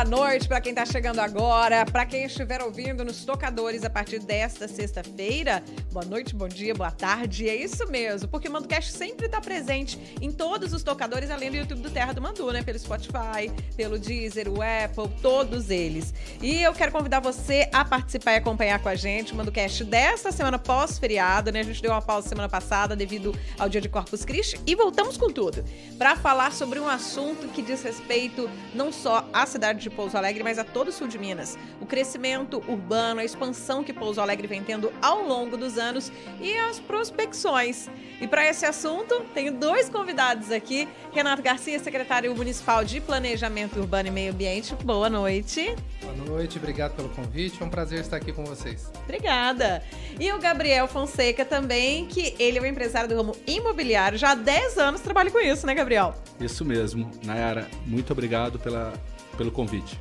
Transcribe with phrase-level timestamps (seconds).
[0.00, 4.18] boa noite para quem está chegando agora, para quem estiver ouvindo nos tocadores a partir
[4.18, 5.62] desta sexta-feira.
[5.92, 7.46] Boa noite, bom dia, boa tarde.
[7.46, 11.58] É isso mesmo, porque o ManduCast sempre está presente em todos os tocadores, além do
[11.58, 12.62] YouTube do Terra do Mandu, né?
[12.62, 16.14] Pelo Spotify, pelo Deezer, o Apple, todos eles.
[16.40, 20.32] E eu quero convidar você a participar e acompanhar com a gente o ManduCast desta
[20.32, 21.60] semana pós-feriado, né?
[21.60, 25.18] A gente deu uma pausa semana passada devido ao Dia de Corpus Christi e voltamos
[25.18, 25.62] com tudo
[25.98, 30.42] para falar sobre um assunto que diz respeito não só à cidade de Pouso Alegre,
[30.42, 31.58] mas a todo o sul de Minas.
[31.80, 36.56] O crescimento urbano, a expansão que Pouso Alegre vem tendo ao longo dos anos e
[36.56, 37.88] as prospecções.
[38.20, 40.88] E para esse assunto, tenho dois convidados aqui.
[41.12, 44.74] Renato Garcia, secretário municipal de Planejamento Urbano e Meio Ambiente.
[44.84, 45.74] Boa noite.
[46.00, 47.62] Boa noite, obrigado pelo convite.
[47.62, 48.90] É um prazer estar aqui com vocês.
[49.04, 49.82] Obrigada.
[50.18, 54.34] E o Gabriel Fonseca também, que ele é um empresário do ramo imobiliário, já há
[54.34, 56.14] 10 anos trabalha com isso, né, Gabriel?
[56.40, 57.10] Isso mesmo.
[57.24, 58.92] Nayara, muito obrigado pela,
[59.40, 59.98] pelo convite.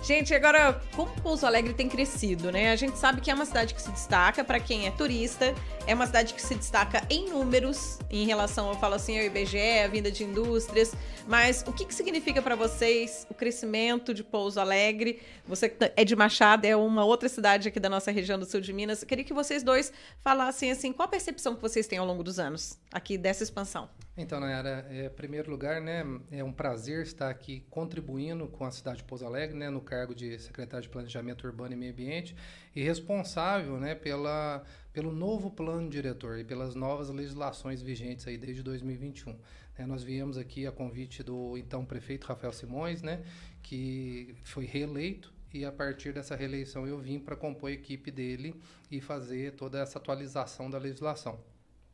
[0.00, 2.70] Gente, agora, como Pouso Alegre tem crescido, né?
[2.70, 5.52] A gente sabe que é uma cidade que se destaca para quem é turista,
[5.88, 9.80] é uma cidade que se destaca em números, em relação, eu falo assim, ao IBGE,
[9.84, 10.94] a vinda de indústrias,
[11.26, 15.20] mas o que, que significa para vocês o crescimento de Pouso Alegre?
[15.46, 18.72] Você é de Machado, é uma outra cidade aqui da nossa região do sul de
[18.72, 19.02] Minas.
[19.02, 22.22] Eu queria que vocês dois falassem assim, qual a percepção que vocês têm ao longo
[22.22, 23.88] dos anos aqui dessa expansão?
[24.22, 28.70] Então, Nayara, é, em primeiro lugar, né, é um prazer estar aqui contribuindo com a
[28.70, 32.36] cidade de Pouso Alegre, né, no cargo de secretário de Planejamento Urbano e Meio Ambiente
[32.76, 38.62] e responsável, né, pela, pelo novo plano diretor e pelas novas legislações vigentes aí desde
[38.62, 39.34] 2021.
[39.78, 43.22] É, nós viemos aqui a convite do então prefeito Rafael Simões, né,
[43.62, 48.54] que foi reeleito e a partir dessa reeleição eu vim para compor a equipe dele
[48.90, 51.40] e fazer toda essa atualização da legislação.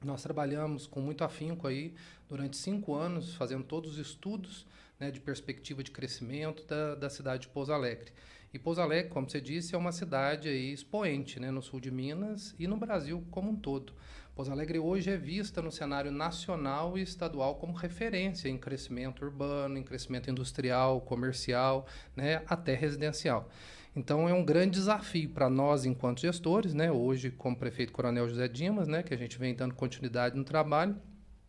[0.04, 1.94] Nós trabalhamos com muito afinco aí
[2.28, 4.66] durante cinco anos, fazendo todos os estudos
[5.00, 8.12] né, de perspectiva de crescimento da, da cidade de Pouso Alegre.
[8.52, 11.90] E Pouso Alegre, como você disse, é uma cidade aí expoente né, no sul de
[11.90, 13.92] Minas e no Brasil como um todo.
[14.34, 19.78] Pouso Alegre hoje é vista no cenário nacional e estadual como referência em crescimento urbano,
[19.78, 23.48] em crescimento industrial, comercial, né, até residencial.
[23.96, 26.92] Então é um grande desafio para nós enquanto gestores, né?
[26.92, 30.94] Hoje como prefeito Coronel José Dimas, né, que a gente vem dando continuidade no trabalho,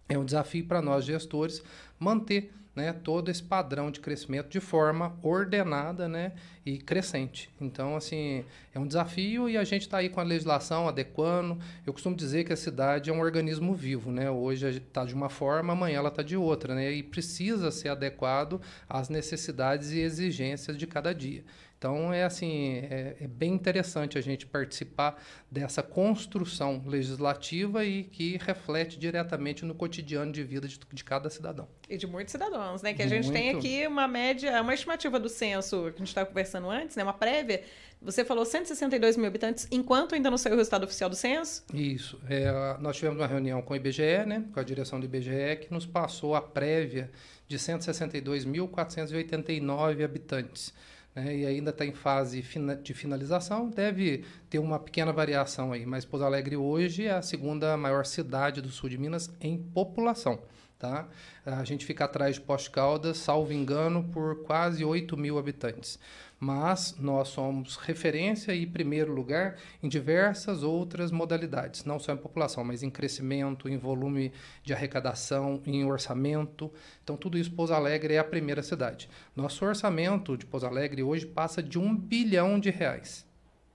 [0.08, 1.62] é um desafio para nós gestores
[2.00, 6.34] manter né, todo esse padrão de crescimento de forma ordenada né,
[6.68, 7.50] e crescente.
[7.62, 11.58] Então, assim, é um desafio e a gente está aí com a legislação adequando.
[11.86, 14.30] Eu costumo dizer que a cidade é um organismo vivo, né?
[14.30, 16.92] Hoje está de uma forma, amanhã ela está de outra, né?
[16.92, 21.46] E precisa ser adequado às necessidades e exigências de cada dia.
[21.78, 28.38] Então, é assim, é, é, bem interessante a gente participar dessa construção legislativa e que
[28.38, 31.68] reflete diretamente no cotidiano de vida de, de cada cidadão.
[31.88, 32.96] E de muitos cidadãos, né?
[32.96, 36.26] Que a gente tem aqui uma média, uma estimativa do censo que a gente estava
[36.26, 37.04] conversando antes, né?
[37.04, 37.62] Uma prévia.
[38.02, 41.64] Você falou 162 mil habitantes, enquanto ainda não saiu o resultado oficial do censo?
[41.74, 42.20] Isso.
[42.30, 44.46] É, nós tivemos uma reunião com o IBGE, né?
[44.54, 47.10] Com a direção do IBGE, que nos passou a prévia
[47.48, 50.74] de 162.489 habitantes
[51.18, 52.44] né, e ainda está em fase
[52.84, 57.76] de finalização, deve ter uma pequena variação aí, mas Pouso Alegre hoje é a segunda
[57.76, 60.40] maior cidade do sul de Minas em população.
[60.78, 61.08] Tá?
[61.44, 65.98] A gente fica atrás de Poste Caldas, salvo engano, por quase 8 mil habitantes
[66.40, 72.64] mas nós somos referência e primeiro lugar em diversas outras modalidades, não só em população,
[72.64, 74.32] mas em crescimento, em volume
[74.64, 76.72] de arrecadação, em orçamento.
[77.04, 79.10] Então, tudo isso, Pouso Alegre é a primeira cidade.
[79.36, 83.26] Nosso orçamento de Pouso Alegre hoje passa de um bilhão de reais.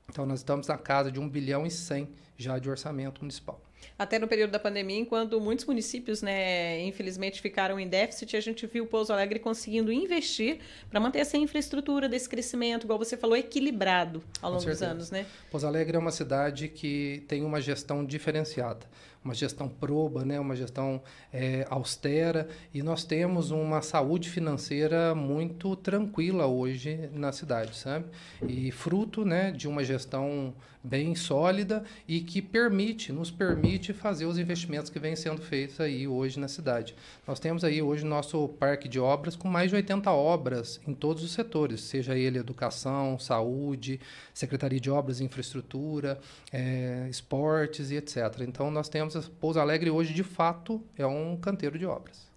[0.08, 3.60] Então, nós estamos na casa de um bilhão e cem já de orçamento municipal.
[3.98, 8.66] Até no período da pandemia, enquanto muitos municípios, né, infelizmente, ficaram em déficit, a gente
[8.66, 10.58] viu o Pouso Alegre conseguindo investir
[10.90, 15.26] para manter essa infraestrutura desse crescimento, igual você falou, equilibrado ao longo dos anos, né?
[15.50, 18.86] Pouso Alegre é uma cidade que tem uma gestão diferenciada
[19.24, 21.00] uma gestão proba, né, uma gestão
[21.32, 28.06] é, austera, e nós temos uma saúde financeira muito tranquila hoje na cidade, sabe?
[28.46, 34.38] E fruto né, de uma gestão bem sólida e que permite, nos permite fazer os
[34.38, 36.94] investimentos que vêm sendo feitos aí hoje na cidade.
[37.26, 41.22] Nós temos aí hoje nosso parque de obras com mais de 80 obras em todos
[41.22, 44.00] os setores, seja ele educação, saúde,
[44.34, 46.18] Secretaria de Obras e Infraestrutura,
[46.52, 48.40] é, esportes e etc.
[48.40, 52.30] Então nós temos Pouso Alegre hoje, de fato, é um canteiro de obras.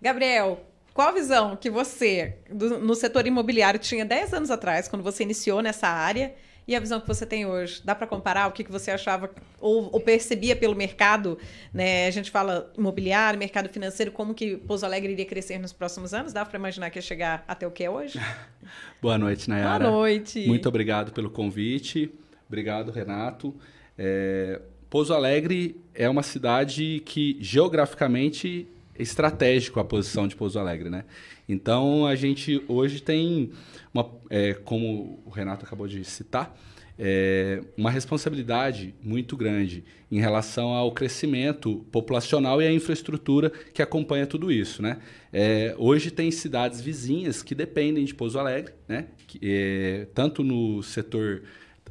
[0.00, 0.60] Gabriel,
[0.92, 5.22] qual a visão que você, do, no setor imobiliário, tinha 10 anos atrás, quando você
[5.22, 6.34] iniciou nessa área,
[6.68, 7.80] E a visão que você tem hoje?
[7.84, 9.30] Dá para comparar o que, que você achava
[9.60, 11.38] ou, ou, percebia pelo mercado?
[11.72, 12.08] Né?
[12.08, 16.32] A gente fala imobiliário, mercado financeiro, como que Pouso Alegre iria crescer nos próximos anos?
[16.32, 18.18] Dá para imaginar que ia chegar até o que é hoje?
[19.00, 19.84] Boa noite, Nayara.
[19.84, 20.44] Boa noite.
[20.48, 22.12] Muito obrigado pelo convite.
[22.48, 23.54] Obrigado, Renato.
[23.96, 24.60] É,
[24.90, 28.66] Pouso Alegre é uma cidade que geograficamente
[28.98, 31.04] estratégico a posição de Pouso Alegre, né?
[31.48, 33.50] Então a gente hoje tem
[33.92, 36.56] uma, é, como o Renato acabou de citar,
[36.98, 44.26] é, uma responsabilidade muito grande em relação ao crescimento populacional e à infraestrutura que acompanha
[44.26, 44.82] tudo isso.
[44.82, 44.98] Né?
[45.32, 49.06] É, hoje tem cidades vizinhas que dependem de Pouso Alegre, né?
[49.26, 51.42] que, é, tanto no setor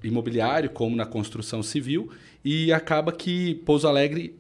[0.04, 2.10] imobiliário como na construção civil,
[2.44, 4.36] e acaba que Pouso Alegre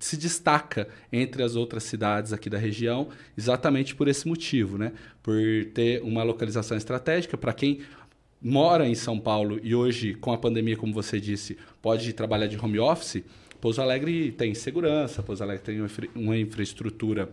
[0.00, 4.92] se destaca entre as outras cidades aqui da região, exatamente por esse motivo, né?
[5.22, 5.36] Por
[5.74, 7.80] ter uma localização estratégica para quem
[8.42, 12.58] mora em São Paulo e hoje, com a pandemia, como você disse, pode trabalhar de
[12.58, 13.22] home office.
[13.60, 17.28] Pouso Alegre tem segurança, Pouso Alegre tem uma infraestrutura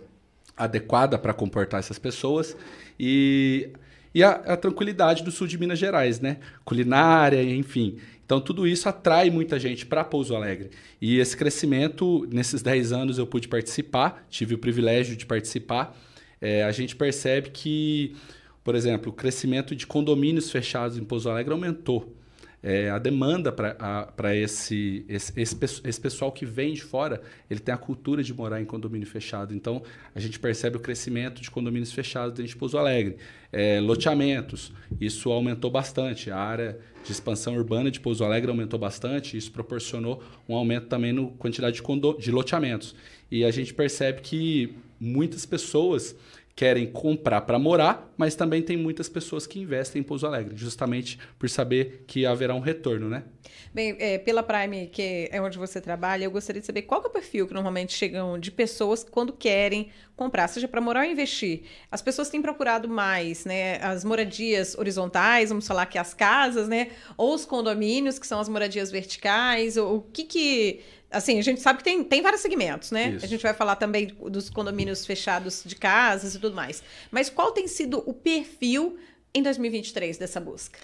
[0.56, 2.58] adequada para comportar essas pessoas
[3.00, 3.70] e,
[4.14, 6.38] e a, a tranquilidade do sul de Minas Gerais, né?
[6.66, 7.98] Culinária, enfim.
[8.28, 10.70] Então, tudo isso atrai muita gente para Pouso Alegre.
[11.02, 15.98] E esse crescimento, nesses 10 anos eu pude participar, tive o privilégio de participar.
[16.42, 18.18] É, a gente percebe que,
[18.66, 22.18] por exemplo, o crescimento de condomínios fechados em Pouso Alegre aumentou
[22.62, 27.74] é, a demanda para esse, esse, esse, esse, pessoal que vem de fora, ele tem
[27.74, 29.56] a cultura de morar em condomínio fechado.
[29.56, 29.82] Então,
[30.14, 33.16] a gente percebe o crescimento de condomínios fechados dentro de Pouso Alegre.
[33.60, 34.72] É, loteamentos,
[35.02, 36.30] isso aumentou bastante.
[36.30, 39.36] A área de expansão urbana de Pouso Alegre aumentou bastante.
[39.36, 42.94] Isso proporcionou um aumento também na quantidade de, condo, de loteamentos.
[43.32, 46.16] E a gente percebe que muitas pessoas
[46.58, 51.20] querem comprar para morar, mas também tem muitas pessoas que investem em Pouso Alegre, justamente
[51.38, 53.26] por saber que haverá um retorno, né?
[53.72, 57.06] Bem, é, pela Prime, que é onde você trabalha, eu gostaria de saber qual é
[57.06, 61.62] o perfil que normalmente chegam de pessoas quando querem comprar, seja para morar ou investir.
[61.92, 63.76] As pessoas têm procurado mais, né?
[63.76, 66.90] As moradias horizontais, vamos falar que as casas, né?
[67.16, 71.78] Ou os condomínios, que são as moradias verticais, o, que que Assim, a gente sabe
[71.78, 73.12] que tem, tem vários segmentos, né?
[73.12, 73.26] Isso.
[73.26, 76.84] A gente vai falar também dos condomínios fechados de casas e tudo mais.
[77.10, 78.98] Mas qual tem sido o perfil
[79.34, 80.80] em 2023 dessa busca?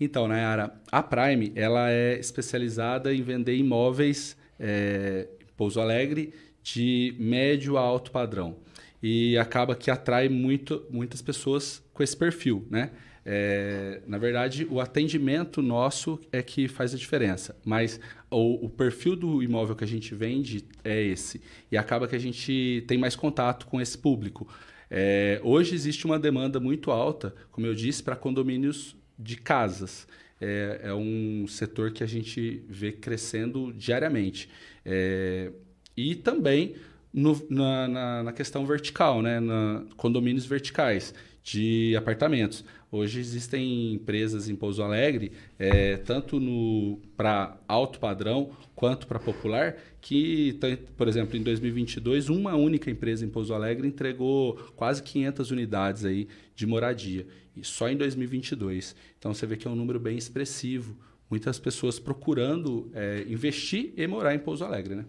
[0.00, 7.78] Então, Nayara, a Prime ela é especializada em vender imóveis é, Pouso Alegre de médio
[7.78, 8.56] a alto padrão.
[9.02, 12.90] E acaba que atrai muito, muitas pessoas com esse perfil, né?
[13.28, 17.98] É, na verdade, o atendimento nosso é que faz a diferença, mas
[18.30, 21.40] o, o, perfil do imóvel que a gente vende é esse.
[21.70, 24.48] E acaba que a gente tem mais contato com esse público.
[24.90, 30.06] É, hoje existe uma demanda muito alta, como eu disse, para condomínios de casas.
[30.40, 34.50] É, é, um setor que a gente vê crescendo diariamente.
[34.84, 35.50] É,
[35.96, 36.74] e também
[37.12, 39.40] no, na, na, na, questão vertical, né?
[39.40, 42.64] Na, condomínios verticais de apartamentos.
[42.96, 50.58] Hoje existem empresas em Pouso Alegre, é, tanto para alto padrão quanto para popular, que,
[50.96, 56.26] por exemplo, em 2022, uma única empresa em Pouso Alegre entregou quase 500 unidades aí
[56.54, 58.96] de moradia, e só em 2022.
[59.18, 60.96] Então você vê que é um número bem expressivo.
[61.28, 65.04] Muitas pessoas procurando é, investir e morar em Pouso Alegre, né?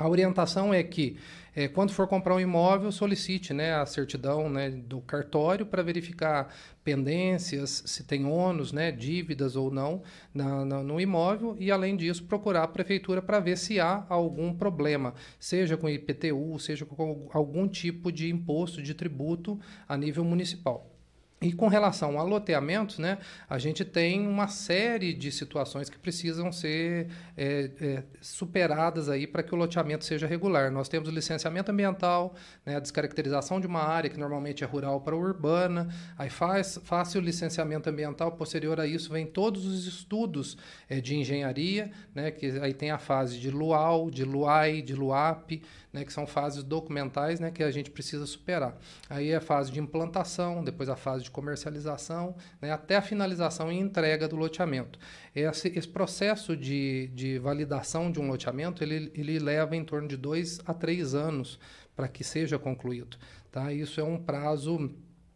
[0.00, 1.18] A orientação é que,
[1.54, 6.54] é, quando for comprar um imóvel, solicite né, a certidão né, do cartório para verificar
[6.82, 12.24] pendências, se tem ônus, né, dívidas ou não na, na, no imóvel e, além disso,
[12.24, 17.68] procurar a prefeitura para ver se há algum problema, seja com IPTU, seja com algum
[17.68, 20.89] tipo de imposto, de tributo a nível municipal.
[21.42, 23.16] E com relação a loteamentos, né,
[23.48, 29.42] a gente tem uma série de situações que precisam ser é, é, superadas aí para
[29.42, 30.70] que o loteamento seja regular.
[30.70, 32.34] Nós temos o licenciamento ambiental,
[32.66, 37.14] né, a descaracterização de uma área que normalmente é rural para urbana, aí faz, faz
[37.14, 40.58] o licenciamento ambiental, posterior a isso vem todos os estudos
[40.90, 45.62] é, de engenharia, né, que aí tem a fase de LUAL, de LUAI, de LUAP,
[45.92, 48.76] né, que são fases documentais né, que a gente precisa superar.
[49.08, 53.70] Aí é a fase de implantação, depois a fase de comercialização, né, até a finalização
[53.70, 54.98] e entrega do loteamento.
[55.34, 60.16] Esse, esse processo de, de validação de um loteamento, ele, ele leva em torno de
[60.16, 61.58] dois a três anos
[61.94, 63.16] para que seja concluído.
[63.50, 63.72] Tá?
[63.72, 64.94] Isso é um prazo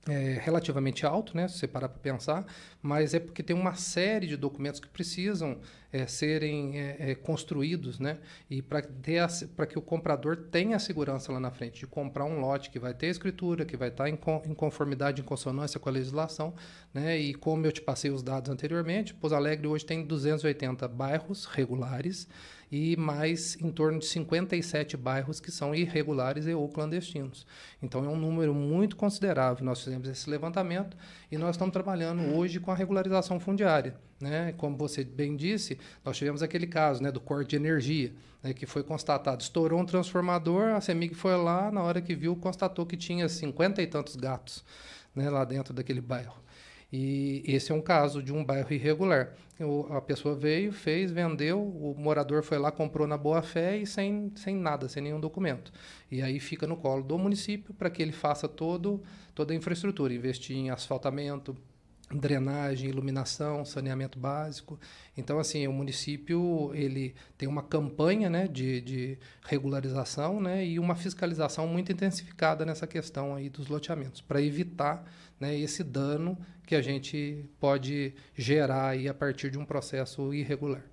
[0.08, 2.46] é, relativamente alto, né, se você parar para pensar,
[2.82, 5.58] mas é porque tem uma série de documentos que precisam
[5.92, 8.18] é, serem é, é construídos, né,
[8.50, 12.70] e para que o comprador tenha a segurança lá na frente de comprar um lote
[12.70, 16.54] que vai ter escritura, que vai estar em, em conformidade, em consonância com a legislação,
[16.92, 21.46] né, e como eu te passei os dados anteriormente, Pouso Alegre hoje tem 280 bairros
[21.46, 22.28] regulares,
[22.76, 27.46] e mais em torno de 57 bairros que são irregulares e ou clandestinos.
[27.80, 29.64] Então é um número muito considerável.
[29.64, 30.96] Nós fizemos esse levantamento
[31.30, 33.94] e nós estamos trabalhando hoje com a regularização fundiária.
[34.20, 34.52] Né?
[34.56, 38.12] Como você bem disse, nós tivemos aquele caso né, do corte de energia,
[38.42, 39.40] né, que foi constatado.
[39.40, 43.82] Estourou um transformador, a CEMIG foi lá, na hora que viu, constatou que tinha cinquenta
[43.82, 44.64] e tantos gatos
[45.14, 46.43] né, lá dentro daquele bairro.
[46.96, 49.34] E esse é um caso de um bairro irregular.
[49.58, 53.84] O, a pessoa veio, fez, vendeu, o morador foi lá, comprou na boa fé e
[53.84, 55.72] sem, sem nada, sem nenhum documento.
[56.08, 59.02] E aí fica no colo do município para que ele faça todo,
[59.34, 61.56] toda a infraestrutura, investir em asfaltamento,
[62.12, 64.78] drenagem, iluminação, saneamento básico.
[65.16, 70.94] Então, assim, o município ele tem uma campanha né, de, de regularização né, e uma
[70.94, 75.04] fiscalização muito intensificada nessa questão aí dos loteamentos, para evitar
[75.40, 80.84] né, esse dano que a gente pode gerar aí a partir de um processo irregular.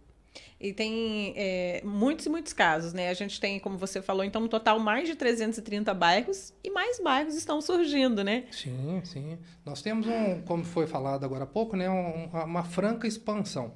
[0.60, 3.10] E tem é, muitos e muitos casos, né?
[3.10, 7.00] A gente tem, como você falou, então, no total, mais de 330 bairros e mais
[7.00, 8.46] bairros estão surgindo, né?
[8.52, 9.40] Sim, sim.
[9.66, 13.74] Nós temos um, como foi falado agora há pouco, né, um, uma franca expansão.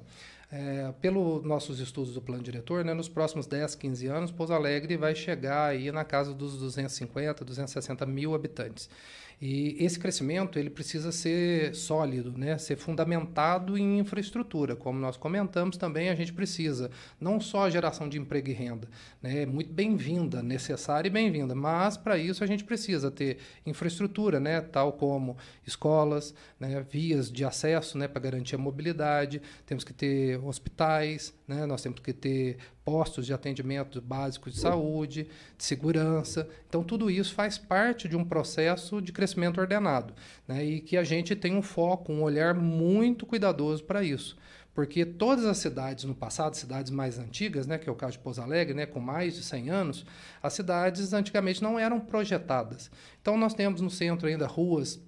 [0.48, 4.96] É, pelo nossos estudos do plano diretor, né, nos próximos 10, 15 anos, Pouso Alegre
[4.96, 8.88] vai chegar aí na casa dos 250, 260 mil habitantes.
[9.40, 12.56] E esse crescimento ele precisa ser sólido, né?
[12.56, 14.74] ser fundamentado em infraestrutura.
[14.74, 16.90] Como nós comentamos também, a gente precisa
[17.20, 18.88] não só a geração de emprego e renda,
[19.20, 19.42] né?
[19.42, 24.62] é muito bem-vinda, necessária e bem-vinda, mas para isso a gente precisa ter infraestrutura, né?
[24.62, 26.82] tal como escolas, né?
[26.88, 28.08] vias de acesso né?
[28.08, 31.66] para garantir a mobilidade, temos que ter hospitais, né?
[31.66, 36.48] nós temos que ter postos de atendimento básicos de saúde, de segurança.
[36.68, 40.14] Então, tudo isso faz parte de um processo de crescimento ordenado
[40.46, 40.64] né?
[40.64, 44.36] e que a gente tem um foco, um olhar muito cuidadoso para isso.
[44.76, 48.18] Porque todas as cidades no passado, cidades mais antigas, né, que é o caso de
[48.18, 50.06] Pouso Alegre, né, com mais de 100 anos,
[50.42, 52.90] as cidades antigamente não eram projetadas.
[53.22, 55.00] Então, nós temos no centro ainda ruas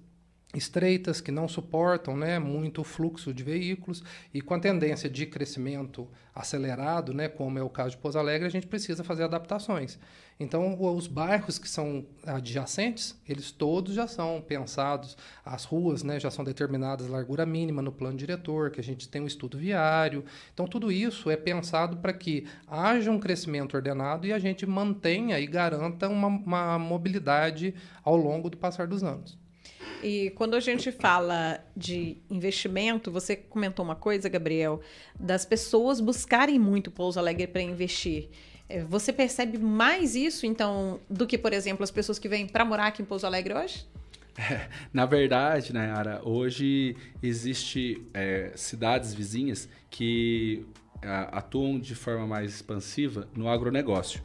[0.53, 4.03] estreitas que não suportam né, muito fluxo de veículos
[4.33, 8.47] e com a tendência de crescimento acelerado, né, como é o caso de Pouso Alegre,
[8.47, 9.99] a gente precisa fazer adaptações.
[10.39, 16.31] Então, os bairros que são adjacentes, eles todos já são pensados, as ruas né, já
[16.31, 20.23] são determinadas largura mínima no plano diretor, que a gente tem um estudo viário.
[20.53, 25.37] Então, tudo isso é pensado para que haja um crescimento ordenado e a gente mantenha
[25.39, 29.37] e garanta uma, uma mobilidade ao longo do passar dos anos.
[30.01, 34.81] E quando a gente fala de investimento, você comentou uma coisa, Gabriel,
[35.19, 38.29] das pessoas buscarem muito Pouso Alegre para investir.
[38.69, 42.63] É, você percebe mais isso, então, do que, por exemplo, as pessoas que vêm para
[42.63, 43.85] morar aqui em Pouso Alegre hoje?
[44.39, 50.65] É, na verdade, Nayara, hoje existe é, cidades vizinhas que
[51.01, 54.21] a, atuam de forma mais expansiva no agronegócio.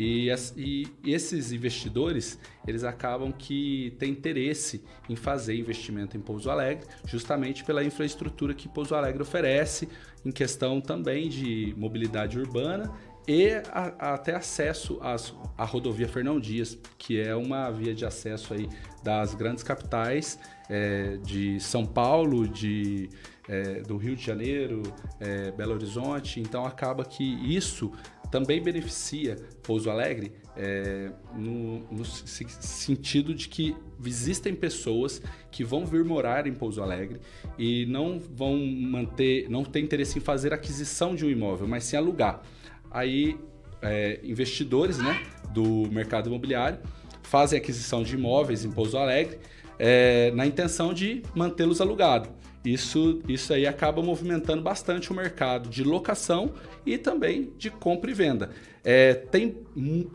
[0.00, 6.86] E, e, esses investidores, eles acabam que têm interesse em fazer investimento em Pouso Alegre,
[7.04, 9.88] justamente pela infraestrutura que Pouso Alegre oferece,
[10.24, 12.94] em questão também de mobilidade urbana
[13.26, 18.06] e a, a, até acesso às, à rodovia Fernão Dias, que é uma via de
[18.06, 18.68] acesso aí
[19.02, 20.38] das grandes capitais
[20.70, 23.10] é, de São Paulo, de,
[23.48, 24.82] é, do Rio de Janeiro,
[25.20, 26.40] é, Belo Horizonte.
[26.40, 27.24] Então acaba que
[27.54, 27.92] isso
[28.30, 36.04] também beneficia Pouso Alegre é, no, no, sentido de que existem pessoas que vão vir
[36.04, 37.20] morar em Pouso Alegre
[37.58, 41.96] e não vão manter, não tem interesse em fazer aquisição de um imóvel, mas sim
[41.96, 42.42] alugar.
[42.90, 43.38] Aí
[43.80, 46.80] é, investidores né, do mercado imobiliário
[47.22, 49.38] fazem aquisição de imóveis em Pouso Alegre
[49.78, 52.30] é, na intenção de mantê-los alugados.
[52.72, 56.52] Isso, isso aí acaba movimentando bastante o mercado de locação
[56.84, 58.50] e também de compra e venda.
[58.84, 59.56] É, tem,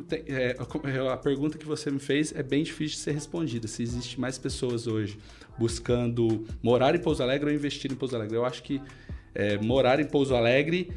[0.08, 0.56] tem é,
[1.12, 3.68] a pergunta que você me fez é bem difícil de ser respondida.
[3.68, 5.18] Se existe mais pessoas hoje
[5.58, 8.38] buscando morar em Pouso Alegre ou investir em Pouso Alegre.
[8.38, 8.80] Eu acho que
[9.34, 10.92] é, morar em Pouso Alegre,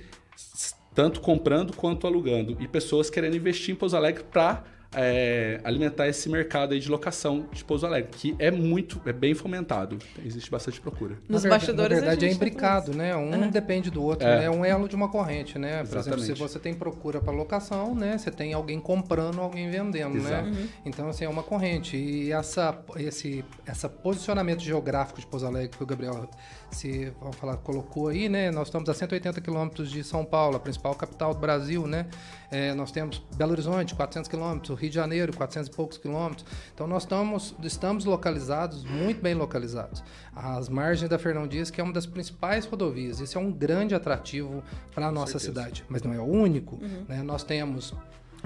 [0.94, 4.62] tanto comprando quanto alugando, e pessoas querendo investir em Pouso Alegre para
[4.94, 9.34] é, alimentar esse mercado aí de locação de Pouso Alegre, que é muito, é bem
[9.34, 9.98] fomentado.
[10.24, 11.16] Existe bastante procura.
[11.28, 13.14] Nos na bastidores, na verdade, é imbricado, né?
[13.16, 13.50] Um uhum.
[13.50, 14.38] depende do outro, é.
[14.38, 14.44] né?
[14.46, 15.78] É um elo de uma corrente, né?
[15.78, 16.22] Por Exatamente.
[16.22, 18.16] exemplo, se você tem procura para locação, né?
[18.16, 20.20] Você tem alguém comprando, alguém vendendo, né?
[20.20, 20.50] Exato.
[20.50, 20.50] né?
[20.50, 20.68] Uhum.
[20.84, 21.96] Então, assim, é uma corrente.
[21.96, 26.28] E essa, esse essa posicionamento geográfico de Pouso Alegre que o Gabriel
[26.70, 28.50] se vamos falar, colocou aí, né?
[28.50, 32.06] Nós estamos a 180 quilômetros de São Paulo, a principal capital do Brasil, né?
[32.50, 36.46] É, nós temos Belo Horizonte, 400 quilômetros, Rio de Janeiro, 400 e poucos quilômetros.
[36.74, 40.02] Então nós estamos, estamos localizados, muito bem localizados.
[40.34, 43.20] As margens da Fernão Dias, que é uma das principais rodovias.
[43.20, 44.62] Isso é um grande atrativo
[44.94, 46.76] para a nossa cidade, mas não é o único.
[46.76, 47.04] Uhum.
[47.08, 47.22] Né?
[47.22, 47.94] Nós temos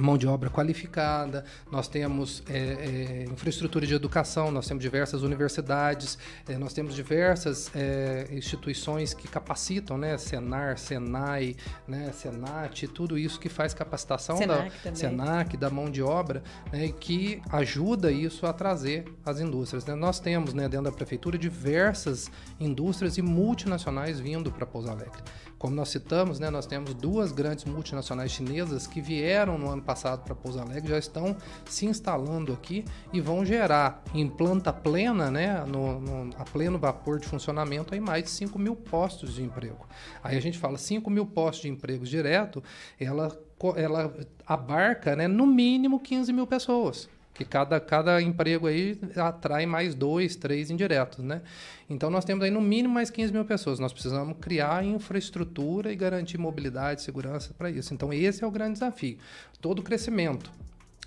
[0.00, 6.18] mão de obra qualificada, nós temos é, é, infraestrutura de educação, nós temos diversas universidades,
[6.48, 10.16] é, nós temos diversas é, instituições que capacitam, né?
[10.18, 12.12] Senar, Senai, né?
[12.12, 14.96] Senat, tudo isso que faz capacitação Senac da também.
[14.96, 16.42] Senac, da mão de obra,
[16.72, 16.92] né?
[16.98, 19.84] que ajuda isso a trazer as indústrias.
[19.84, 19.94] Né?
[19.94, 25.22] Nós temos né, dentro da prefeitura diversas indústrias e multinacionais vindo para Pouso Alegre.
[25.58, 30.22] Como nós citamos, né, nós temos duas grandes multinacionais chinesas que vieram no ano passado
[30.22, 35.64] para Pouso Alegre, já estão se instalando aqui e vão gerar em planta plena, né,
[35.66, 39.84] no, no, a pleno vapor de funcionamento, aí mais de 5 mil postos de emprego.
[40.22, 42.62] Aí a gente fala 5 mil postos de empregos direto,
[43.00, 43.36] ela,
[43.74, 44.14] ela
[44.46, 47.08] abarca né, no mínimo 15 mil pessoas
[47.40, 51.40] que cada, cada emprego aí atrai mais dois, três indiretos, né?
[51.88, 53.78] Então nós temos aí no mínimo mais 15 mil pessoas.
[53.78, 57.94] Nós precisamos criar infraestrutura e garantir mobilidade segurança para isso.
[57.94, 59.16] Então esse é o grande desafio.
[59.58, 60.50] Todo crescimento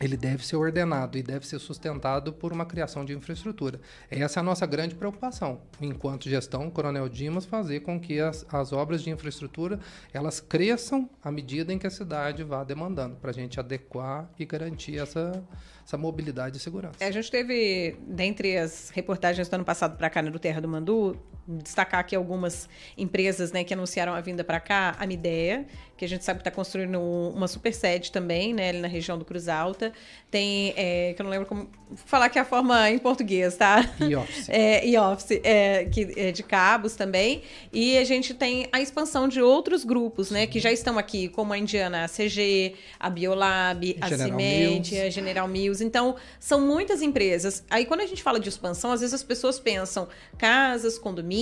[0.04, 3.80] ele deve ser ordenado e deve ser sustentado por uma criação de infraestrutura.
[4.10, 8.74] Essa é a nossa grande preocupação, enquanto gestão Coronel Dimas, fazer com que as, as
[8.74, 9.80] obras de infraestrutura
[10.14, 14.46] elas cresçam à medida em que a cidade vá demandando, para a gente adequar e
[14.46, 15.44] garantir essa,
[15.86, 16.98] essa mobilidade e segurança.
[17.00, 20.68] É, a gente teve, dentre as reportagens do ano passado para cá, no Terra do
[20.68, 26.06] Mandu, destacar aqui algumas empresas né, que anunciaram a vinda para cá, a Midea, que
[26.06, 29.24] a gente sabe que está construindo uma super sede também, né, ali na região do
[29.24, 29.94] Cruz Alta.
[30.32, 31.70] Tem, é, que eu não lembro como
[32.06, 33.90] falar que é a forma em português, tá?
[34.00, 34.50] E-office.
[34.54, 37.44] É, e-office, é, que é de cabos também.
[37.72, 41.54] E a gente tem a expansão de outros grupos, né, que já estão aqui, como
[41.54, 45.84] a Indiana ACG, a Biolab, a Cimente, a General Mills.
[45.84, 47.64] Então, são muitas empresas.
[47.70, 51.33] Aí, quando a gente fala de expansão, às vezes as pessoas pensam casas, condomínios,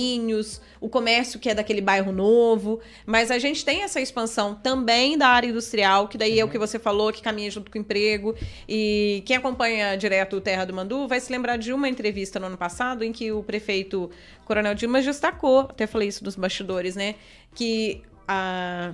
[0.80, 5.28] o comércio que é daquele bairro novo, mas a gente tem essa expansão também da
[5.28, 6.40] área industrial, que daí uhum.
[6.40, 8.34] é o que você falou, que caminha junto com o emprego.
[8.68, 12.46] E quem acompanha direto o Terra do Mandu vai se lembrar de uma entrevista no
[12.46, 14.10] ano passado em que o prefeito
[14.44, 17.14] Coronel Dimas destacou, até falei isso dos bastidores, né?
[17.54, 18.92] Que a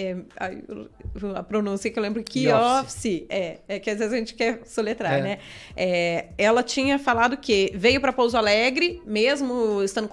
[0.00, 0.16] é,
[1.36, 4.60] a, pronúncia que eu lembro que office é, é que às vezes a gente quer
[4.64, 5.22] soletrar, é.
[5.22, 5.38] né?
[5.76, 10.08] É, ela tinha falado que veio para Pouso Alegre, mesmo estando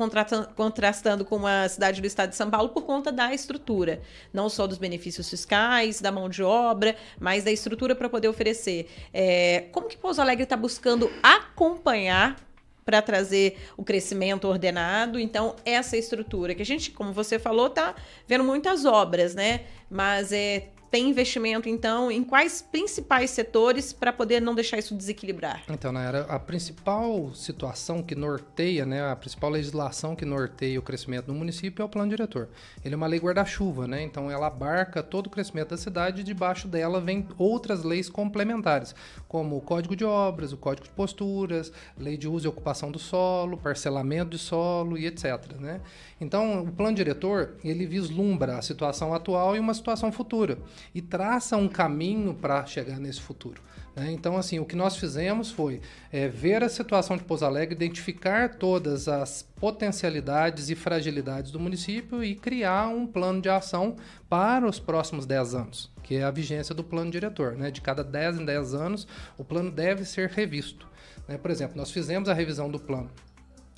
[0.56, 4.02] contrastando com uma cidade do estado de São Paulo, por conta da estrutura,
[4.34, 8.88] não só dos benefícios fiscais, da mão de obra, mas da estrutura para poder oferecer.
[9.14, 12.47] É, como que Pouso Alegre está buscando acompanhar
[12.88, 15.20] para trazer o crescimento ordenado.
[15.20, 17.94] Então, essa estrutura que a gente, como você falou, tá
[18.26, 19.66] vendo muitas obras, né?
[19.90, 25.64] Mas é tem investimento, então, em quais principais setores para poder não deixar isso desequilibrar?
[25.70, 31.26] Então, Nayara, a principal situação que norteia, né, a principal legislação que norteia o crescimento
[31.26, 32.50] do município é o plano diretor.
[32.84, 34.02] Ele é uma lei guarda-chuva, né?
[34.02, 38.96] Então, ela abarca todo o crescimento da cidade e debaixo dela vem outras leis complementares,
[39.28, 43.00] como o Código de Obras, o Código de Posturas, Lei de Uso e Ocupação do
[43.00, 45.82] Solo, Parcelamento de Solo e etc, né?
[46.20, 50.58] Então, o plano diretor, ele vislumbra a situação atual e uma situação futura
[50.94, 53.62] e traça um caminho para chegar nesse futuro.
[53.98, 54.12] Né?
[54.12, 58.56] Então, assim, o que nós fizemos foi é, ver a situação de Pouso Alegre, identificar
[58.56, 63.96] todas as potencialidades e fragilidades do município e criar um plano de ação
[64.30, 67.54] para os próximos 10 anos, que é a vigência do plano diretor.
[67.54, 67.72] Né?
[67.72, 70.88] De cada 10 em 10 anos, o plano deve ser revisto.
[71.28, 71.38] Né?
[71.38, 73.10] Por exemplo, nós fizemos a revisão do plano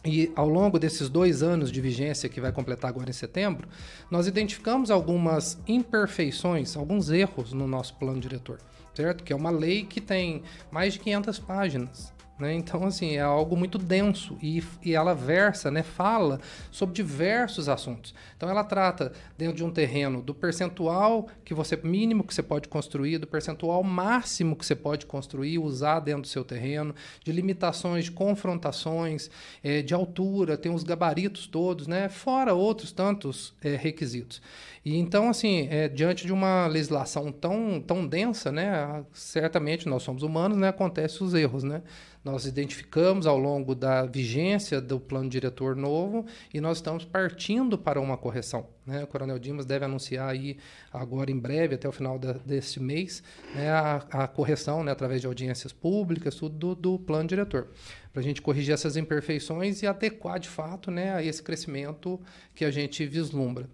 [0.05, 3.67] e ao longo desses dois anos de vigência que vai completar agora em setembro,
[4.09, 8.59] nós identificamos algumas imperfeições, alguns erros no nosso plano diretor,
[8.93, 9.23] certo?
[9.23, 12.18] Que é uma lei que tem mais de 500 páginas.
[12.39, 12.53] Né?
[12.53, 16.39] Então, assim, é algo muito denso e, e ela versa, né, fala
[16.71, 18.15] sobre diversos assuntos.
[18.37, 22.69] Então, ela trata dentro de um terreno do percentual que você mínimo que você pode
[22.69, 28.05] construir, do percentual máximo que você pode construir, usar dentro do seu terreno, de limitações,
[28.05, 29.29] de confrontações,
[29.61, 34.41] é, de altura, tem os gabaritos todos, né, fora outros tantos é, requisitos.
[34.85, 40.23] E então, assim, é, diante de uma legislação tão, tão densa, né, certamente nós somos
[40.23, 41.81] humanos, né, acontecem os erros, né?
[42.23, 47.99] Nós identificamos ao longo da vigência do plano diretor novo e nós estamos partindo para
[47.99, 48.67] uma correção.
[48.85, 49.03] Né?
[49.03, 50.57] O Coronel Dimas deve anunciar aí
[50.91, 53.23] agora em breve, até o final da, deste mês,
[53.55, 57.69] né, a, a, correção né, através de audiências públicas, tudo do, do plano diretor
[58.11, 62.19] para a gente corrigir essas imperfeições e adequar de fato né, a esse crescimento
[62.53, 63.69] que a gente vislumbra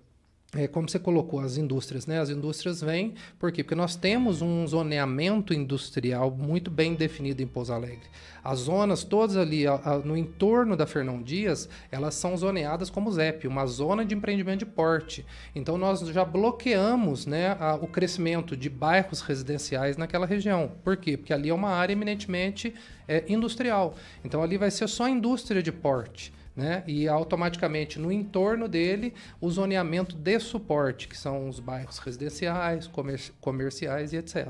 [0.56, 2.20] é, como você colocou, as indústrias, né?
[2.20, 3.64] As indústrias vêm, por quê?
[3.64, 8.08] Porque nós temos um zoneamento industrial muito bem definido em Pouso Alegre.
[8.44, 13.12] As zonas todas ali a, a, no entorno da Fernão Dias, elas são zoneadas como
[13.12, 15.26] ZEP, uma zona de empreendimento de porte.
[15.54, 20.72] Então nós já bloqueamos né, a, o crescimento de bairros residenciais naquela região.
[20.84, 21.18] Por quê?
[21.18, 22.74] Porque ali é uma área eminentemente
[23.08, 23.96] é, industrial.
[24.24, 26.84] Então ali vai ser só indústria de porte né?
[26.88, 33.20] E automaticamente no entorno dele o zoneamento de suporte, que são os bairros residenciais, comer
[33.42, 34.48] comerciais e etc.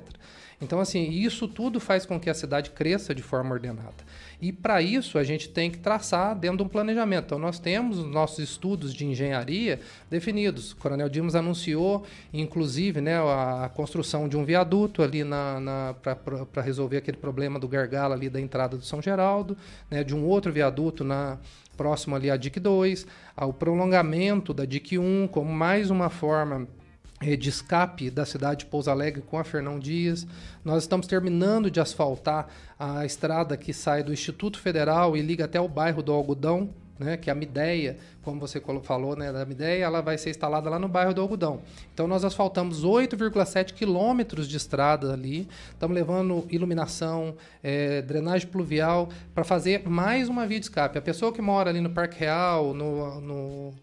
[0.62, 4.04] Então, assim, isso tudo faz com que a cidade cresça de forma ordenada.
[4.42, 7.26] E para isso a gente tem que traçar dentro de um planejamento.
[7.26, 10.72] Então, nós temos os nossos estudos de engenharia definidos.
[10.72, 16.62] O Coronel Dimas anunciou, inclusive, né, a, construção de um viaduto ali na, na para
[16.62, 19.58] resolver aquele problema do gargalo ali da entrada do São Geraldo,
[19.92, 21.38] né, de um outro viaduto na
[21.76, 26.68] próximo ali à DIC 2, ao prolongamento da DIC 1 como mais uma forma
[27.22, 30.28] eh, de escape da cidade de Pouso Alegre com a Fernão Dias.
[30.64, 35.60] Nós estamos terminando de asfaltar a estrada que sai do Instituto Federal e liga até
[35.60, 40.02] o bairro do Algodão, né, que a Mideia, como você falou, né, da Mideia, ela
[40.02, 41.62] vai ser instalada lá no bairro do Algodão.
[41.94, 49.44] Então nós asfaltamos 8,7 quilômetros de estrada ali, estamos levando iluminação, é, drenagem pluvial, para
[49.44, 50.98] fazer mais uma via de escape.
[50.98, 53.74] A pessoa que mora ali no Parque Real, no, no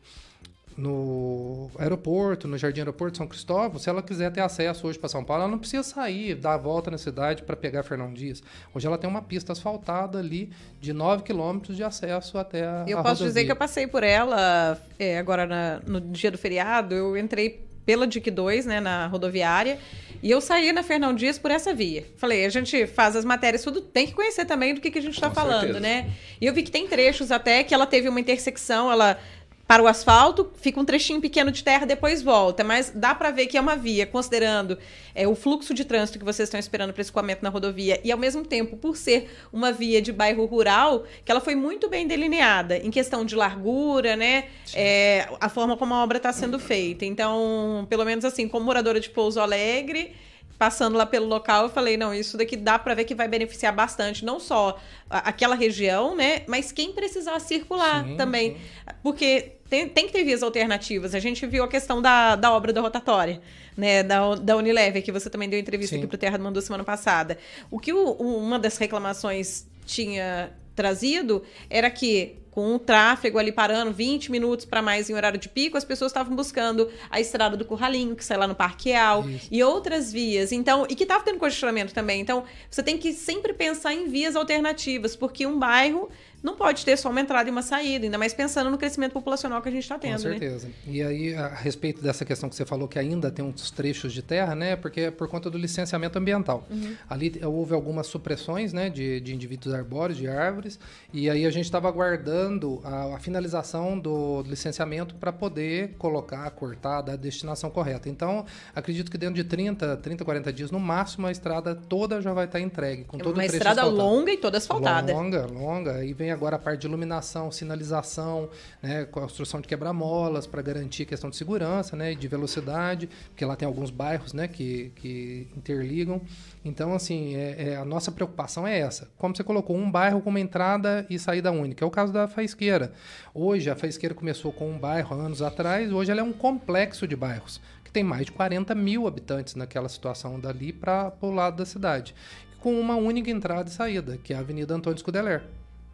[0.77, 5.25] no aeroporto, no Jardim Aeroporto São Cristóvão, se ela quiser ter acesso hoje para São
[5.25, 8.43] Paulo, ela não precisa sair, dar a volta na cidade para pegar Fernão Dias.
[8.75, 12.99] Hoje ela tem uma pista asfaltada ali de 9 quilômetros de acesso até a Eu
[12.99, 13.27] a posso rodovia.
[13.29, 17.65] dizer que eu passei por ela é, agora na, no dia do feriado, eu entrei
[17.85, 19.79] pela DIC 2, né, na rodoviária,
[20.23, 22.07] e eu saí na Fernão Dias por essa via.
[22.17, 25.03] Falei, a gente faz as matérias tudo, tem que conhecer também do que, que a
[25.03, 25.81] gente está falando, certeza.
[25.81, 26.11] né?
[26.41, 29.19] E eu vi que tem trechos até que ela teve uma intersecção, ela
[29.67, 32.63] para o asfalto, fica um trechinho pequeno de terra, depois volta.
[32.63, 34.77] Mas dá para ver que é uma via, considerando
[35.15, 38.19] é, o fluxo de trânsito que vocês estão esperando para escoamento na rodovia e, ao
[38.19, 42.77] mesmo tempo, por ser uma via de bairro rural, que ela foi muito bem delineada
[42.77, 44.45] em questão de largura, né?
[44.75, 47.05] É, a forma como a obra está sendo feita.
[47.05, 50.13] Então, pelo menos assim, como moradora de Pouso Alegre
[50.59, 53.75] passando lá pelo local, eu falei, não, isso daqui dá para ver que vai beneficiar
[53.75, 54.79] bastante, não só
[55.11, 58.53] aquela região, né, mas quem precisar circular sim, também.
[58.53, 58.61] Sim.
[59.03, 61.15] Porque tem, tem que ter vias alternativas.
[61.15, 63.41] A gente viu a questão da, da obra da rotatória,
[63.77, 66.01] né, da, da Unilever, que você também deu entrevista sim.
[66.01, 67.39] aqui pro Terra do Mandu semana passada.
[67.71, 73.91] O que o, uma das reclamações tinha trazido era que com o tráfego ali parando
[73.93, 77.65] 20 minutos para mais em horário de pico, as pessoas estavam buscando a estrada do
[77.65, 80.53] Curralinho, que sai lá no Parque Real, e outras vias.
[80.53, 82.21] Então, e que estava tendo congestionamento também.
[82.21, 86.11] Então, você tem que sempre pensar em vias alternativas, porque um bairro
[86.43, 89.63] não pode ter só uma entrada e uma saída, ainda mais pensando no crescimento populacional
[89.63, 90.23] que a gente está tendo.
[90.23, 90.39] Com né?
[90.39, 90.67] certeza.
[90.67, 90.73] Né?
[90.87, 94.23] E aí, a respeito dessa questão que você falou, que ainda tem uns trechos de
[94.23, 94.75] terra, né?
[94.75, 96.67] Porque é por conta do licenciamento ambiental.
[96.69, 96.97] Uhum.
[97.09, 100.79] Ali houve algumas supressões né, de, de indivíduos arbóreos, de árvores,
[101.13, 107.03] e aí a gente estava aguardando a, a, finalização do licenciamento para poder colocar, cortar,
[107.03, 108.09] dar a destinação correta.
[108.09, 112.33] Então, acredito que dentro de 30, 30, 40 dias, no máximo, a estrada toda já
[112.33, 113.05] vai estar entregue.
[113.05, 113.97] Com é todo uma estrada asfaltado.
[113.97, 115.13] longa e toda asfaltada.
[115.13, 116.05] Longa, longa.
[116.05, 118.49] E vem agora a parte de iluminação, sinalização,
[118.83, 123.55] né, construção de quebra-molas para garantir questão de segurança né, e de velocidade, porque lá
[123.55, 126.21] tem alguns bairros né, que, que interligam.
[126.65, 129.11] Então, assim, é, é, a nossa preocupação é essa.
[129.17, 131.85] Como você colocou, um bairro com uma entrada e saída única.
[131.85, 132.93] É o caso da Faisqueira.
[133.35, 137.17] Hoje, a Faisqueira começou com um bairro anos atrás, hoje ela é um complexo de
[137.17, 141.67] bairros que tem mais de 40 mil habitantes naquela situação dali para o lado da
[141.67, 142.15] cidade,
[142.59, 145.43] com uma única entrada e saída, que é a Avenida Antônio Scudeler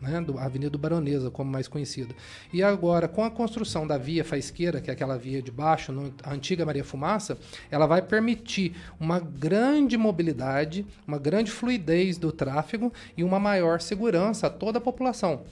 [0.00, 2.14] né, do Avenida do Baronesa, como mais conhecida.
[2.52, 6.12] E agora, com a construção da via Faisqueira, que é aquela via de baixo, no,
[6.22, 7.38] a antiga Maria Fumaça,
[7.70, 14.46] ela vai permitir uma grande mobilidade, uma grande fluidez do tráfego e uma maior segurança
[14.46, 15.42] a toda a população.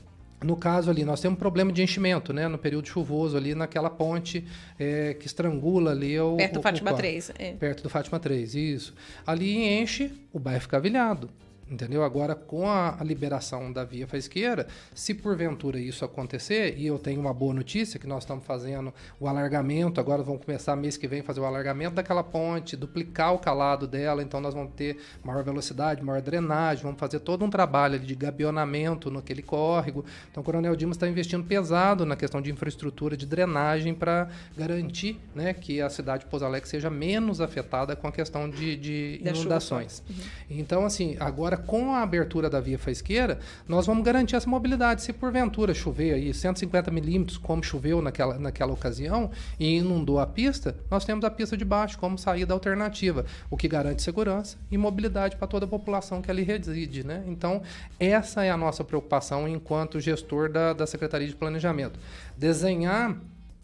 [0.44, 2.46] No caso ali, nós temos um problema de enchimento, né?
[2.46, 4.44] No período chuvoso ali, naquela ponte
[4.78, 6.37] é, que estrangula ali o...
[6.37, 7.32] Perto do Fátima 3.
[7.38, 7.52] É.
[7.52, 8.94] Perto do Fátima 3, isso.
[9.26, 11.30] Ali enche, o bairro fica avilhado.
[11.68, 12.05] Entendeu?
[12.05, 17.35] Agora, com a, liberação da via faisqueira, se porventura isso acontecer, e eu tenho uma
[17.35, 21.40] boa notícia, que nós estamos fazendo o alargamento, agora vamos começar mês que vem fazer
[21.40, 26.22] o alargamento daquela ponte, duplicar o calado dela, então nós vamos ter maior velocidade, maior
[26.22, 30.05] drenagem, vamos fazer todo um trabalho de gabionamento naquele córrego.
[30.31, 35.18] Então, o Coronel Dimas está investindo pesado na questão de infraestrutura de drenagem para garantir
[35.35, 39.20] né, que a cidade de Pouso Alegre seja menos afetada com a questão de, de
[39.24, 40.02] inundações.
[40.09, 40.16] Uhum.
[40.50, 45.03] Então, assim, agora Agora, com a abertura da via faisqueira, nós vamos garantir essa mobilidade.
[45.03, 50.77] Se porventura chover aí 150 milímetros, como choveu naquela, naquela ocasião, e inundou a pista,
[50.90, 55.37] nós temos a pista de baixo como saída alternativa, o que garante segurança e mobilidade
[55.37, 57.05] para toda a população que ali reside.
[57.05, 57.25] Né?
[57.27, 57.62] Então,
[57.99, 61.99] essa é a nossa preocupação enquanto gestor da, da Secretaria de Planejamento.
[62.37, 63.16] Desenhar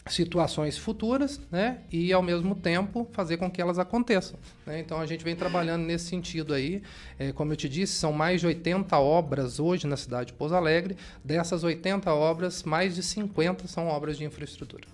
[0.06, 1.78] situações futuras, né?
[1.90, 4.38] E ao mesmo tempo fazer com que elas aconteçam.
[4.66, 4.80] Né?
[4.80, 6.82] Então a gente vem trabalhando nesse sentido aí.
[7.18, 10.54] É, como eu te disse, são mais de 80 obras hoje na cidade de Pouso
[10.54, 10.96] Alegre.
[11.24, 14.84] Dessas 80 obras, mais de 50 são obras de infraestrutura.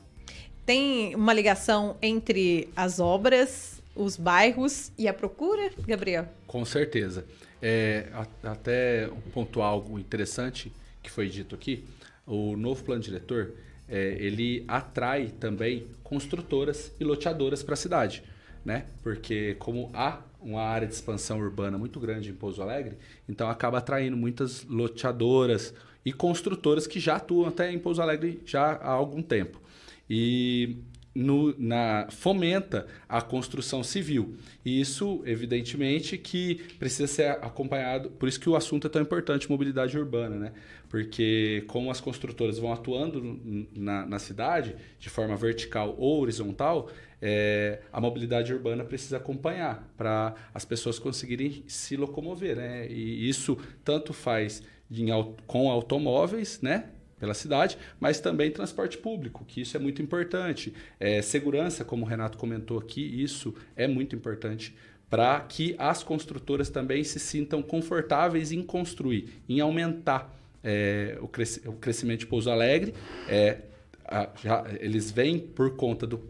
[0.67, 6.29] Tem uma ligação entre as obras, os bairros e a procura, Gabriel?
[6.47, 7.25] Com certeza.
[7.61, 8.09] É,
[8.45, 10.71] até pontuar algo interessante
[11.03, 11.85] que foi dito aqui.
[12.27, 13.55] O novo plano diretor
[13.89, 18.23] é, ele atrai também construtoras e loteadoras para a cidade,
[18.65, 18.87] né?
[19.03, 22.97] Porque como há uma área de expansão urbana muito grande em Pouso Alegre,
[23.29, 25.75] então acaba atraindo muitas loteadoras
[26.05, 29.61] e construtoras que já atuam até em Pouso Alegre já há algum tempo.
[30.09, 30.77] E
[31.19, 34.37] no, na, fomenta a construção civil.
[34.65, 38.11] E isso, evidentemente, que precisa ser acompanhado.
[38.11, 40.53] Por isso que o assunto é tão importante, mobilidade urbana, né?
[40.89, 43.41] Porque como as construtoras vão atuando
[43.75, 46.89] na, na cidade de forma vertical ou horizontal,
[47.21, 52.87] é, a mobilidade urbana precisa acompanhar para as pessoas conseguirem se locomover, né?
[52.89, 55.09] E isso tanto faz em,
[55.49, 56.91] com automóveis, né?
[57.19, 60.73] Pela cidade, mas também transporte público, que isso é muito importante.
[60.99, 64.75] É, segurança, como o Renato comentou aqui, isso é muito importante
[65.11, 71.73] para que as construtoras também se sintam confortáveis em construir, em aumentar é, o, o,
[71.75, 72.95] crescimento de Pouso Alegre.
[73.29, 73.59] É,
[74.05, 76.21] a, já, eles vêm por conta do,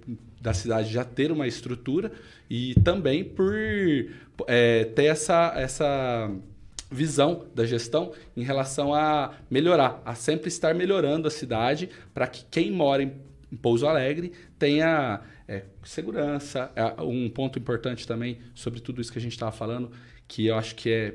[0.40, 2.12] da cidade já ter uma estrutura
[2.48, 3.52] e também por
[4.46, 6.30] é, ter essa, essa
[6.90, 12.44] visão da gestão em relação a melhorar, a sempre estar melhorando a cidade para que
[12.50, 13.12] quem mora em
[13.60, 16.70] Pouso Alegre tenha é, segurança.
[16.76, 19.90] É, um ponto importante também sobre tudo isso que a gente estava falando,
[20.26, 21.14] que eu acho que é,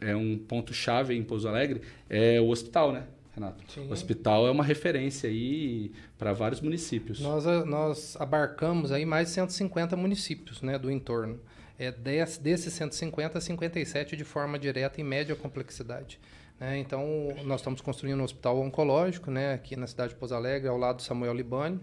[0.00, 3.04] é um ponto chave em Pouso Alegre, é o hospital, né?
[3.34, 3.62] Renato.
[3.72, 3.86] Sim.
[3.88, 7.20] O hospital é uma referência aí para vários municípios.
[7.20, 11.38] Nós, nós abarcamos aí mais de 150 municípios né, do entorno
[11.80, 16.20] é 10, desses 150, 57 de forma direta e média complexidade.
[16.60, 16.76] Né?
[16.78, 20.76] Então, nós estamos construindo um hospital oncológico né, aqui na cidade de Pouso Alegre, ao
[20.76, 21.80] lado do Samuel Libani,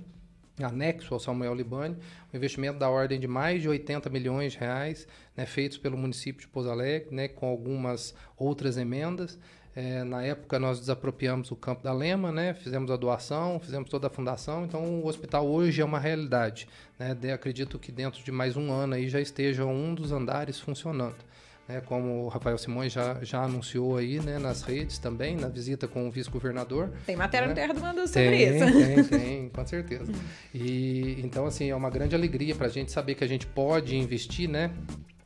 [0.62, 1.98] anexo ao Samuel Libani,
[2.32, 6.42] um investimento da ordem de mais de 80 milhões de reais, né, feitos pelo município
[6.42, 9.40] de Pouso Alegre, né, com algumas outras emendas.
[9.78, 12.56] É, na época nós desapropriamos o campo da Lema, né?
[12.56, 16.68] fizemos a doação, fizemos toda a fundação, então o hospital hoje é uma realidade.
[16.98, 17.14] Né?
[17.14, 21.18] De, acredito que dentro de mais um ano aí já esteja um dos andares funcionando.
[21.70, 25.88] né, como o Rafael Simões já, já anunciou aí né, nas redes também, na visita
[25.88, 26.90] com o vice-governador.
[27.06, 27.54] Tem matéria né?
[27.54, 28.66] no Terra do Mandu sobre tem, isso.
[28.66, 30.12] Tem, tem, com certeza.
[30.56, 33.96] E então, assim, é uma grande alegria para a gente saber que a gente pode
[33.96, 34.72] investir, né?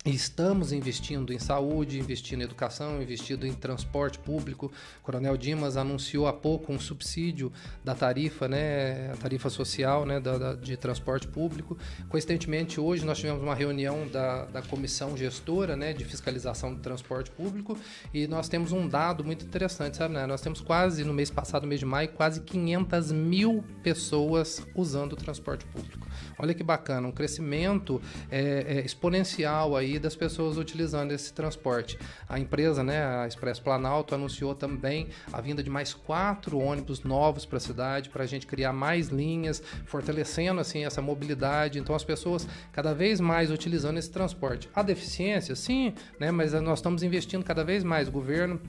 [0.04, 4.72] Estamos investindo em saúde, investindo em educação, investindo em transporte público.
[5.00, 7.52] O Coronel Dimas anunciou há pouco um subsídio
[7.84, 11.78] da tarifa, né, a tarifa social né, da, da, de transporte público.
[12.10, 17.30] Coincidentemente, hoje nós tivemos uma reunião da, da comissão gestora né, de fiscalização do transporte
[17.30, 17.78] público
[18.12, 20.16] e nós temos um dado muito interessante, sabe?
[20.16, 20.26] Né?
[20.26, 25.14] Nós temos quase, no mês passado, no mês de maio, quase 500 mil pessoas usando
[25.14, 26.08] o transporte público.
[26.38, 31.98] Olha que bacana, um crescimento é, é, exponencial aí das pessoas utilizando esse transporte.
[32.28, 37.46] A empresa, né, a Expresso Planalto, anunciou também a vinda de mais quatro ônibus novos
[37.46, 41.80] para a cidade, para a gente criar mais linhas, fortalecendo assim essa mobilidade.
[41.80, 44.70] Então as pessoas cada vez mais utilizando esse transporte.
[44.74, 48.08] A deficiência, sim, né, mas nós estamos investindo cada vez mais.
[48.08, 48.60] O governo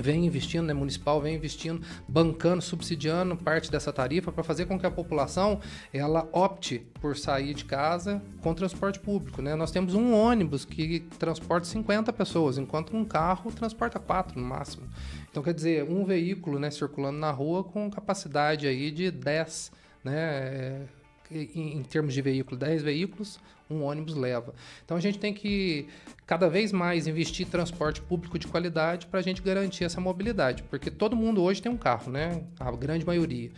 [0.00, 4.86] vem investindo, né, municipal vem investindo, bancando, subsidiando parte dessa tarifa para fazer com que
[4.86, 5.60] a população
[5.92, 9.54] ela opte por sair de casa com transporte público, né?
[9.54, 14.86] Nós temos um ônibus que transporta 50 pessoas, enquanto um carro transporta quatro no máximo.
[15.30, 19.72] Então quer dizer, um veículo, né, circulando na rua com capacidade aí de 10,
[20.04, 20.86] né,
[21.30, 23.38] em, em termos de veículo, 10 veículos,
[23.70, 24.52] um ônibus leva.
[24.84, 25.86] Então a gente tem que
[26.30, 30.62] cada vez mais investir em transporte público de qualidade para a gente garantir essa mobilidade,
[30.62, 32.44] porque todo mundo hoje tem um carro, né?
[32.60, 33.50] A grande maioria.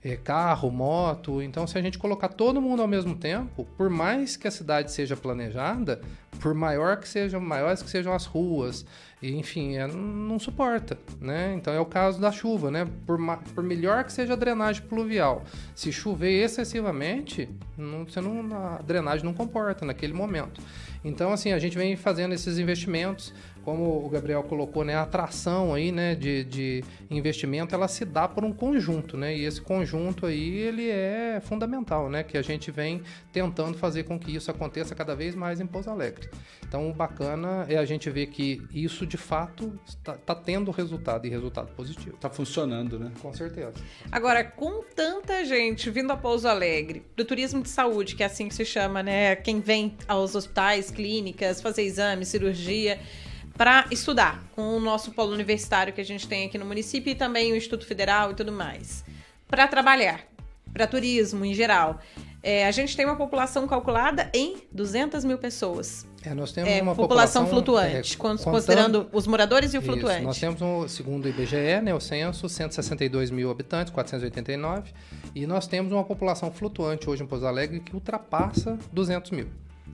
[0.00, 1.42] É, carro, moto.
[1.42, 4.92] Então, se a gente colocar todo mundo ao mesmo tempo, por mais que a cidade
[4.92, 6.00] seja planejada,
[6.38, 8.86] por maior que sejam, maiores que sejam as ruas,
[9.22, 11.54] enfim, é, não suporta, né?
[11.54, 12.88] Então é o caso da chuva, né?
[13.06, 13.18] Por,
[13.54, 19.24] por melhor que seja a drenagem pluvial, se chover excessivamente, não, você não, a drenagem
[19.24, 20.60] não comporta naquele momento.
[21.04, 23.32] Então, assim, a gente vem fazendo esses investimentos,
[23.64, 28.28] como o Gabriel colocou, né, a atração aí, né, de, de investimento, ela se dá
[28.28, 32.70] por um conjunto, né, e esse conjunto aí, ele é fundamental, né, que a gente
[32.70, 33.02] vem
[33.32, 36.28] tentando fazer com que isso aconteça cada vez mais em Pouso Alegre.
[36.66, 41.26] Então, o bacana é a gente ver que isso, de fato, está, tá tendo resultado,
[41.26, 42.14] e resultado positivo.
[42.14, 43.10] Está funcionando, né?
[43.20, 43.74] Com certeza.
[44.10, 48.46] Agora, com tanta gente vindo a Pouso Alegre, do turismo de saúde, que é assim
[48.46, 53.00] que se chama, né, quem vem aos hospitais, clínicas, fazer exame, cirurgia,
[53.54, 57.14] para estudar com o nosso polo universitário que a gente tem aqui no município e
[57.16, 59.04] também o Instituto Federal e tudo mais.
[59.48, 60.24] Para trabalhar,
[60.72, 61.98] para turismo em geral.
[62.44, 66.06] É, a gente tem uma população calculada em 200 mil pessoas.
[66.22, 69.90] É, nós temos é, uma população, população flutuante, é, considerando os moradores e o Isso,
[69.90, 70.22] flutuante.
[70.22, 74.92] Nós temos, um, segundo o IBGE, né, o censo, 162 mil habitantes, 489,
[75.34, 79.48] e nós temos uma população flutuante hoje em Pouso Alegre que ultrapassa 200 mil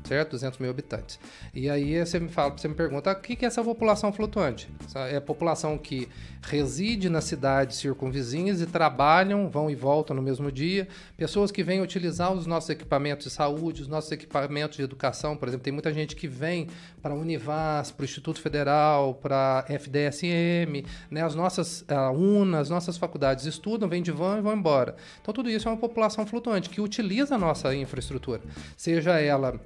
[0.06, 0.30] certo?
[0.30, 1.18] 200 mil habitantes.
[1.54, 4.68] E aí você me fala, você me pergunta, o que é essa população flutuante?
[5.10, 6.08] É a população que
[6.42, 11.80] reside nas cidades circunvizinhas e trabalham, vão e voltam no mesmo dia, pessoas que vêm
[11.80, 15.92] utilizar os nossos equipamentos de saúde, os nossos equipamentos de educação, por exemplo, tem muita
[15.92, 16.68] gente que vem
[17.02, 22.60] para a Univas, para o Instituto Federal, para a FDSM, né, as nossas a UNA,
[22.60, 24.94] as nossas faculdades estudam, vêm de van e vão embora.
[25.20, 28.40] Então tudo isso é uma população flutuante que utiliza a nossa infraestrutura,
[28.76, 29.60] seja ela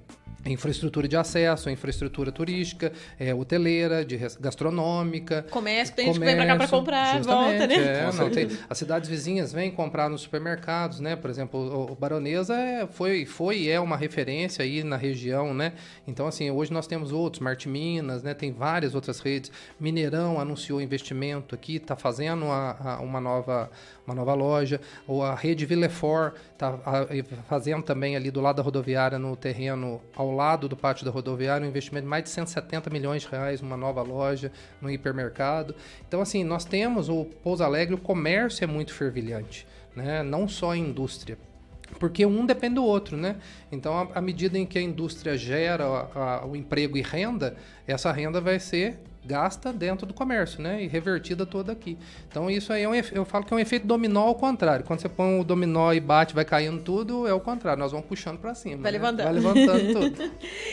[0.45, 5.45] infraestrutura de acesso, infraestrutura turística, é, hoteleira, de gastronômica.
[5.51, 7.75] Comércio, tem gente que vem para cá para comprar, volta, né?
[7.75, 11.17] É, não, tem, as cidades vizinhas vêm comprar nos supermercados, né?
[11.17, 15.53] Por exemplo, o, o Baronesa é, foi, foi e é uma referência aí na região,
[15.53, 15.75] né?
[16.07, 18.33] Então, assim, hoje nós temos outros, Marte Minas, né?
[18.33, 19.53] Tem várias outras redes.
[19.79, 23.71] Mineirão anunciou investimento aqui, está fazendo uma, uma, nova,
[24.07, 24.81] uma nova loja.
[25.07, 26.79] Ou a rede Villefort está
[27.49, 31.67] fazendo também ali do lado da rodoviária, no terreno ao lado do pátio da rodoviária,
[31.67, 35.75] um investimento de mais de 170 milhões de reais, uma nova loja no hipermercado.
[36.07, 40.23] Então, assim, nós temos o Pouso Alegre, o comércio é muito fervilhante, né?
[40.23, 41.39] não só a indústria
[41.99, 43.35] porque um depende do outro, né?
[43.73, 45.85] Então, à medida em que a indústria gera
[46.47, 50.83] o emprego e renda, essa renda vai ser gasta dentro do comércio, né?
[50.83, 51.99] E revertida toda aqui.
[52.29, 54.85] Então isso aí é um, eu falo que é um efeito dominó ao contrário.
[54.85, 57.81] Quando você põe o dominó e bate, vai caindo tudo, é o contrário.
[57.81, 58.83] Nós vamos puxando para cima.
[58.83, 58.99] Vai né?
[58.99, 59.25] levantando.
[59.25, 60.33] Vai levantando tudo.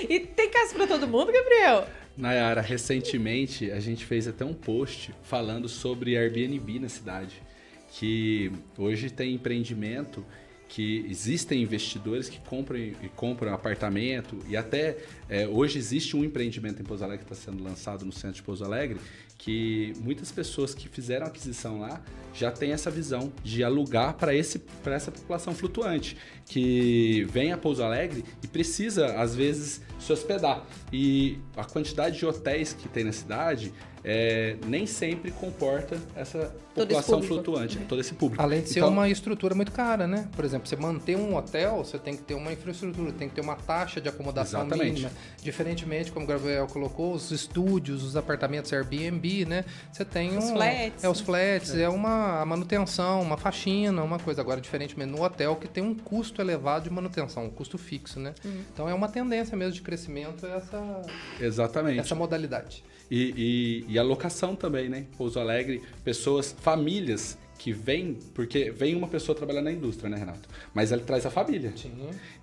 [0.10, 1.88] e tem casa para todo mundo, Gabriel?
[2.18, 7.44] Nayara, recentemente a gente fez até um post falando sobre Airbnb na cidade,
[7.92, 10.26] que hoje tem empreendimento
[10.68, 14.98] que existem investidores que compram e compram apartamento e até
[15.30, 18.44] é, hoje existe um empreendimento em Pouso Alegre que está sendo lançado no centro de
[18.44, 19.00] Pouso Alegre
[19.38, 22.02] que muitas pessoas que fizeram aquisição lá
[22.34, 27.58] já têm essa visão de alugar para esse para essa população flutuante que vem a
[27.58, 30.66] Pouso Alegre e precisa às vezes se hospedar.
[30.92, 33.74] E a quantidade de hotéis que tem na cidade
[34.10, 38.42] é, nem sempre comporta essa população flutuante, todo esse público.
[38.42, 40.30] Além de ser então, uma estrutura muito cara, né?
[40.34, 43.42] Por exemplo, você manter um hotel, você tem que ter uma infraestrutura, tem que ter
[43.42, 44.94] uma taxa de acomodação exatamente.
[44.94, 45.12] mínima.
[45.42, 49.66] Diferentemente, como o Gabriel colocou, os estúdios, os apartamentos Airbnb, né?
[49.92, 51.04] Você tem os um, flats.
[51.04, 51.82] É os flats, é.
[51.82, 54.40] é uma manutenção, uma faxina, uma coisa.
[54.40, 58.34] Agora, diferentemente no hotel, que tem um custo elevado de manutenção, um custo fixo, né?
[58.46, 58.62] Uhum.
[58.74, 61.02] Então é uma tendência mesmo de crescimento essa,
[61.42, 62.00] Exatamente.
[62.00, 62.86] essa modalidade.
[63.10, 65.06] E, e, e, a locação também, né?
[65.18, 70.48] Pouso Alegre, pessoas, famílias que vêm, porque vem uma pessoa trabalhar na indústria, né, Renato?
[70.74, 71.74] Mas ele traz a família.
[71.76, 71.92] Sim.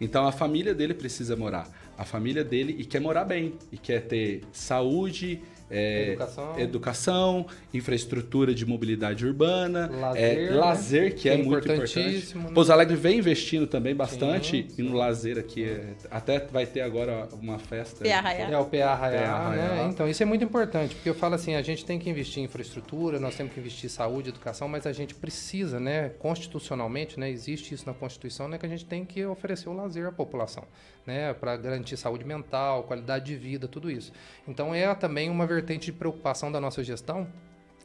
[0.01, 1.71] Então a família dele precisa morar.
[1.97, 5.41] A família dele e quer morar bem, e quer ter saúde,
[5.71, 6.59] é, educação.
[6.59, 7.47] educação.
[7.73, 12.37] infraestrutura de mobilidade urbana, lazer, é, lazer que, que, é, é muito importante.
[12.37, 12.51] Né?
[12.55, 14.83] Pouso Alegre vem investindo também bastante sim, sim.
[14.83, 15.65] no lazer aqui.
[15.65, 18.05] É, até vai ter agora uma festa.
[18.05, 19.89] PA É o PA Arraial, né?
[19.91, 22.47] Então, isso é muito importante, porque eu falo assim, a gente tem que investir em
[22.47, 27.31] infraestrutura, nós temos que investir em saúde, educação, mas a gente precisa, né, constitucionalmente, né,
[27.31, 30.65] existe isso na Constituição, né, que a gente tem que oferecer o lazer à população,
[31.07, 34.13] né, para garantir saúde mental, qualidade de vida, tudo isso.
[34.47, 37.27] Então, é também uma vertente de preocupação da nossa gestão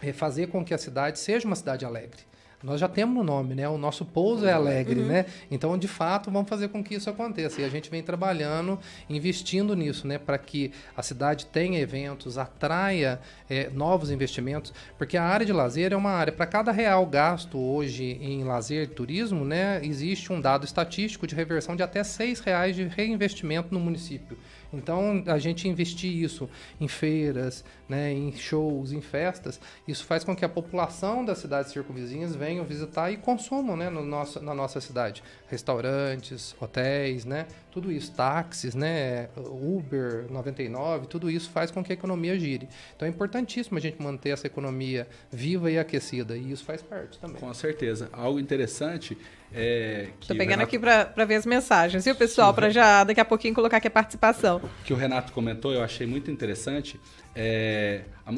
[0.02, 2.29] é fazer com que a cidade seja uma cidade alegre.
[2.62, 3.70] Nós já temos o nome, né?
[3.70, 5.08] O nosso pouso é alegre, uhum.
[5.08, 5.26] né?
[5.50, 7.62] Então, de fato, vamos fazer com que isso aconteça.
[7.62, 8.78] E a gente vem trabalhando,
[9.10, 10.18] investindo nisso, né?
[10.18, 15.94] Para que a cidade tenha eventos, atraia é, novos investimentos, porque a área de lazer
[15.94, 16.34] é uma área.
[16.34, 19.80] Para cada real gasto hoje em lazer e turismo, né?
[19.82, 24.38] Existe um dado estatístico de reversão de até seis reais de reinvestimento no município.
[24.74, 26.50] Então, a gente investir isso
[26.80, 31.72] em feiras, né, em shows, em festas, isso faz com que a população das cidades
[31.72, 35.24] circunvizinhas venham visitar e consumam né, no nosso, na nossa cidade.
[35.48, 41.96] Restaurantes, hotéis, né, tudo isso, táxis, né, Uber 99, tudo isso faz com que a
[41.96, 42.70] economia gire.
[42.96, 47.20] Então é importantíssimo a gente manter essa economia viva e aquecida, e isso faz parte
[47.20, 47.40] também.
[47.40, 48.10] Com certeza.
[48.14, 49.18] Algo interessante
[49.54, 50.64] é, Tô pegando Renato...
[50.64, 52.54] aqui para ver as mensagens, viu, pessoal?
[52.54, 54.62] Para já daqui a pouquinho colocar aqui a participação.
[54.86, 57.00] Que o Renato comentou, eu achei muito interessante,
[57.36, 58.32] é, a,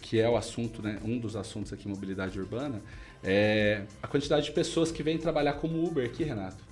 [0.00, 2.80] que é o assunto, né, um dos assuntos aqui, mobilidade urbana,
[3.24, 6.64] é a quantidade de pessoas que vêm trabalhar como Uber aqui, Renato.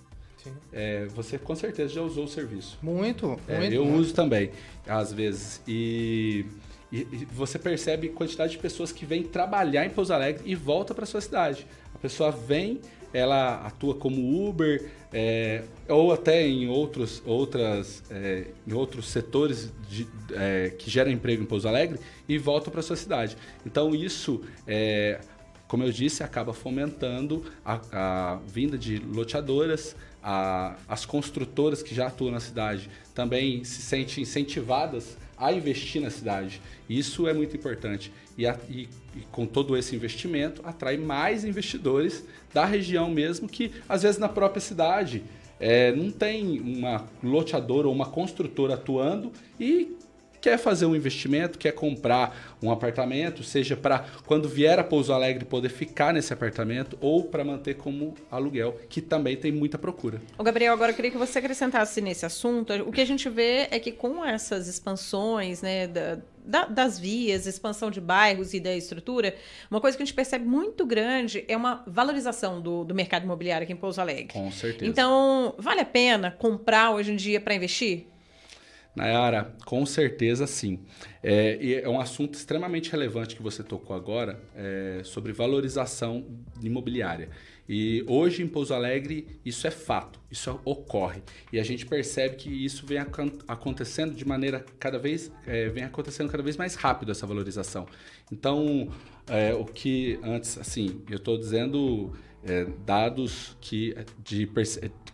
[0.72, 2.78] É, você com certeza já usou o serviço.
[2.82, 3.74] Muito, é, muito.
[3.74, 4.00] Eu muito.
[4.00, 4.50] uso também,
[4.86, 5.62] às vezes.
[5.66, 6.44] E,
[6.92, 10.54] e, e, você percebe a quantidade de pessoas que vêm trabalhar em Pouso Alegre e
[10.54, 11.66] volta para sua cidade.
[11.94, 12.80] A pessoa vem,
[13.14, 20.06] ela atua como Uber é, ou até em outros, outras, é, em outros setores de,
[20.32, 23.36] é, que geram emprego em Pouso Alegre e volta para sua cidade.
[23.64, 25.20] Então isso, é,
[25.68, 32.08] como eu disse, acaba fomentando a, a vinda de loteadoras, a, as construtoras que já
[32.08, 36.60] atuam na cidade também se sentem incentivadas a investir na cidade.
[36.88, 38.12] Isso é muito importante.
[38.36, 43.72] E, a, e, e, com todo esse investimento, atrai mais investidores da região mesmo, que
[43.88, 45.22] às vezes na própria cidade
[45.60, 49.96] é, não tem uma loteadora ou uma construtora atuando e
[50.44, 55.42] quer fazer um investimento, quer comprar um apartamento, seja para quando vier a Pouso Alegre
[55.46, 60.20] poder ficar nesse apartamento ou para manter como aluguel, que também tem muita procura.
[60.36, 62.74] O Gabriel, agora eu queria que você acrescentasse nesse assunto.
[62.86, 67.46] O que a gente vê é que com essas expansões, né, da, da, das vias,
[67.46, 69.34] expansão de bairros e da estrutura,
[69.70, 73.64] uma coisa que a gente percebe muito grande é uma valorização do, do mercado imobiliário
[73.64, 74.28] aqui em Pouso Alegre.
[74.30, 74.84] Com certeza.
[74.84, 78.08] Então, vale a pena comprar hoje em dia para investir?
[78.94, 80.80] Nayara, com certeza sim.
[81.22, 86.24] É, e é um assunto extremamente relevante que você tocou agora é, sobre valorização
[86.62, 87.28] imobiliária.
[87.68, 91.22] E hoje em Pouso Alegre isso é fato, isso ocorre.
[91.52, 92.98] E a gente percebe que isso vem
[93.48, 97.86] acontecendo de maneira cada vez, é, vem acontecendo cada vez mais rápido essa valorização.
[98.30, 98.88] Então,
[99.26, 102.12] é, o que antes, assim, eu estou dizendo
[102.44, 104.46] é, dados que de,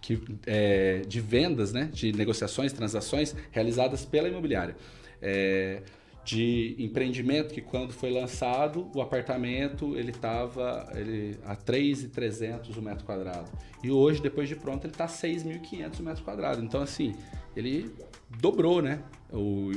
[0.01, 4.77] que, é, de vendas, né, de negociações, transações realizadas pela imobiliária.
[5.21, 5.83] É,
[6.25, 13.05] de empreendimento que quando foi lançado, o apartamento ele estava ele, a 3.300 o metro
[13.05, 13.51] quadrado.
[13.83, 16.63] E hoje, depois de pronto, ele está a 6.500 o metro quadrado.
[16.63, 17.15] Então, assim,
[17.57, 17.91] ele
[18.39, 19.03] dobrou, né?
[19.33, 19.73] O,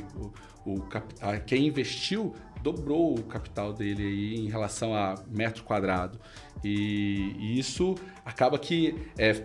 [0.66, 0.84] o, o
[1.22, 6.20] a, quem investiu dobrou o capital dele aí em relação a metro quadrado.
[6.64, 9.44] E, e isso acaba que, é,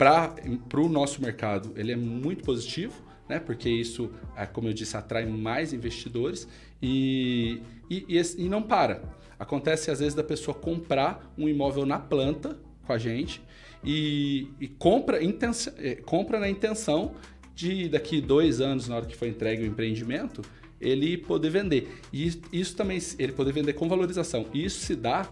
[0.00, 2.94] para o nosso mercado, ele é muito positivo,
[3.28, 3.38] né?
[3.38, 6.48] porque isso, é, como eu disse, atrai mais investidores
[6.80, 9.02] e, e, e, e não para.
[9.38, 13.42] Acontece às vezes da pessoa comprar um imóvel na planta com a gente
[13.84, 17.12] e, e compra, intenção, é, compra na intenção
[17.54, 20.40] de daqui dois anos, na hora que for entregue o empreendimento,
[20.80, 22.00] ele poder vender.
[22.10, 24.46] E isso também, ele poder vender com valorização.
[24.54, 25.28] E isso se dá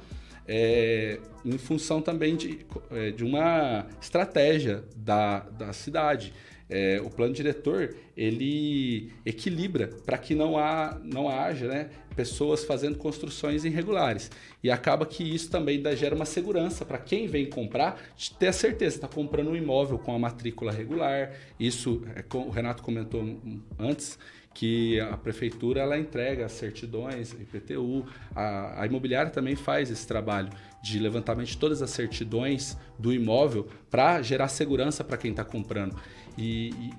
[0.49, 6.33] é, em função também de, é, de uma estratégia da, da cidade.
[6.71, 12.99] É, o plano diretor ele equilibra para que não, há, não haja né, pessoas fazendo
[12.99, 14.31] construções irregulares.
[14.63, 17.99] E acaba que isso também dá, gera uma segurança para quem vem comprar,
[18.39, 21.33] ter a certeza, está comprando um imóvel com a matrícula regular.
[21.59, 23.41] Isso, é, o Renato comentou
[23.79, 24.19] antes,
[24.59, 28.05] que a prefeitura ela entrega as certidões, IPTU,
[28.35, 30.51] a, a imobiliária também faz esse trabalho
[30.83, 35.95] de levantamento de todas as certidões do imóvel para gerar segurança para quem está comprando.
[36.37, 36.93] E, e,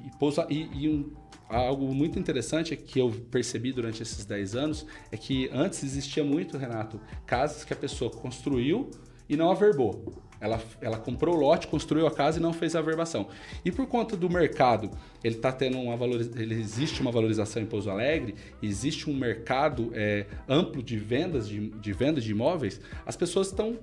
[0.50, 1.12] e, e um,
[1.50, 6.58] algo muito interessante que eu percebi durante esses 10 anos é que antes existia muito,
[6.58, 8.90] Renato, casas que a pessoa construiu
[9.28, 10.29] e não averbou.
[10.42, 13.28] Ela, ela comprou o lote, construiu a casa e não fez a averbação.
[13.64, 14.90] E por conta do mercado,
[15.24, 19.92] ele está tendo uma valorização, ele existe uma valorização em Pouso Alegre, existe um mercado
[19.94, 23.78] é, amplo de vendas de, de venda de imóveis, as pessoas estão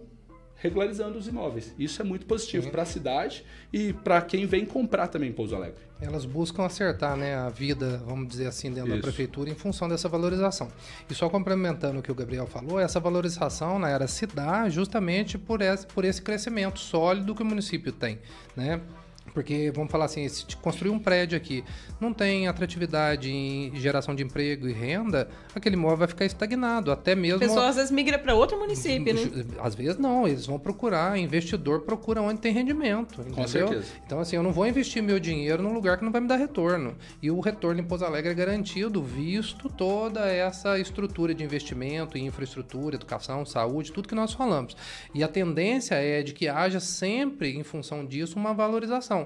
[0.67, 1.75] regularizando os imóveis.
[1.79, 5.55] Isso é muito positivo para a cidade e para quem vem comprar também em Pouso
[5.55, 5.81] Alegre.
[6.01, 8.97] Elas buscam acertar né, a vida, vamos dizer assim, dentro Isso.
[8.97, 10.69] da prefeitura em função dessa valorização.
[11.09, 15.39] E só complementando o que o Gabriel falou, essa valorização na era se dá justamente
[15.39, 18.19] por esse, por esse crescimento sólido que o município tem.
[18.55, 18.81] Né?
[19.37, 21.62] Porque, vamos falar assim, se construir um prédio aqui
[22.01, 27.14] não tem atratividade em geração de emprego e renda, aquele imóvel vai ficar estagnado, até
[27.14, 27.37] mesmo...
[27.37, 29.45] A pessoa às vezes migra para outro município, né?
[29.61, 33.34] Às vezes não, eles vão procurar, investidor procura onde tem rendimento, entendeu?
[33.34, 33.93] Com certeza.
[34.07, 36.37] Então, assim, eu não vou investir meu dinheiro num lugar que não vai me dar
[36.37, 36.97] retorno.
[37.20, 42.24] E o retorno em Pouso Alegre é garantido, visto toda essa estrutura de investimento em
[42.24, 44.74] infraestrutura, educação, saúde, tudo que nós falamos.
[45.12, 49.26] E a tendência é de que haja sempre, em função disso, uma valorização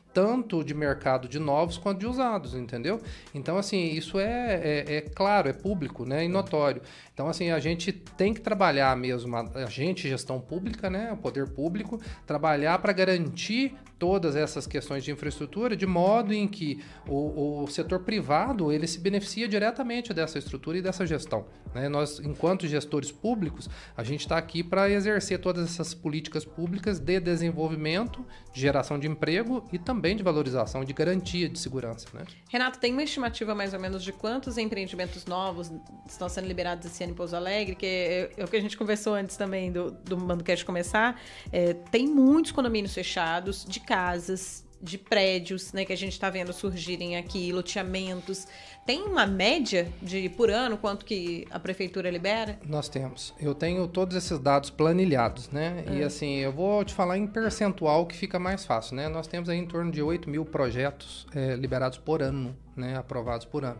[0.13, 2.99] tanto de mercado de novos quanto de usados, entendeu?
[3.33, 6.81] Então, assim, isso é, é, é claro, é público, né, e notório.
[7.13, 11.49] Então, assim, a gente tem que trabalhar mesmo, a gente, gestão pública, né, o poder
[11.49, 17.67] público, trabalhar para garantir todas essas questões de infraestrutura de modo em que o, o,
[17.67, 21.45] setor privado ele se beneficia diretamente dessa estrutura e dessa gestão.
[21.71, 21.87] Né?
[21.87, 27.19] Nós, enquanto gestores públicos, a gente está aqui para exercer todas essas políticas públicas de
[27.19, 32.07] desenvolvimento, de geração de emprego e também de valorização, de garantia de segurança.
[32.13, 32.25] Né?
[32.49, 35.71] Renato, tem uma estimativa mais ou menos de quantos empreendimentos novos
[36.07, 37.75] estão sendo liberados esse ano em Pouso Alegre?
[37.75, 41.21] Que é, é o que a gente conversou antes também do, do Mandocast começar.
[41.51, 46.51] É, tem muitos condomínios fechados de casas, de prédios, né, que a gente está vendo
[46.51, 48.47] surgirem aqui, loteamentos.
[48.85, 52.59] Tem uma média de por ano quanto que a prefeitura libera?
[52.65, 53.33] Nós temos.
[53.39, 55.85] Eu tenho todos esses dados planilhados, né?
[55.91, 56.07] E ah.
[56.07, 59.07] assim, eu vou te falar em percentual que fica mais fácil, né?
[59.07, 62.97] Nós temos aí em torno de 8 mil projetos é, liberados por ano, né?
[62.97, 63.79] Aprovados por ano.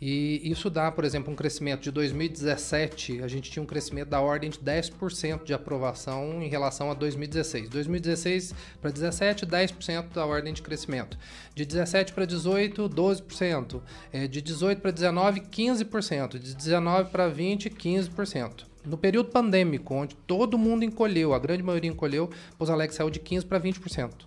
[0.00, 4.20] E isso dá, por exemplo, um crescimento de 2017, a gente tinha um crescimento da
[4.20, 7.68] ordem de 10% de aprovação em relação a 2016.
[7.68, 11.18] 2016 para 17, 10% da ordem de crescimento.
[11.54, 13.80] De 17 para 18, 12%.
[14.12, 16.38] É, de 18 para 19, 15%.
[16.38, 18.64] De 19 para 20, 15%.
[18.84, 23.18] No período pandêmico, onde todo mundo encolheu, a grande maioria encolheu, Pouso Alegre saiu de
[23.18, 24.25] 15% para 20%.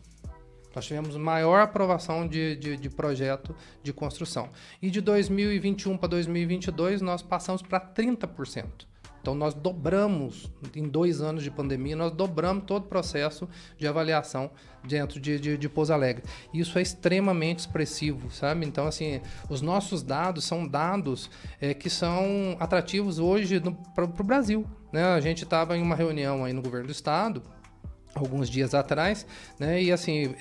[0.80, 3.53] Nós tivemos maior aprovação de, de, de, projeto
[3.84, 4.47] de construção.
[4.82, 8.88] E de 2021 para 2022, nós passamos para 30%.
[9.21, 14.49] Então, nós dobramos, em dois anos de pandemia, nós dobramos todo o processo de avaliação
[14.82, 16.23] dentro de, de, de Pouso Alegre.
[16.53, 18.65] Isso é extremamente expressivo, sabe?
[18.65, 19.19] Então, assim,
[19.49, 23.61] os nossos dados são dados é, que são atrativos hoje
[23.93, 24.65] para o Brasil.
[24.93, 25.03] Né?
[25.03, 27.43] A gente estava em uma reunião aí no governo do estado,
[28.16, 29.26] alguns dias atrás,
[29.60, 29.82] né?
[29.82, 30.36] E assim,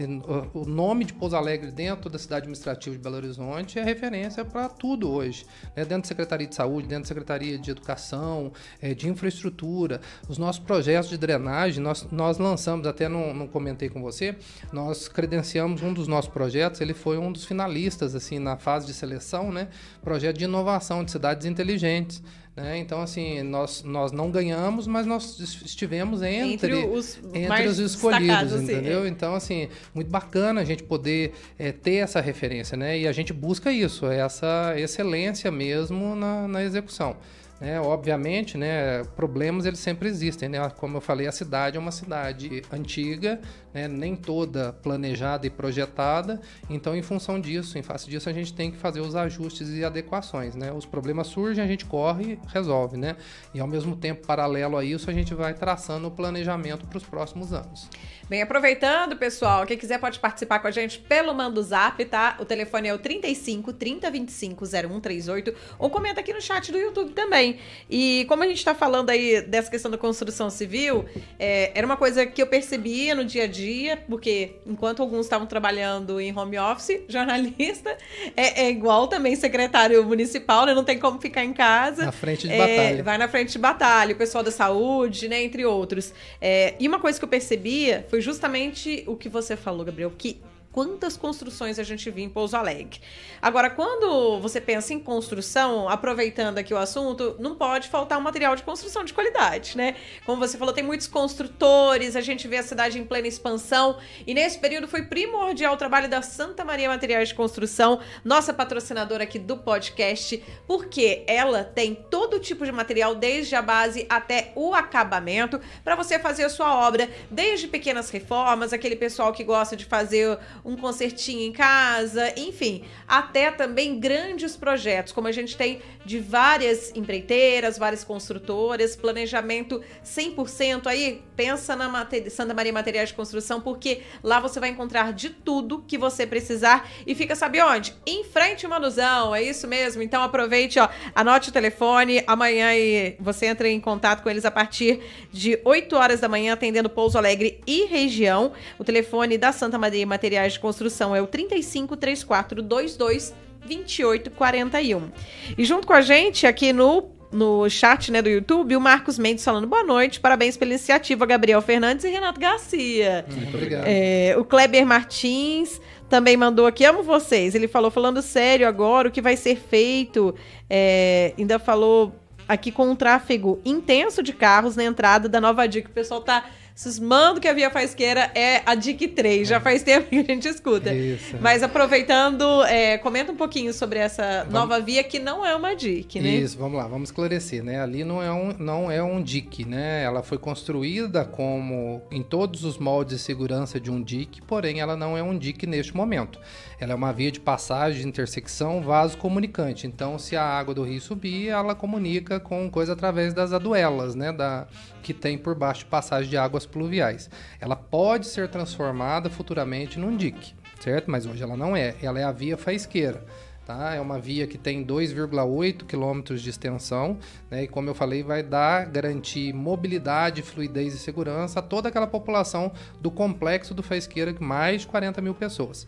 [0.54, 4.68] o nome de Pouso Alegre dentro da cidade administrativa de Belo Horizonte é referência para
[4.68, 5.44] tudo hoje,
[5.76, 5.84] né?
[5.84, 10.62] Dentro da Secretaria de Saúde, dentro da Secretaria de Educação, é, de Infraestrutura, os nossos
[10.62, 14.36] projetos de drenagem, nós, nós lançamos, até não, não comentei com você,
[14.72, 18.94] nós credenciamos um dos nossos projetos, ele foi um dos finalistas, assim, na fase de
[18.94, 19.68] seleção, né?
[20.02, 22.22] Projeto de inovação de cidades inteligentes,
[22.58, 22.78] Né?
[22.78, 28.62] Então, assim, nós, nós não ganhamos, mas nós estivemos entre, entre os, entre os escolhidos,
[28.62, 29.04] entendeu?
[29.04, 29.08] Sim.
[29.08, 32.98] Então, assim, muito bacana a gente poder é, ter essa referência, né?
[32.98, 37.16] E a gente busca isso, essa excelência mesmo na, na execução.
[37.60, 40.48] Né, obviamente, né, problemas eles sempre existem.
[40.48, 40.58] Né?
[40.76, 43.40] Como eu falei, a cidade é uma cidade antiga,
[43.74, 46.40] né, nem toda planejada e projetada.
[46.70, 49.84] Então, em função disso, em face disso, a gente tem que fazer os ajustes e
[49.84, 50.54] adequações.
[50.54, 50.72] Né?
[50.72, 52.96] Os problemas surgem, a gente corre resolve.
[52.96, 53.16] Né?
[53.52, 57.04] E ao mesmo tempo, paralelo a isso, a gente vai traçando o planejamento para os
[57.04, 57.88] próximos anos.
[58.28, 62.36] Bem, aproveitando, pessoal, quem quiser pode participar com a gente pelo Mando Zap, tá?
[62.38, 67.12] O telefone é o 35 30 25 0138 ou comenta aqui no chat do YouTube
[67.14, 67.47] também.
[67.90, 71.06] E como a gente tá falando aí dessa questão da construção civil,
[71.38, 75.46] é, era uma coisa que eu percebia no dia a dia, porque enquanto alguns estavam
[75.46, 77.96] trabalhando em home office, jornalista
[78.36, 80.74] é, é igual também secretário municipal, né?
[80.74, 82.04] Não tem como ficar em casa.
[82.04, 83.02] Na frente de é, batalha.
[83.02, 85.42] Vai na frente de batalha, o pessoal da saúde, né?
[85.42, 86.12] Entre outros.
[86.40, 90.12] É, e uma coisa que eu percebia foi foi justamente o que você falou, Gabriel,
[90.18, 90.40] que
[90.72, 93.00] quantas construções a gente viu em Pouso Alegre.
[93.40, 98.54] Agora, quando você pensa em construção, aproveitando aqui o assunto, não pode faltar um material
[98.54, 99.96] de construção de qualidade, né?
[100.24, 104.34] Como você falou, tem muitos construtores, a gente vê a cidade em plena expansão, e
[104.34, 109.38] nesse período foi primordial o trabalho da Santa Maria Materiais de Construção, nossa patrocinadora aqui
[109.38, 115.60] do podcast, porque ela tem todo tipo de material, desde a base até o acabamento,
[115.82, 120.38] para você fazer a sua obra, desde pequenas reformas, aquele pessoal que gosta de fazer
[120.68, 126.94] um concertinho em casa, enfim, até também grandes projetos, como a gente tem de várias
[126.94, 134.40] empreiteiras, várias construtoras, planejamento 100% aí, pensa na Santa Maria Materiais de Construção, porque lá
[134.40, 137.94] você vai encontrar de tudo que você precisar e fica, sabe onde?
[138.06, 140.02] Em frente ao Manuzão, é isso mesmo?
[140.02, 144.50] Então aproveite, ó, anote o telefone, amanhã e você entra em contato com eles a
[144.50, 145.00] partir
[145.32, 148.52] de 8 horas da manhã, atendendo Pouso Alegre e região.
[148.78, 153.34] O telefone da Santa Maria Materiais de Construção é o 35 34 22
[153.66, 155.10] 2841.
[155.56, 159.44] E junto com a gente aqui no no chat né, do YouTube, o Marcos Mendes
[159.44, 163.24] falando boa noite, parabéns pela iniciativa, Gabriel Fernandes e Renato Garcia.
[163.30, 163.84] Muito obrigado.
[163.86, 167.54] É, o Kleber Martins também mandou aqui, amo vocês.
[167.54, 170.34] Ele falou, falando sério agora, o que vai ser feito.
[170.70, 172.14] É, ainda falou
[172.48, 175.90] aqui com um tráfego intenso de carros na entrada da Nova Dica.
[175.90, 176.46] O pessoal tá
[176.78, 179.48] cismando que a Via Faisqueira é a DIC 3.
[179.48, 179.60] Já é.
[179.60, 180.94] faz tempo que a gente escuta.
[180.94, 181.36] Isso.
[181.40, 184.52] Mas aproveitando, é, comenta um pouquinho sobre essa vamos...
[184.52, 186.36] nova via que não é uma DIC, né?
[186.36, 187.82] Isso, vamos lá, vamos esclarecer, né?
[187.82, 190.04] Ali não é um, não é um DIC, né?
[190.04, 194.96] Ela foi construída como em todos os moldes de segurança de um DIC, porém ela
[194.96, 196.38] não é um DIC neste momento.
[196.78, 199.84] Ela é uma via de passagem, de intersecção, vaso comunicante.
[199.84, 204.30] Então, se a água do rio subir, ela comunica com coisa através das aduelas, né?
[204.30, 204.68] Da,
[205.02, 207.30] que tem por baixo passagem de águas pluviais.
[207.60, 211.10] Ela pode ser transformada futuramente num dique, certo?
[211.10, 211.94] Mas hoje ela não é.
[212.02, 213.24] Ela é a via faisqueira.
[213.68, 213.94] Tá?
[213.94, 217.18] É uma via que tem 2,8 quilômetros de extensão,
[217.50, 217.64] né?
[217.64, 222.72] e como eu falei, vai dar, garantir mobilidade, fluidez e segurança a toda aquela população
[222.98, 225.86] do complexo do Faisqueira, mais de 40 mil pessoas.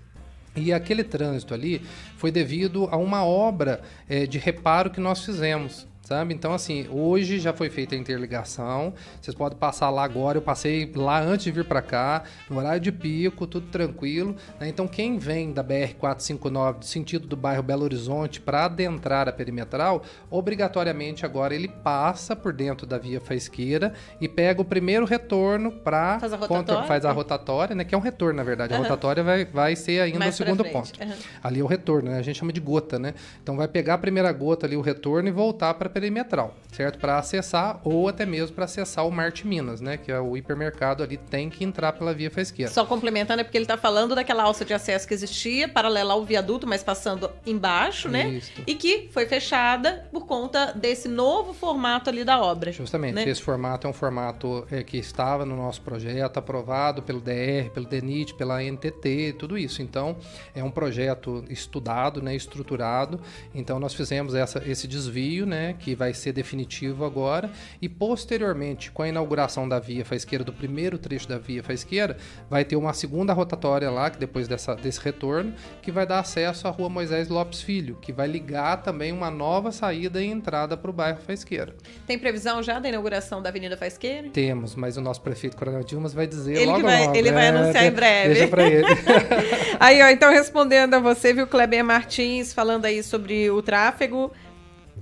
[0.54, 1.80] E aquele trânsito ali
[2.16, 6.34] foi devido a uma obra é, de reparo que nós fizemos sabe?
[6.34, 8.92] Então, assim, hoje já foi feita a interligação.
[9.22, 10.38] Vocês podem passar lá agora.
[10.38, 14.34] Eu passei lá antes de vir para cá, no horário de pico, tudo tranquilo.
[14.58, 14.68] Né?
[14.68, 21.24] Então, quem vem da BR-459, sentido do bairro Belo Horizonte, para adentrar a perimetral, obrigatoriamente
[21.24, 26.18] agora ele passa por dentro da via faisqueira e pega o primeiro retorno para.
[26.18, 26.88] Faz a rotatória?
[26.88, 27.84] faz a rotatória, né?
[27.84, 28.74] Que é um retorno, na verdade.
[28.74, 28.80] Uhum.
[28.80, 31.00] A rotatória vai, vai ser ainda Mais o segundo ponto.
[31.00, 31.12] Uhum.
[31.40, 32.18] Ali é o retorno, né?
[32.18, 33.14] A gente chama de gota, né?
[33.40, 36.98] Então, vai pegar a primeira gota ali, o retorno, e voltar para a perimetral, certo?
[36.98, 39.98] Para acessar ou até mesmo para acessar o Marte Minas, né?
[39.98, 42.72] Que é o hipermercado ali, tem que entrar pela via Faisqueira.
[42.72, 46.24] Só complementando, é porque ele está falando daquela alça de acesso que existia, paralela ao
[46.24, 48.30] viaduto, mas passando embaixo, né?
[48.30, 48.50] Isso.
[48.66, 52.72] E que foi fechada por conta desse novo formato ali da obra.
[52.72, 53.28] Justamente, né?
[53.28, 57.86] esse formato é um formato é, que estava no nosso projeto, aprovado pelo DR, pelo
[57.86, 59.82] DENIT, pela NTT, tudo isso.
[59.82, 60.16] Então,
[60.54, 62.34] é um projeto estudado, né?
[62.34, 63.20] Estruturado.
[63.54, 65.74] Então, nós fizemos essa, esse desvio, né?
[65.80, 67.50] Que vai ser definitivo agora,
[67.80, 72.16] e posteriormente, com a inauguração da via faisqueira, do primeiro trecho da via faisqueira,
[72.48, 76.68] vai ter uma segunda rotatória lá, que depois dessa, desse retorno, que vai dar acesso
[76.68, 80.90] à rua Moisés Lopes Filho, que vai ligar também uma nova saída e entrada para
[80.90, 81.74] o bairro Faisqueira.
[82.06, 84.28] Tem previsão já da inauguração da Avenida Faisqueira?
[84.30, 87.16] Temos, mas o nosso prefeito Coronel Dilmas vai dizer ele logo, vai, logo.
[87.16, 88.34] Ele é, vai anunciar em breve.
[88.34, 88.86] Deixa para ele.
[89.80, 94.30] aí, ó, então respondendo a você, viu, Kleber Martins, falando aí sobre o tráfego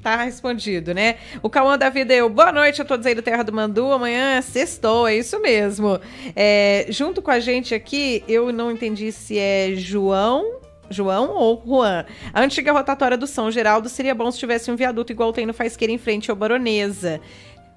[0.02, 1.16] Tá respondido, né?
[1.42, 3.90] O Cauã da Vida eu, boa noite a todos aí do Terra do Mandu.
[3.92, 6.00] Amanhã sextou, é isso mesmo.
[6.36, 10.58] É, junto com a gente aqui, eu não entendi se é João
[10.90, 12.06] João ou Juan.
[12.32, 15.52] A antiga rotatória do São Geraldo seria bom se tivesse um viaduto igual tem no
[15.52, 17.20] Faisqueira em frente ao Baronesa.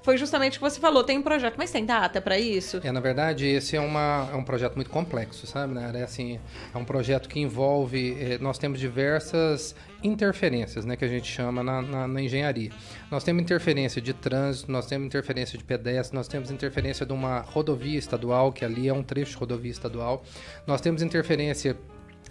[0.03, 2.81] Foi justamente o que você falou, tem um projeto, mas tem data para isso?
[2.83, 5.91] É, na verdade, esse é, uma, é um projeto muito complexo, sabe, né?
[5.93, 6.39] É, assim,
[6.73, 11.63] é um projeto que envolve, é, nós temos diversas interferências, né, que a gente chama
[11.63, 12.71] na, na, na, engenharia.
[13.09, 17.39] Nós temos interferência de trânsito, nós temos interferência de pedestre, nós temos interferência de uma
[17.39, 20.23] rodovia estadual, que ali é um trecho de rodovia estadual,
[20.65, 21.77] nós temos interferência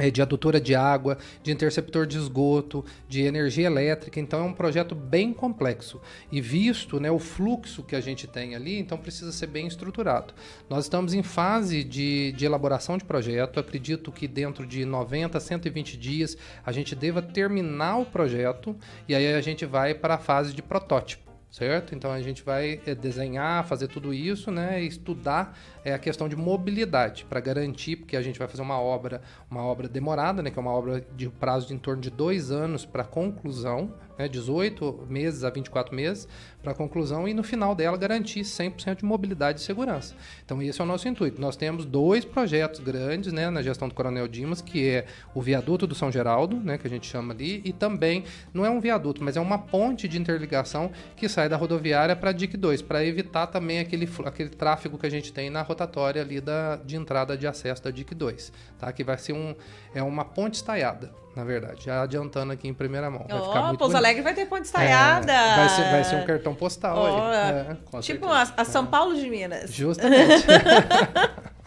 [0.09, 4.21] de adutora de água, de interceptor de esgoto, de energia elétrica.
[4.21, 6.01] Então é um projeto bem complexo.
[6.31, 10.33] E visto né, o fluxo que a gente tem ali, então precisa ser bem estruturado.
[10.69, 13.59] Nós estamos em fase de, de elaboração de projeto.
[13.59, 18.77] Acredito que dentro de 90 a 120 dias a gente deva terminar o projeto
[19.09, 21.95] e aí a gente vai para a fase de protótipo certo?
[21.95, 24.81] Então a gente vai é, desenhar, fazer tudo isso, né?
[24.83, 29.23] Estudar é, a questão de mobilidade para garantir, porque a gente vai fazer uma obra,
[29.51, 30.51] uma obra demorada, né?
[30.51, 34.29] Que é uma obra de prazo de em torno de dois anos para conclusão, né?
[34.29, 36.29] 18 meses a 24 meses
[36.63, 40.15] para conclusão e no final dela garantir 100% de mobilidade e segurança.
[40.45, 41.41] Então esse é o nosso intuito.
[41.41, 43.49] Nós temos dois projetos grandes, né?
[43.49, 46.77] Na gestão do Coronel Dimas, que é o viaduto do São Geraldo, né?
[46.77, 50.07] Que a gente chama ali, e também não é um viaduto, mas é uma ponte
[50.07, 54.51] de interligação que sai da rodoviária para a DIC 2, para evitar também aquele, aquele
[54.51, 58.15] tráfego que a gente tem na rotatória ali da, de entrada de acesso da DIC
[58.15, 58.93] 2, tá?
[58.93, 59.55] Que vai ser um,
[59.95, 61.85] é uma ponte estaiada, na verdade.
[61.85, 63.27] Já adiantando aqui em primeira mão.
[63.29, 65.33] Vai oh, ficar muito Pouso Alegre vai ter ponte estaiada.
[65.33, 67.99] É, vai, ser, vai ser um cartão postal oh, aí.
[67.99, 69.73] É, tipo a, a, São Paulo de Minas.
[69.73, 70.47] Justamente.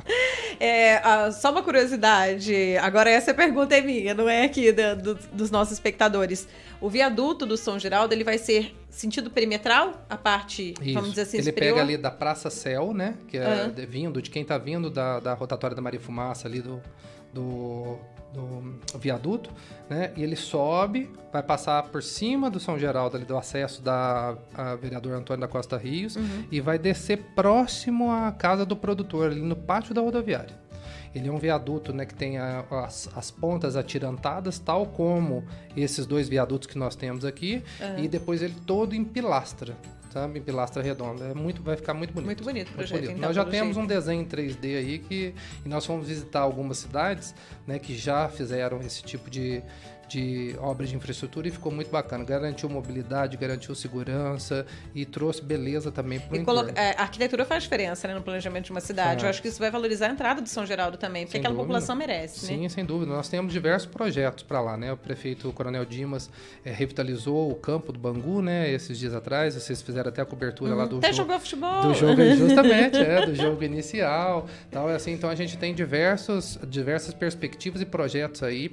[0.60, 5.16] É, uh, só uma curiosidade, agora essa pergunta é minha, não é aqui da, do,
[5.32, 6.48] dos nossos espectadores.
[6.80, 10.06] O viaduto do São Geraldo, ele vai ser sentido perimetral?
[10.10, 10.94] A parte, Isso.
[10.94, 11.74] vamos dizer assim, Ele superior?
[11.74, 13.16] pega ali da Praça Céu, né?
[13.28, 13.86] Que é uhum.
[13.88, 16.82] vindo, de quem está vindo da, da rotatória da Maria Fumaça ali do,
[17.34, 17.98] do
[18.34, 19.50] do viaduto,
[19.90, 20.12] né?
[20.18, 24.36] E ele sobe, vai passar por cima do São Geraldo, ali do acesso da
[24.82, 26.46] vereador Antônio da Costa Rios, uhum.
[26.52, 30.62] e vai descer próximo à casa do produtor, ali no pátio da rodoviária.
[31.14, 35.44] Ele é um viaduto né, que tem a, as, as, pontas atirantadas, tal como
[35.78, 38.04] esses dois viadutos que nós temos aqui, uhum.
[38.04, 39.78] e depois ele todo em pilastra
[40.14, 40.40] sabe?
[40.40, 41.26] Em pilastra redonda.
[41.26, 42.28] É muito, vai ficar muito bonito.
[42.28, 43.00] Muito bonito o projeto.
[43.00, 43.18] Bonito.
[43.18, 43.80] Então, nós já temos jeito.
[43.80, 45.34] um desenho em 3D aí que
[45.66, 47.34] e nós fomos visitar algumas cidades,
[47.66, 49.64] né, que já fizeram esse tipo de,
[50.08, 52.24] de obras de infraestrutura e ficou muito bacana.
[52.24, 56.72] Garantiu mobilidade, garantiu segurança e trouxe beleza também para o entorno.
[56.76, 59.24] É, a arquitetura faz diferença né, no planejamento de uma cidade.
[59.24, 61.54] Eu acho que isso vai valorizar a entrada de São Geraldo também, porque sem aquela
[61.54, 61.68] dúvida.
[61.68, 62.46] população merece.
[62.46, 62.70] Sim, né?
[62.70, 63.12] sem dúvida.
[63.12, 64.78] Nós temos diversos projetos para lá.
[64.78, 64.92] Né?
[64.92, 66.30] O prefeito Coronel Dimas
[66.64, 69.56] é, revitalizou o campo do Bangu né, esses dias atrás.
[69.56, 70.78] Vocês fizeram até a cobertura uhum.
[70.78, 71.30] lá do até jogo.
[71.30, 71.82] jogou futebol.
[71.82, 74.48] Do jogo, justamente, é, do jogo inicial.
[74.72, 78.72] Tal, assim, então a gente tem diversos, diversas perspectivas e projetos aí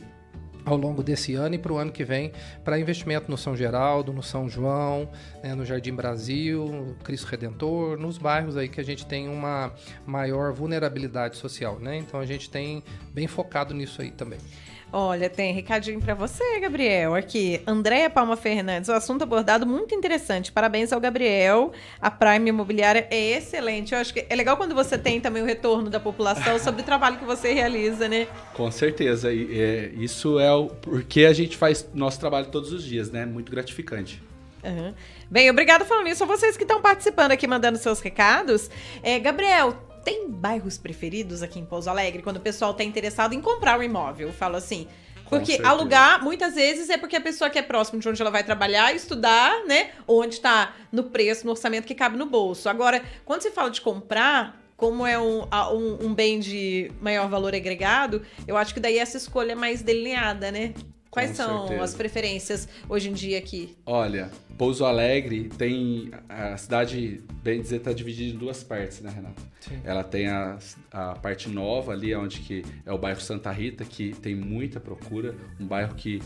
[0.73, 2.33] ao longo desse ano e para o ano que vem
[2.64, 5.09] para investimento no São Geraldo, no São João,
[5.43, 9.73] né, no Jardim Brasil, no Cristo Redentor, nos bairros aí que a gente tem uma
[10.07, 11.97] maior vulnerabilidade social, né?
[11.97, 14.39] Então a gente tem bem focado nisso aí também.
[14.93, 17.14] Olha, tem recadinho para você, Gabriel.
[17.14, 18.88] Aqui, Andréia Palma Fernandes.
[18.88, 20.51] O assunto abordado muito interessante.
[20.51, 21.72] Parabéns ao Gabriel.
[22.01, 23.95] A Prime Imobiliária é excelente.
[23.95, 26.84] Eu acho que é legal quando você tem também o retorno da população sobre o
[26.84, 28.26] trabalho que você realiza, né?
[28.53, 29.32] Com certeza.
[29.32, 33.24] E, é, isso é o porque a gente faz nosso trabalho todos os dias, né?
[33.24, 34.20] Muito gratificante.
[34.64, 34.93] Uhum.
[35.30, 38.68] Bem, obrigado falando isso a vocês que estão participando aqui, mandando seus recados.
[39.03, 39.74] É, Gabriel,
[40.05, 43.82] tem bairros preferidos aqui em Pouso Alegre quando o pessoal está interessado em comprar um
[43.82, 44.28] imóvel?
[44.28, 44.86] Eu falo assim.
[45.28, 48.42] Porque alugar, muitas vezes, é porque a pessoa que é próximo de onde ela vai
[48.42, 49.92] trabalhar, estudar, né?
[50.07, 52.68] Onde está no preço, no orçamento que cabe no bolso.
[52.68, 57.55] Agora, quando se fala de comprar, como é um, um, um bem de maior valor
[57.55, 60.74] agregado, eu acho que daí essa escolha é mais delineada, né?
[61.11, 61.82] Quais Com são certeza.
[61.84, 63.76] as preferências hoje em dia aqui?
[63.84, 66.11] Olha, Pouso Alegre tem.
[66.28, 69.42] A cidade, bem dizer, está dividida em duas partes, né, Renato?
[69.61, 69.80] Sim.
[69.84, 70.58] Ela tem a,
[70.92, 75.34] a parte nova ali, onde que é o bairro Santa Rita, que tem muita procura,
[75.58, 76.22] um bairro que.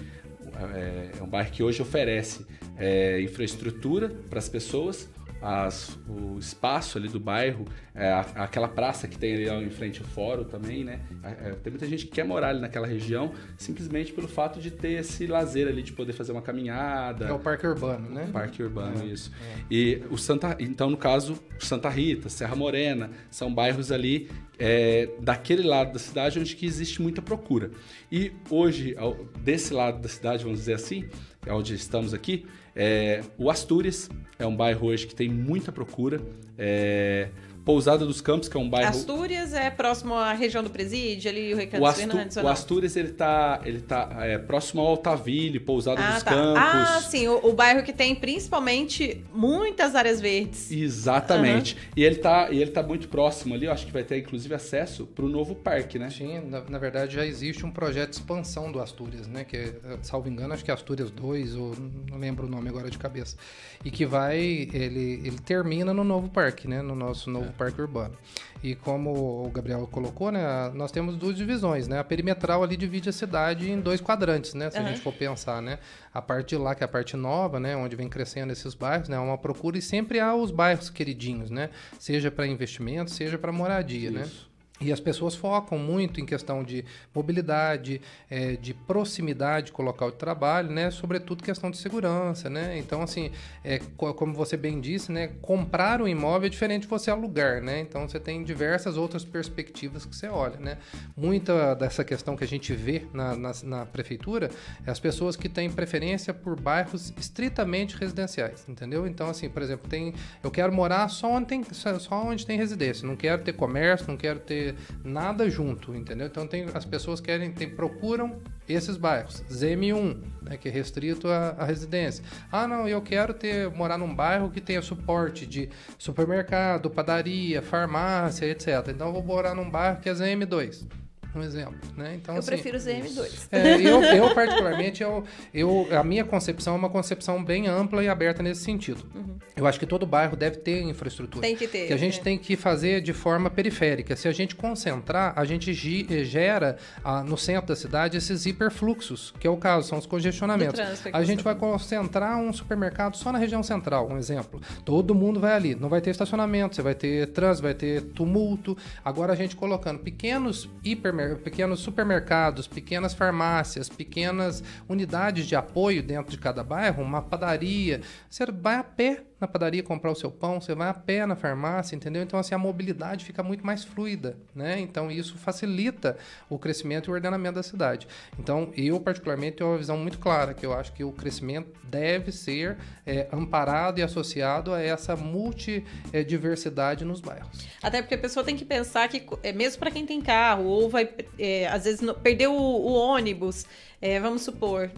[0.74, 5.08] É, é um bairro que hoje oferece é, infraestrutura para as pessoas,
[5.44, 10.06] as, o espaço ali do bairro, é, aquela praça que tem ali em frente ao
[10.06, 11.00] fórum também, né?
[11.22, 15.00] É, tem muita gente que quer morar ali naquela região simplesmente pelo fato de ter
[15.00, 17.26] esse lazer ali, de poder fazer uma caminhada.
[17.26, 18.26] É o parque urbano, né?
[18.32, 19.30] Parque urbano, é, isso.
[19.54, 19.60] É.
[19.70, 25.62] E o Santa, então no caso, Santa Rita, Serra Morena, são bairros ali é, daquele
[25.62, 27.70] lado da cidade onde que existe muita procura.
[28.10, 28.96] E hoje,
[29.40, 31.04] desse lado da cidade, vamos dizer assim,
[31.48, 36.20] onde estamos aqui, é, o Astúrias é um bairro hoje que tem muita procura.
[36.58, 37.28] É,
[37.64, 38.90] Pousada dos Campos, que é um bairro.
[38.90, 42.40] Astúrias é próximo à região do Presídio, ali o Recanto o, Astu...
[42.42, 46.30] o Astúrias ele tá, ele tá é, próximo ao Altaville, Pousada ah, dos tá.
[46.30, 46.62] Campos.
[46.62, 50.70] Ah, sim, o, o, bairro que tem principalmente muitas áreas verdes.
[50.70, 51.74] Exatamente.
[51.74, 51.80] Uhum.
[51.96, 54.54] E ele tá, e ele tá muito próximo ali, eu acho que vai ter inclusive
[54.54, 56.10] acesso para o novo parque, né?
[56.10, 59.42] Sim, na, na, verdade já existe um projeto de expansão do Astúrias, né?
[59.42, 61.74] Que, salvo engano, acho que é Astúrias 2, ou
[62.10, 63.36] não lembro o nome agora de cabeça.
[63.82, 66.82] E que vai, ele, ele termina no novo parque, né?
[66.82, 68.14] No nosso novo é parque urbano.
[68.62, 71.98] E como o Gabriel colocou, né, nós temos duas divisões, né?
[71.98, 74.70] A perimetral ali divide a cidade em dois quadrantes, né?
[74.70, 74.86] Se uhum.
[74.86, 75.78] a gente for pensar, né?
[76.12, 77.76] A parte de lá, que é a parte nova, né?
[77.76, 79.18] Onde vem crescendo esses bairros, né?
[79.18, 81.70] Uma procura e sempre há os bairros queridinhos, né?
[81.98, 84.22] Seja para investimento, seja para moradia, né?
[84.22, 84.48] Isso.
[84.48, 84.53] né?
[84.80, 90.10] E as pessoas focam muito em questão de mobilidade, é, de proximidade com o local
[90.10, 90.90] de trabalho, né?
[90.90, 92.76] Sobretudo questão de segurança, né?
[92.76, 93.30] Então, assim,
[93.62, 95.30] é, como você bem disse, né?
[95.40, 97.78] Comprar um imóvel é diferente de você alugar, né?
[97.78, 100.78] Então, você tem diversas outras perspectivas que você olha, né?
[101.16, 104.50] Muita dessa questão que a gente vê na, na, na prefeitura
[104.84, 109.06] é as pessoas que têm preferência por bairros estritamente residenciais, entendeu?
[109.06, 110.12] Então, assim, por exemplo, tem,
[110.42, 114.16] eu quero morar só onde tem, só onde tem residência, não quero ter comércio, não
[114.16, 114.63] quero ter
[115.02, 116.26] nada junto, entendeu?
[116.26, 119.42] Então tem as pessoas querem tem, procuram esses bairros.
[119.50, 122.24] ZM1, né, que é restrito à, residência.
[122.50, 128.46] Ah, não, eu quero ter morar num bairro que tenha suporte de supermercado, padaria, farmácia,
[128.46, 128.88] etc.
[128.88, 131.03] Então eu vou morar num bairro que é ZM2
[131.38, 132.14] um exemplo, né?
[132.14, 133.48] Então, eu assim, prefiro ZM2.
[133.50, 138.08] É, eu, eu, particularmente, eu, eu, a minha concepção é uma concepção bem ampla e
[138.08, 139.04] aberta nesse sentido.
[139.14, 139.36] Uhum.
[139.56, 141.42] Eu acho que todo bairro deve ter infraestrutura.
[141.42, 141.86] Tem que ter.
[141.88, 142.22] Que a gente é.
[142.22, 144.14] tem que fazer de forma periférica.
[144.16, 149.32] Se a gente concentrar, a gente eh, gera ah, no centro da cidade esses hiperfluxos,
[149.38, 150.80] que é o caso, são os congestionamentos.
[151.12, 154.60] A gente vai concentrar um supermercado só na região central, um exemplo.
[154.84, 158.76] Todo mundo vai ali, não vai ter estacionamento, você vai ter trânsito, vai ter tumulto.
[159.04, 166.30] Agora a gente colocando pequenos hipermercados pequenos supermercados, pequenas farmácias, pequenas unidades de apoio dentro
[166.30, 168.00] de cada bairro, uma padaria.
[168.28, 171.36] Você vai a pé na padaria comprar o seu pão, você vai a pé na
[171.36, 172.22] farmácia, entendeu?
[172.22, 174.78] Então, assim, a mobilidade fica muito mais fluida, né?
[174.80, 176.16] Então, isso facilita
[176.48, 178.06] o crescimento e o ordenamento da cidade.
[178.38, 182.32] Então, eu, particularmente, tenho uma visão muito clara, que eu acho que o crescimento deve
[182.32, 187.66] ser é, amparado e associado a essa multidiversidade nos bairros.
[187.82, 190.88] Até porque a pessoa tem que pensar que, é, mesmo para quem tem carro, ou
[190.88, 193.66] vai, é, às vezes, perder o, o ônibus,
[194.00, 194.90] é, vamos supor,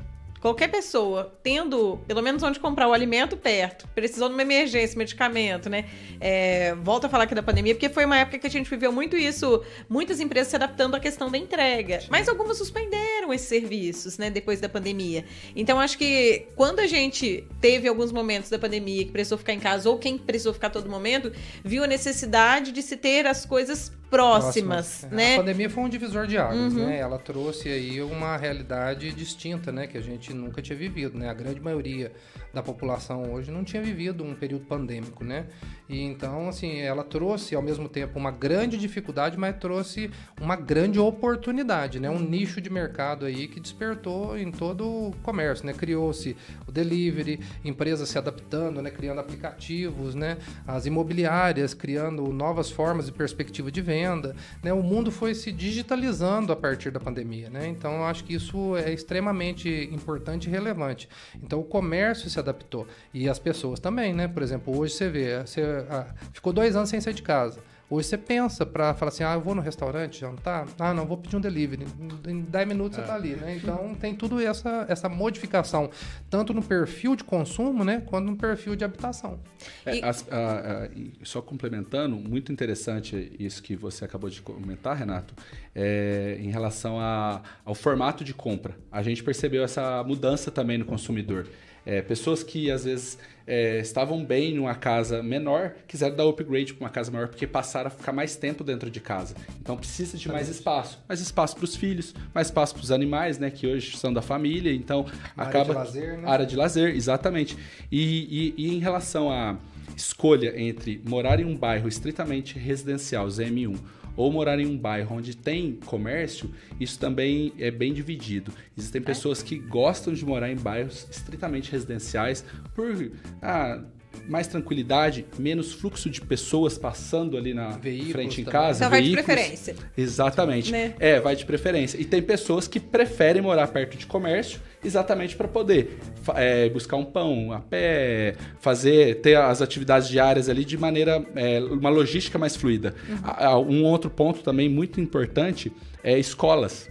[0.46, 5.68] Qualquer pessoa tendo pelo menos onde comprar o alimento perto, precisando de uma emergência, medicamento,
[5.68, 5.86] né?
[6.20, 8.92] É, volto a falar aqui da pandemia, porque foi uma época que a gente viveu
[8.92, 11.98] muito isso, muitas empresas se adaptando à questão da entrega.
[12.08, 15.24] Mas algumas suspenderam esses serviços, né, depois da pandemia.
[15.56, 19.58] Então, acho que quando a gente teve alguns momentos da pandemia que precisou ficar em
[19.58, 21.32] casa, ou quem precisou ficar todo momento,
[21.64, 25.16] viu a necessidade de se ter as coisas próximas, Próxima.
[25.16, 25.34] né?
[25.34, 26.86] A pandemia foi um divisor de águas, uhum.
[26.86, 26.98] né?
[26.98, 29.86] Ela trouxe aí uma realidade distinta, né?
[29.86, 31.28] Que a gente nunca tinha vivido, né?
[31.28, 32.12] A grande maioria
[32.54, 35.46] da população hoje não tinha vivido um período pandêmico, né?
[35.88, 40.10] E então, assim, ela trouxe ao mesmo tempo uma grande dificuldade, mas trouxe
[40.40, 42.10] uma grande oportunidade, né?
[42.10, 45.72] Um nicho de mercado aí que despertou em todo o comércio, né?
[45.72, 48.90] Criou-se o delivery, empresas se adaptando, né?
[48.90, 50.38] Criando aplicativos, né?
[50.66, 54.72] As imobiliárias criando novas formas e perspectiva de venda, né?
[54.72, 57.68] O mundo foi se digitalizando a partir da pandemia, né?
[57.68, 61.08] Então, eu acho que isso é extremamente importante e relevante.
[61.42, 64.26] Então, o comércio se adaptou e as pessoas também, né?
[64.26, 67.60] Por exemplo, hoje você vê, você ah, ficou dois anos sem sair de casa.
[67.88, 71.16] Hoje você pensa para falar assim, ah, eu vou no restaurante jantar, ah, não, vou
[71.16, 71.86] pedir um delivery.
[72.26, 73.00] Em 10 minutos é.
[73.00, 73.56] você tá ali, né?
[73.62, 75.88] Então tem tudo essa, essa modificação,
[76.28, 79.38] tanto no perfil de consumo, né, quanto no perfil de habitação.
[79.84, 80.88] É, as, a, a,
[81.22, 85.32] só complementando, muito interessante isso que você acabou de comentar, Renato,
[85.72, 88.76] é, em relação a, ao formato de compra.
[88.90, 91.46] A gente percebeu essa mudança também no consumidor.
[91.86, 93.16] É, pessoas que às vezes
[93.46, 97.86] é, estavam bem numa casa menor, quiseram dar upgrade para uma casa maior porque passaram
[97.86, 99.36] a ficar mais tempo dentro de casa.
[99.60, 103.38] Então precisa de mais espaço, mais espaço para os filhos, mais espaço para os animais,
[103.38, 104.72] né, que hoje são da família.
[104.72, 105.06] Então
[105.36, 106.28] acaba área de lazer, né?
[106.28, 107.56] área de lazer, exatamente.
[107.90, 109.56] E, e, e em relação à
[109.96, 113.78] escolha entre morar em um bairro estritamente residencial, ZM1,
[114.16, 116.50] ou morar em um bairro onde tem comércio,
[116.80, 118.52] isso também é bem dividido.
[118.76, 119.04] Existem é.
[119.04, 122.44] pessoas que gostam de morar em bairros estritamente residenciais
[122.74, 123.10] por
[123.42, 123.82] ah,
[124.28, 128.78] mais tranquilidade, menos fluxo de pessoas passando ali na veículos frente em casa.
[128.78, 129.76] Então vai de preferência.
[129.96, 130.72] Exatamente.
[130.72, 130.94] Né?
[130.98, 132.00] É, vai de preferência.
[132.00, 135.98] E tem pessoas que preferem morar perto de comércio exatamente para poder
[136.34, 141.60] é, buscar um pão a pé, fazer, ter as atividades diárias ali de maneira, é,
[141.60, 142.94] uma logística mais fluida.
[143.08, 143.80] Uhum.
[143.80, 145.72] Um outro ponto também muito importante
[146.02, 146.88] é escolas.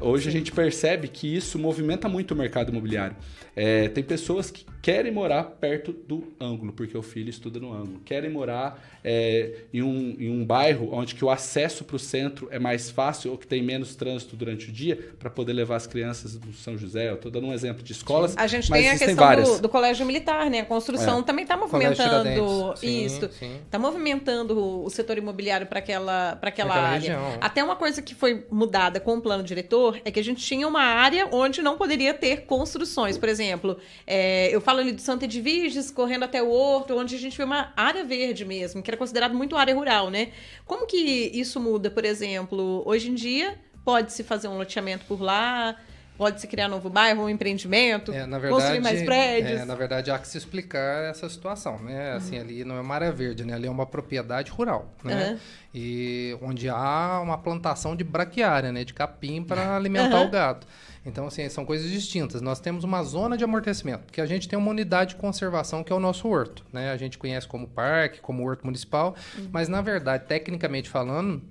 [0.00, 0.28] Hoje Sim.
[0.28, 3.16] a gente percebe que isso movimenta muito o mercado imobiliário.
[3.56, 8.00] É, tem pessoas que querem morar perto do ângulo, porque o filho estuda no ângulo.
[8.04, 12.48] Querem morar é, em, um, em um bairro onde que o acesso para o centro
[12.50, 15.86] é mais fácil ou que tem menos trânsito durante o dia para poder levar as
[15.86, 17.10] crianças do São José.
[17.10, 18.36] Eu estou dando um exemplo de escolas.
[18.36, 20.60] A gente tem a questão do, do, colégio militar, né?
[20.60, 21.22] A construção é.
[21.22, 23.30] também está movimentando sim, isso.
[23.64, 26.98] Está movimentando o setor imobiliário para aquela, pra aquela, aquela área.
[26.98, 27.38] Região.
[27.40, 30.66] Até uma coisa que foi mudada com o plano diretor é que a gente tinha
[30.66, 33.16] uma área onde não poderia ter construções.
[33.16, 37.14] Por exemplo, exemplo, é, eu falo ali do Santa Edviges, correndo até o Horto, onde
[37.14, 40.28] a gente vê uma área verde mesmo, que era considerado muito área rural, né?
[40.66, 40.98] Como que
[41.32, 42.82] isso muda, por exemplo?
[42.84, 45.76] Hoje em dia, pode-se fazer um loteamento por lá,
[46.18, 49.60] pode-se criar um novo bairro, um empreendimento, é, verdade, construir mais prédios.
[49.60, 52.12] É, na verdade, há que se explicar essa situação, né?
[52.12, 52.42] Assim, uhum.
[52.42, 53.54] ali não é uma área verde, né?
[53.54, 55.30] Ali é uma propriedade rural, né?
[55.30, 55.38] Uhum.
[55.72, 58.82] E onde há uma plantação de braquiária, né?
[58.82, 60.26] De capim para alimentar uhum.
[60.26, 60.66] o gado.
[61.08, 62.42] Então, assim, são coisas distintas.
[62.42, 65.92] Nós temos uma zona de amortecimento, porque a gente tem uma unidade de conservação que
[65.92, 66.92] é o nosso horto, né?
[66.92, 69.48] A gente conhece como parque, como horto municipal, uhum.
[69.50, 71.42] mas na verdade, tecnicamente falando,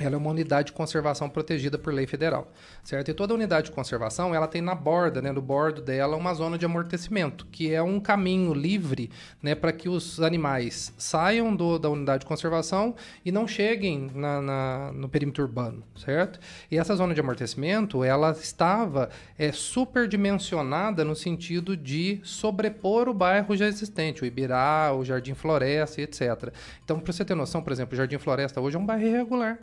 [0.00, 2.50] ela é uma unidade de conservação protegida por lei federal,
[2.82, 3.10] certo?
[3.10, 6.56] E toda unidade de conservação, ela tem na borda, né, no bordo dela, uma zona
[6.56, 9.10] de amortecimento, que é um caminho livre,
[9.42, 12.94] né, para que os animais saiam do, da unidade de conservação
[13.24, 16.40] e não cheguem na, na, no perímetro urbano, certo?
[16.70, 23.54] E essa zona de amortecimento, ela estava é, superdimensionada no sentido de sobrepor o bairro
[23.54, 26.52] já existente, o Ibirá, o Jardim Floresta, etc.
[26.82, 29.58] Então, para você ter noção, por exemplo, o Jardim Floresta hoje é um bairro irregular,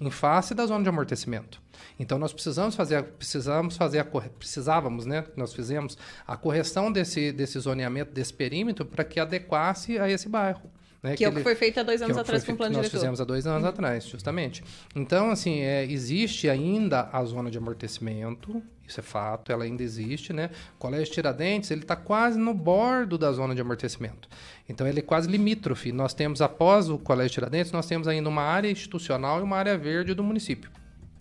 [0.00, 1.60] em face da zona de amortecimento.
[1.98, 5.24] Então nós precisamos fazer, precisamos fazer a precisávamos, né?
[5.36, 10.70] Nós fizemos a correção desse, desse zoneamento, desse perímetro, para que adequasse a esse bairro.
[11.02, 12.74] Né, que, que, é o que foi feito há dois anos atrás com o plano
[12.74, 12.96] nós diretor.
[12.96, 13.68] Nós fizemos há dois anos uhum.
[13.68, 14.62] atrás, justamente.
[14.94, 20.32] Então, assim, é, existe ainda a zona de amortecimento, isso é fato, ela ainda existe,
[20.32, 20.50] né?
[20.74, 24.28] O Colégio Tiradentes, ele está quase no bordo da zona de amortecimento.
[24.68, 25.90] Então, ele é quase limítrofe.
[25.90, 29.78] Nós temos, após o Colégio Tiradentes, nós temos ainda uma área institucional e uma área
[29.78, 30.70] verde do município.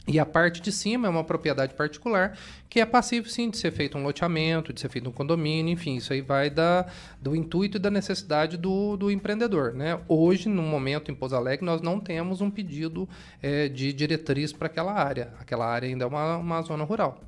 [0.10, 2.36] E a parte de cima é uma propriedade particular
[2.68, 5.98] que é passível, sim, de ser feito um loteamento, de ser feito um condomínio, enfim,
[5.98, 6.88] isso aí vai da,
[7.22, 9.74] do intuito e da necessidade do, do empreendedor.
[9.74, 10.00] Né?
[10.08, 13.08] Hoje, no momento em Pouso Alegre, nós não temos um pedido
[13.40, 15.32] é, de diretriz para aquela área.
[15.40, 17.22] Aquela área ainda é uma, uma zona rural.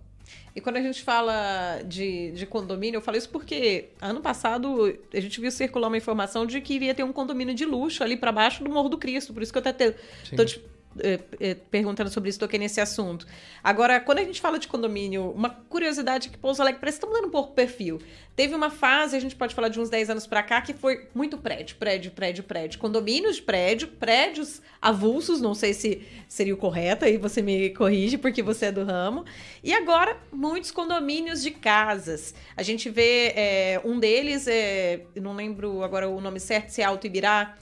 [0.55, 5.19] E quando a gente fala de, de condomínio, eu falo isso porque ano passado a
[5.19, 8.31] gente viu circular uma informação de que iria ter um condomínio de luxo ali para
[8.31, 9.33] baixo do Morro do Cristo.
[9.33, 10.59] Por isso que eu até estou te
[11.69, 13.25] perguntando sobre isso, toquei nesse assunto.
[13.63, 17.13] Agora, quando a gente fala de condomínio, uma curiosidade que Pouso Alegre parece que está
[17.13, 17.99] mudando um pouco o perfil.
[18.35, 21.07] Teve uma fase, a gente pode falar de uns 10 anos para cá, que foi
[21.13, 22.79] muito prédio, prédio, prédio, prédio.
[22.79, 28.17] Condomínios de prédio, prédios avulsos, não sei se seria o correto, aí você me corrige,
[28.17, 29.25] porque você é do ramo.
[29.63, 32.33] E agora, muitos condomínios de casas.
[32.55, 36.85] A gente vê é, um deles, é, não lembro agora o nome certo, se é
[36.85, 37.55] Alto Ibirá,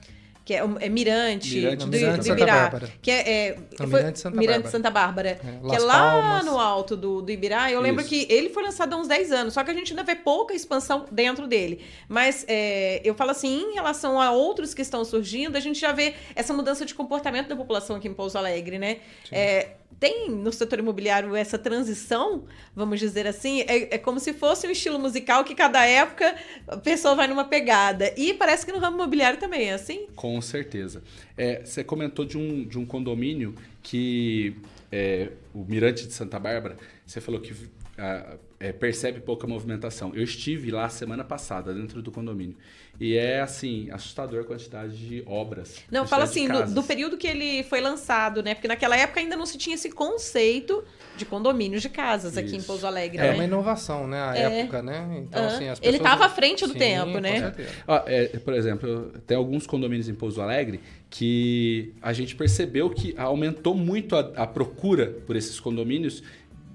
[0.50, 4.36] que é, é Mirante, Mirante do, Mirante, do Ibirá, que é, é Não, Mirante Santa
[4.36, 6.46] Mirante Bárbara, Santa Bárbara é, que é lá Palmas.
[6.46, 7.72] no alto do, do Ibirá.
[7.72, 8.10] Eu lembro Isso.
[8.10, 10.56] que ele foi lançado há uns 10 anos, só que a gente ainda vê pouca
[10.56, 11.82] expansão dentro dele.
[12.08, 15.92] Mas é, eu falo assim, em relação a outros que estão surgindo, a gente já
[15.92, 18.98] vê essa mudança de comportamento da população aqui em Pouso Alegre, né?
[19.32, 19.68] É,
[20.00, 24.72] tem no setor imobiliário essa transição, vamos dizer assim, é, é, como se fosse um
[24.72, 26.36] estilo musical que cada época
[26.68, 28.14] a pessoa vai numa pegada.
[28.18, 30.08] E parece que no ramo imobiliário também é assim?
[30.16, 31.04] Com certeza.
[31.38, 34.56] É, você comentou de um, de um condomínio que
[34.92, 37.54] é, o Mirante de Santa Bárbara, você falou que
[37.98, 40.14] a, é, percebe pouca movimentação.
[40.14, 42.56] Eu estive lá semana passada, dentro do condomínio.
[43.00, 45.78] E é, assim, assustador a quantidade de obras.
[45.90, 48.54] Não, fala assim, do, do, período que ele foi lançado, né?
[48.54, 50.84] Porque naquela época ainda não se tinha esse conceito
[51.16, 52.40] de condomínios de casas Isso.
[52.42, 53.18] aqui em Pouso Alegre.
[53.18, 53.34] É né?
[53.36, 54.22] uma inovação, né?
[54.22, 54.60] A é.
[54.62, 55.24] época, né?
[55.24, 55.82] Então, assim, as pessoas...
[55.82, 57.56] Ele estava à frente do Sim, tempo, né?
[57.88, 63.16] Ah, é, por exemplo, tem alguns condomínios em Pouso Alegre que a gente percebeu que
[63.18, 66.22] aumentou muito a, a procura por esses condomínios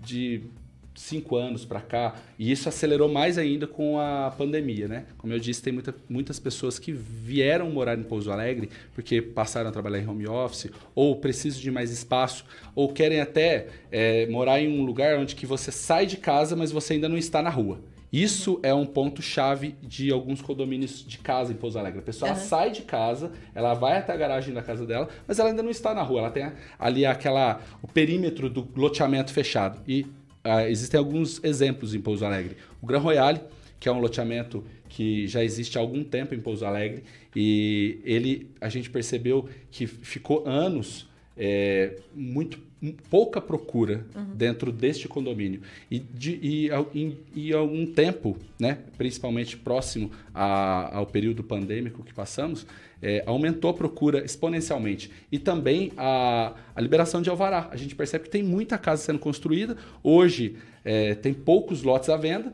[0.02, 0.42] de
[0.94, 5.06] cinco anos para cá, e isso acelerou mais ainda com a pandemia, né?
[5.18, 9.68] Como eu disse, tem muita, muitas pessoas que vieram morar em Pouso Alegre porque passaram
[9.68, 14.60] a trabalhar em home office, ou precisam de mais espaço, ou querem até é, morar
[14.60, 17.50] em um lugar onde que você sai de casa, mas você ainda não está na
[17.50, 17.80] rua.
[18.14, 21.98] Isso é um ponto-chave de alguns condomínios de casa em Pouso Alegre.
[21.98, 22.36] A pessoa uhum.
[22.36, 25.70] sai de casa, ela vai até a garagem da casa dela, mas ela ainda não
[25.70, 26.20] está na rua.
[26.20, 29.80] Ela tem ali aquela, o perímetro do loteamento fechado.
[29.88, 30.06] E
[30.44, 32.56] ah, existem alguns exemplos em Pouso Alegre.
[32.80, 33.40] O Gran Royale,
[33.80, 37.02] que é um loteamento que já existe há algum tempo em Pouso Alegre
[37.34, 42.60] e ele a gente percebeu que ficou anos é, muito
[43.10, 44.34] pouca procura uhum.
[44.34, 51.06] dentro deste condomínio e, de, e, e, e algum tempo, né, principalmente próximo a, ao
[51.06, 52.66] período pandêmico que passamos,
[53.04, 57.68] é, aumentou a procura exponencialmente e também a, a liberação de alvará.
[57.70, 59.76] A gente percebe que tem muita casa sendo construída.
[60.02, 62.50] Hoje é, tem poucos lotes à venda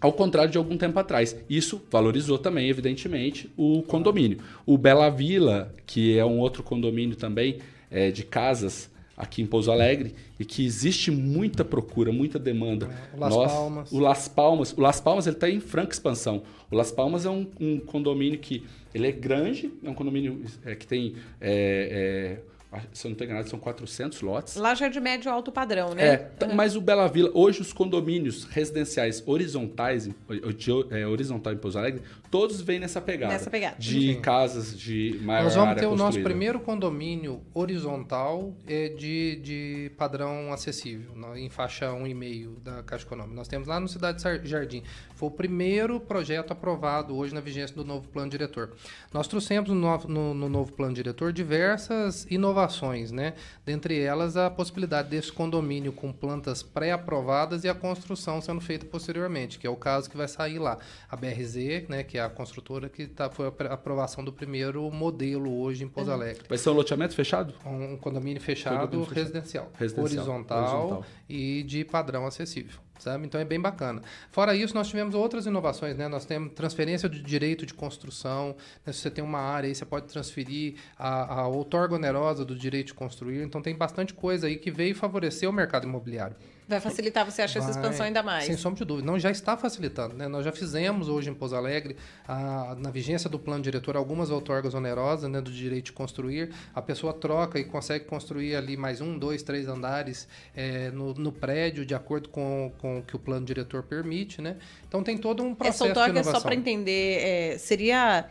[0.00, 1.36] ao contrário de algum tempo atrás.
[1.50, 4.38] Isso valorizou também, evidentemente, o condomínio.
[4.64, 7.58] O Bela Vila, que é um outro condomínio também
[7.90, 12.86] é, de casas aqui em Pouso Alegre e que existe muita procura, muita demanda.
[13.12, 13.92] É, o Las Nós, Palmas.
[13.92, 16.42] O Las Palmas, o Las Palmas ele está em franca expansão.
[16.70, 20.74] O Las Palmas é um, um, condomínio que ele é grande, é um condomínio é,
[20.74, 22.53] que tem é, é
[22.92, 24.56] se eu não estou enganado, são 400 lotes.
[24.56, 26.06] Lá já é de médio alto padrão, né?
[26.06, 26.54] É, uhum.
[26.54, 30.08] mas o Bela Vila, hoje os condomínios residenciais horizontais,
[30.56, 33.32] de, é, horizontal em Pouso Alegre, todos vêm nessa pegada.
[33.32, 33.76] Nessa pegada.
[33.78, 34.20] De Sim.
[34.20, 40.52] casas de maior Nós vamos ter o nosso primeiro condomínio horizontal é de, de padrão
[40.52, 43.34] acessível, em faixa 1,5 da Caixa Econômica.
[43.34, 44.82] Nós temos lá no Cidade Jardim.
[45.14, 48.72] Foi o primeiro projeto aprovado hoje na vigência do novo plano diretor.
[49.12, 52.63] Nós trouxemos no novo, no, no novo plano diretor diversas inovações,
[53.12, 53.34] né?
[53.64, 59.58] Dentre elas, a possibilidade desse condomínio com plantas pré-aprovadas e a construção sendo feita posteriormente,
[59.58, 60.78] que é o caso que vai sair lá.
[61.08, 65.60] A BRZ, né, que é a construtora que tá, foi a aprovação do primeiro modelo
[65.60, 66.16] hoje em Pouso uhum.
[66.16, 66.44] Alegre.
[66.48, 67.54] Vai ser um loteamento fechado?
[67.64, 69.24] Um condomínio fechado, condomínio fechado.
[69.24, 73.26] Residencial, residencial, horizontal, horizontal e de padrão acessível sabe?
[73.26, 74.02] Então é bem bacana.
[74.30, 76.08] Fora isso, nós tivemos outras inovações, né?
[76.08, 78.56] Nós temos transferência de direito de construção.
[78.84, 78.92] Né?
[78.92, 82.88] Se você tem uma área aí, você pode transferir a, a outorga onerosa do direito
[82.88, 83.42] de construir.
[83.42, 86.36] Então tem bastante coisa aí que veio favorecer o mercado imobiliário.
[86.66, 88.44] Vai facilitar, você acha, Vai, essa expansão ainda mais?
[88.44, 89.06] Sem sombra de dúvida.
[89.06, 90.14] Não, já está facilitando.
[90.14, 90.26] Né?
[90.28, 91.94] Nós já fizemos hoje em Pouso Alegre,
[92.26, 96.54] a, na vigência do plano diretor, algumas outorgas onerosas né, do direito de construir.
[96.74, 101.30] A pessoa troca e consegue construir ali mais um, dois, três andares é, no, no,
[101.30, 104.40] prédio, de acordo com, com o que o plano diretor permite.
[104.40, 104.56] Né?
[104.88, 108.26] Então tem todo um processo Essa outorga, só para entender, é, seria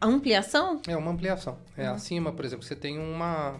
[0.00, 0.80] ampliação?
[0.86, 1.58] É uma ampliação.
[1.76, 1.96] É, uhum.
[1.96, 3.56] Acima, por exemplo, você tem uma...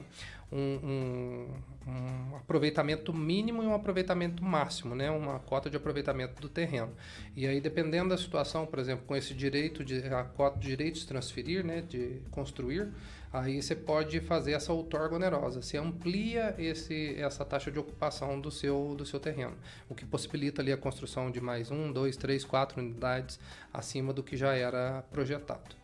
[0.53, 1.47] um, um
[1.89, 5.11] um aproveitamento mínimo e um aproveitamento máximo, né?
[5.11, 6.93] uma cota de aproveitamento do terreno.
[7.35, 10.99] E aí, dependendo da situação, por exemplo, com esse direito de a cota de direito
[10.99, 11.81] de transferir, né?
[11.81, 12.89] de construir,
[13.33, 15.63] aí você pode fazer essa outorga onerosa.
[15.63, 19.57] Você amplia esse, essa taxa de ocupação do seu, do seu terreno,
[19.89, 23.41] o que possibilita ali a construção de mais um, dois, três, quatro unidades
[23.73, 25.79] acima do que já era projetado.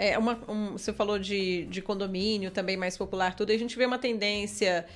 [0.00, 3.50] É uma, um, você falou de, de condomínio também mais popular, tudo.
[3.50, 4.86] A gente vê uma tendência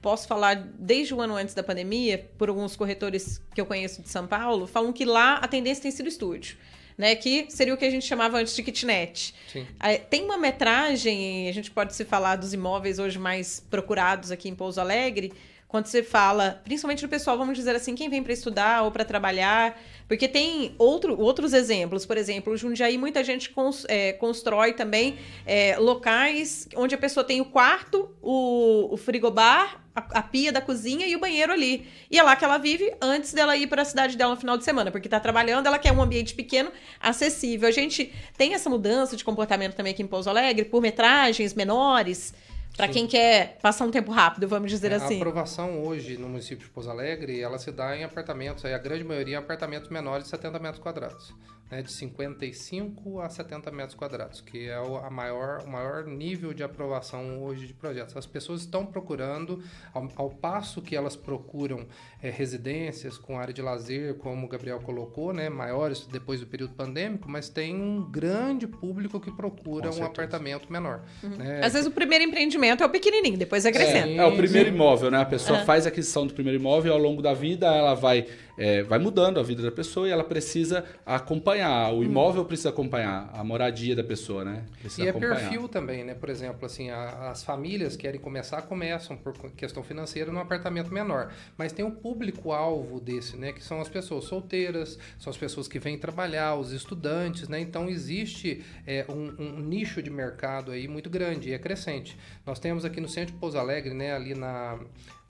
[0.00, 4.08] posso falar desde o ano antes da pandemia, por alguns corretores que eu conheço de
[4.08, 6.56] São Paulo, falam que lá a tendência tem sido estúdio.
[6.98, 9.34] Né, que seria o que a gente chamava antes de kitnet.
[9.50, 9.66] Sim.
[10.10, 14.54] Tem uma metragem, a gente pode se falar dos imóveis hoje mais procurados aqui em
[14.54, 15.32] Pouso Alegre,
[15.70, 19.04] quando você fala, principalmente do pessoal, vamos dizer assim, quem vem para estudar ou para
[19.04, 25.16] trabalhar, porque tem outro, outros exemplos, por exemplo, Jundiaí, muita gente cons, é, constrói também
[25.46, 30.60] é, locais onde a pessoa tem o quarto, o, o frigobar, a, a, pia da
[30.60, 31.86] cozinha e o banheiro ali.
[32.10, 34.58] E é lá que ela vive antes dela ir para a cidade dela no final
[34.58, 37.68] de semana, porque está trabalhando, ela quer um ambiente pequeno, acessível.
[37.68, 42.34] A gente tem essa mudança de comportamento também aqui em Pouso Alegre, por metragens menores.
[42.80, 45.14] Para quem quer passar um tempo rápido, vamos dizer é, assim.
[45.14, 48.78] A aprovação hoje no município de Pouso Alegre, ela se dá em apartamentos, aí a
[48.78, 51.34] grande maioria em apartamentos menores de 70 metros quadrados
[51.70, 56.52] né, de 55 a 70 metros quadrados, que é o, a maior, o maior nível
[56.52, 58.16] de aprovação hoje de projetos.
[58.16, 59.62] As pessoas estão procurando,
[59.94, 61.86] ao, ao passo que elas procuram
[62.22, 66.74] é, residências com área de lazer, como o Gabriel colocou, né, maiores depois do período
[66.74, 71.02] pandêmico, mas tem um grande público que procura um apartamento menor.
[71.22, 71.30] Uhum.
[71.30, 71.60] Né?
[71.62, 74.12] Às vezes o primeiro empreendimento é o pequenininho, depois é crescendo.
[74.12, 75.18] É, é o primeiro imóvel, né?
[75.18, 78.26] A pessoa faz a aquisição do primeiro imóvel e ao longo da vida ela vai
[78.60, 81.90] é, vai mudando a vida da pessoa e ela precisa acompanhar.
[81.94, 82.02] O uhum.
[82.02, 84.66] imóvel precisa acompanhar a moradia da pessoa, né?
[84.78, 86.12] Precisa e é perfil também, né?
[86.12, 91.32] Por exemplo, assim, a, as famílias querem começar, começam por questão financeira num apartamento menor.
[91.56, 93.50] Mas tem um público-alvo desse, né?
[93.50, 97.60] Que são as pessoas solteiras, são as pessoas que vêm trabalhar, os estudantes, né?
[97.60, 102.14] Então existe é, um, um, nicho de mercado aí muito grande e é crescente.
[102.44, 104.14] Nós temos aqui no centro de Pouso Alegre, né?
[104.14, 104.78] Ali na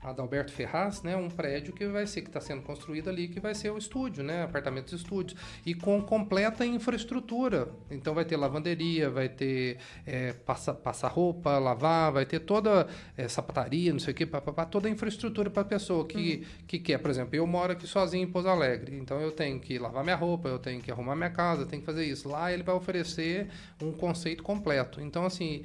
[0.02, 3.54] Adalberto Ferraz, né, um prédio que vai ser que está sendo construído ali, que vai
[3.54, 7.68] ser o estúdio, né, apartamentos estúdios e com completa infraestrutura.
[7.90, 13.28] Então vai ter lavanderia, vai ter é, passar passa roupa, lavar, vai ter toda é,
[13.28, 16.64] sapataria, não sei o que, papapá, toda a infraestrutura para a pessoa que uhum.
[16.66, 16.98] que quer.
[16.98, 20.16] Por exemplo, eu moro aqui sozinho em Pouso Alegre, então eu tenho que lavar minha
[20.16, 22.28] roupa, eu tenho que arrumar minha casa, eu tenho que fazer isso.
[22.28, 23.48] Lá ele vai oferecer
[23.82, 25.00] um conceito completo.
[25.00, 25.62] Então assim,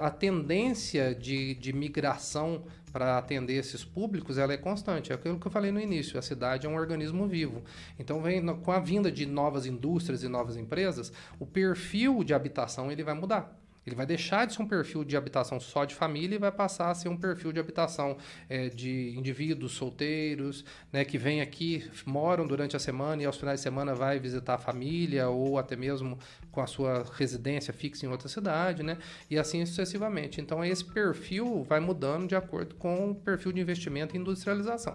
[0.00, 2.62] a tendência de, de migração
[2.92, 5.12] para atender esses públicos, ela é constante.
[5.12, 7.62] É aquilo que eu falei no início, a cidade é um organismo vivo.
[7.98, 12.92] Então, vem, com a vinda de novas indústrias e novas empresas, o perfil de habitação
[12.92, 13.58] ele vai mudar.
[13.84, 16.90] Ele vai deixar de ser um perfil de habitação só de família e vai passar
[16.90, 18.16] a ser um perfil de habitação
[18.48, 23.58] é, de indivíduos solteiros, né, que vêm aqui, moram durante a semana e aos finais
[23.58, 26.16] de semana vai visitar a família ou até mesmo
[26.52, 28.98] com a sua residência fixa em outra cidade, né,
[29.28, 30.40] e assim sucessivamente.
[30.40, 34.94] Então, esse perfil vai mudando de acordo com o perfil de investimento e industrialização.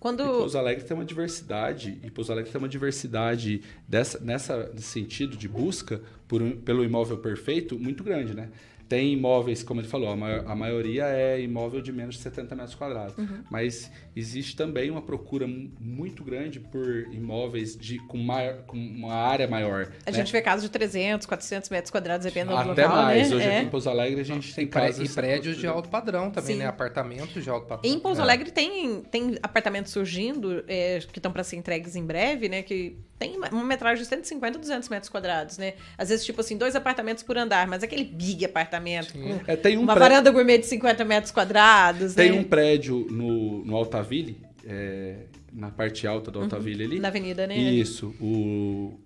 [0.00, 0.22] Quando...
[0.22, 4.88] E Pouso Alegre tem uma diversidade, e Pouso Alegre tem uma diversidade dessa, nessa, nesse
[4.88, 8.50] sentido de busca por, pelo imóvel perfeito muito grande, né?
[8.90, 12.56] Tem imóveis, como ele falou, a, maior, a maioria é imóvel de menos de 70
[12.56, 13.16] metros quadrados.
[13.16, 13.44] Uhum.
[13.48, 19.46] Mas existe também uma procura muito grande por imóveis de, com, maior, com uma área
[19.46, 19.92] maior.
[20.04, 20.16] A né?
[20.16, 23.30] gente vê casos de 300, 400 metros quadrados, dependendo Até do local, Até mais.
[23.30, 23.36] Né?
[23.36, 23.56] Hoje é.
[23.58, 25.08] aqui em Pouso Alegre a gente tem casas...
[25.08, 26.62] E prédios de alto padrão também, Sim.
[26.62, 26.66] né?
[26.66, 27.88] Apartamentos de alto padrão.
[27.88, 28.24] Em Pouso é.
[28.24, 32.64] Alegre tem, tem apartamentos surgindo é, que estão para ser entregues em breve, né?
[32.64, 35.74] Que tem uma metragem de 150, 200 metros quadrados, né?
[35.98, 39.76] Às vezes, tipo assim, dois apartamentos por andar, mas aquele big apartamento com é, tem
[39.76, 40.08] um uma pré...
[40.08, 42.40] varanda gourmet de 50 metros quadrados, Tem né?
[42.40, 45.16] um prédio no, no Altaville, é,
[45.52, 46.44] na parte alta do uhum.
[46.46, 46.90] Altaville uhum.
[46.92, 46.98] ali.
[46.98, 47.58] Na avenida, né?
[47.58, 48.14] Isso.
[48.18, 48.98] O,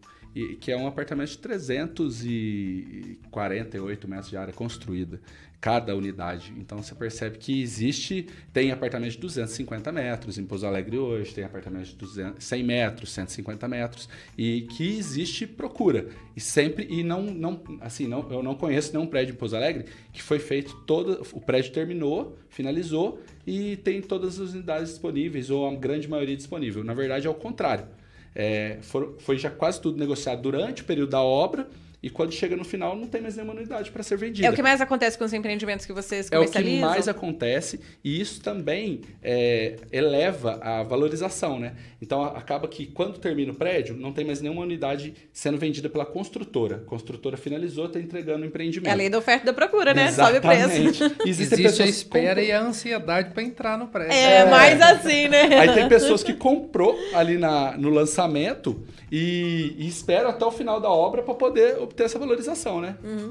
[0.61, 5.21] que é um apartamento de 348 metros de área construída
[5.65, 6.53] cada unidade.
[6.59, 11.43] Então você percebe que existe, tem apartamento de 250 metros em Pouso Alegre hoje, tem
[11.43, 14.07] apartamento de 200, 100 metros, 150 metros
[14.37, 16.09] e que existe procura.
[16.37, 19.87] E sempre e não não assim, não eu não conheço nenhum prédio em Pouso Alegre
[20.13, 25.67] que foi feito todo o prédio terminou, finalizou e tem todas as unidades disponíveis ou
[25.67, 26.85] a grande maioria disponível.
[26.85, 27.87] Na verdade é o contrário.
[28.35, 28.79] É,
[29.19, 31.69] foi já quase tudo negociado durante o período da obra
[32.05, 34.47] e quando chega no final, não tem mais nenhuma unidade para ser vendida.
[34.47, 36.75] É o que mais acontece com os empreendimentos que vocês comercializam?
[36.75, 41.73] É o que mais acontece e isso também é, eleva a valorização, né?
[42.03, 46.05] Então acaba que quando termina o prédio, não tem mais nenhuma unidade sendo vendida pela
[46.05, 46.77] construtora.
[46.77, 48.91] A construtora finalizou, está entregando o empreendimento.
[48.91, 50.09] É a lei da oferta e da procura, né?
[50.09, 50.99] Exatamente.
[50.99, 51.17] Sobe o preço.
[51.27, 54.13] Existe, Existe a espera e a ansiedade para entrar no prédio.
[54.13, 55.57] É, é, mais assim, né?
[55.59, 60.79] Aí tem pessoas que comprou ali na, no lançamento e, e esperam até o final
[60.79, 62.97] da obra para poder ter essa valorização, né?
[63.03, 63.31] Uhum.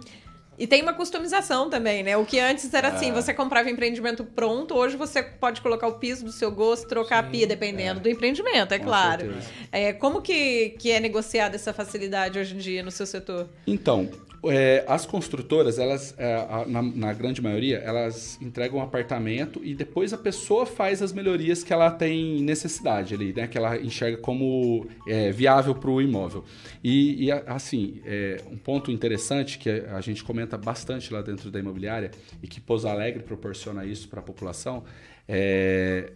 [0.57, 2.15] E tem uma customização também, né?
[2.15, 3.09] O que antes era assim, é.
[3.09, 7.23] assim, você comprava empreendimento pronto, hoje você pode colocar o piso do seu gosto, trocar
[7.23, 8.03] Sim, a pia, dependendo é.
[8.03, 9.33] do empreendimento, é Com claro.
[9.71, 13.49] É, como que, que é negociada essa facilidade hoje em dia no seu setor?
[13.65, 14.09] Então,
[14.45, 20.13] é, as construtoras, elas, é, na, na, grande maioria, elas entregam um apartamento e depois
[20.13, 23.47] a pessoa faz as melhorias que ela tem necessidade ali, né?
[23.47, 26.43] Que ela enxerga como é, viável para o imóvel.
[26.83, 31.59] E, e assim, é, um ponto interessante que a gente comenta bastante lá dentro da
[31.59, 32.11] imobiliária
[32.41, 34.83] e que Pouso Alegre proporciona isso para a população
[35.27, 36.11] é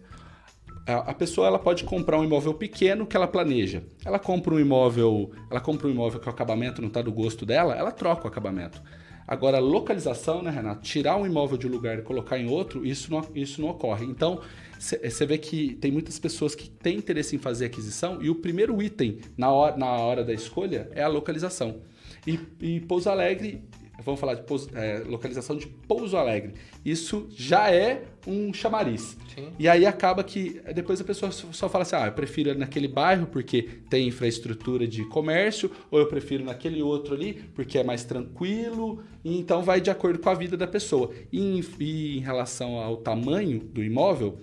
[0.94, 3.82] a pessoa ela pode comprar um imóvel pequeno que ela planeja.
[4.04, 7.44] Ela compra um imóvel, ela compra um imóvel que o acabamento não está do gosto
[7.44, 8.82] dela, ela troca o acabamento.
[9.26, 10.80] Agora, localização, né, Renato?
[10.80, 14.06] Tirar um imóvel de um lugar e colocar em outro, isso não, isso não ocorre.
[14.06, 14.40] Então,
[14.78, 18.80] você vê que tem muitas pessoas que têm interesse em fazer aquisição e o primeiro
[18.82, 21.82] item na hora, na hora da escolha é a localização.
[22.26, 23.62] E, e Pouso Alegre
[24.04, 26.54] vamos falar de pouso, é, localização de Pouso Alegre.
[26.84, 29.16] Isso já é um chamariz.
[29.34, 29.48] Sim.
[29.58, 33.26] E aí acaba que depois a pessoa só fala assim: ah, eu prefiro naquele bairro
[33.26, 39.02] porque tem infraestrutura de comércio, ou eu prefiro naquele outro ali porque é mais tranquilo.
[39.24, 41.10] E então vai de acordo com a vida da pessoa.
[41.32, 44.38] E em, e em relação ao tamanho do imóvel,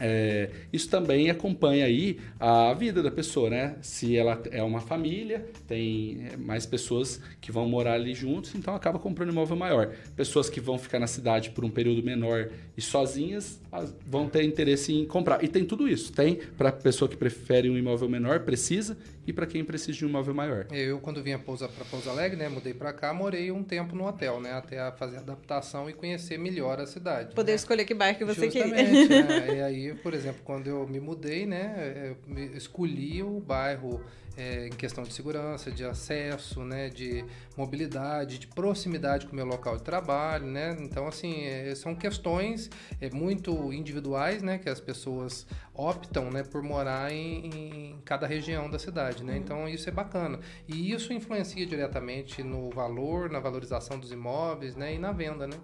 [0.00, 3.76] é, isso também acompanha aí a vida da pessoa, né?
[3.82, 8.74] Se ela é uma família, tem é, mais pessoas que vão morar ali juntos, então
[8.74, 9.94] acaba comprando imóvel maior.
[10.16, 13.60] Pessoas que vão ficar na cidade por um período menor e sozinhas
[14.06, 15.44] vão ter interesse em comprar.
[15.44, 16.12] E tem tudo isso.
[16.12, 20.04] Tem para a pessoa que prefere um imóvel menor, precisa, e para quem precisa de
[20.04, 20.66] um imóvel maior.
[20.70, 24.40] Eu, quando vinha para Pouso Alegre, né, mudei para cá, morei um tempo no hotel,
[24.40, 27.34] né, até fazer adaptação e conhecer melhor a cidade.
[27.34, 27.56] Poder né?
[27.56, 29.24] escolher que bairro que você Justamente, queria.
[29.24, 29.58] né?
[29.58, 34.00] E aí, por exemplo, quando eu me mudei, né, eu escolhi o bairro
[34.36, 37.24] é, em questão de segurança, de acesso, né, de
[37.56, 40.76] mobilidade, de proximidade com o meu local de trabalho, né?
[40.80, 42.70] Então, assim, é, são questões
[43.00, 48.70] é, muito individuais, né, que as pessoas optam, né, por morar em, em cada região
[48.70, 49.34] da cidade, né?
[49.34, 49.38] Uhum.
[49.38, 50.40] Então, isso é bacana.
[50.68, 55.56] E isso influencia diretamente no valor, na valorização dos imóveis, né, e na venda, né?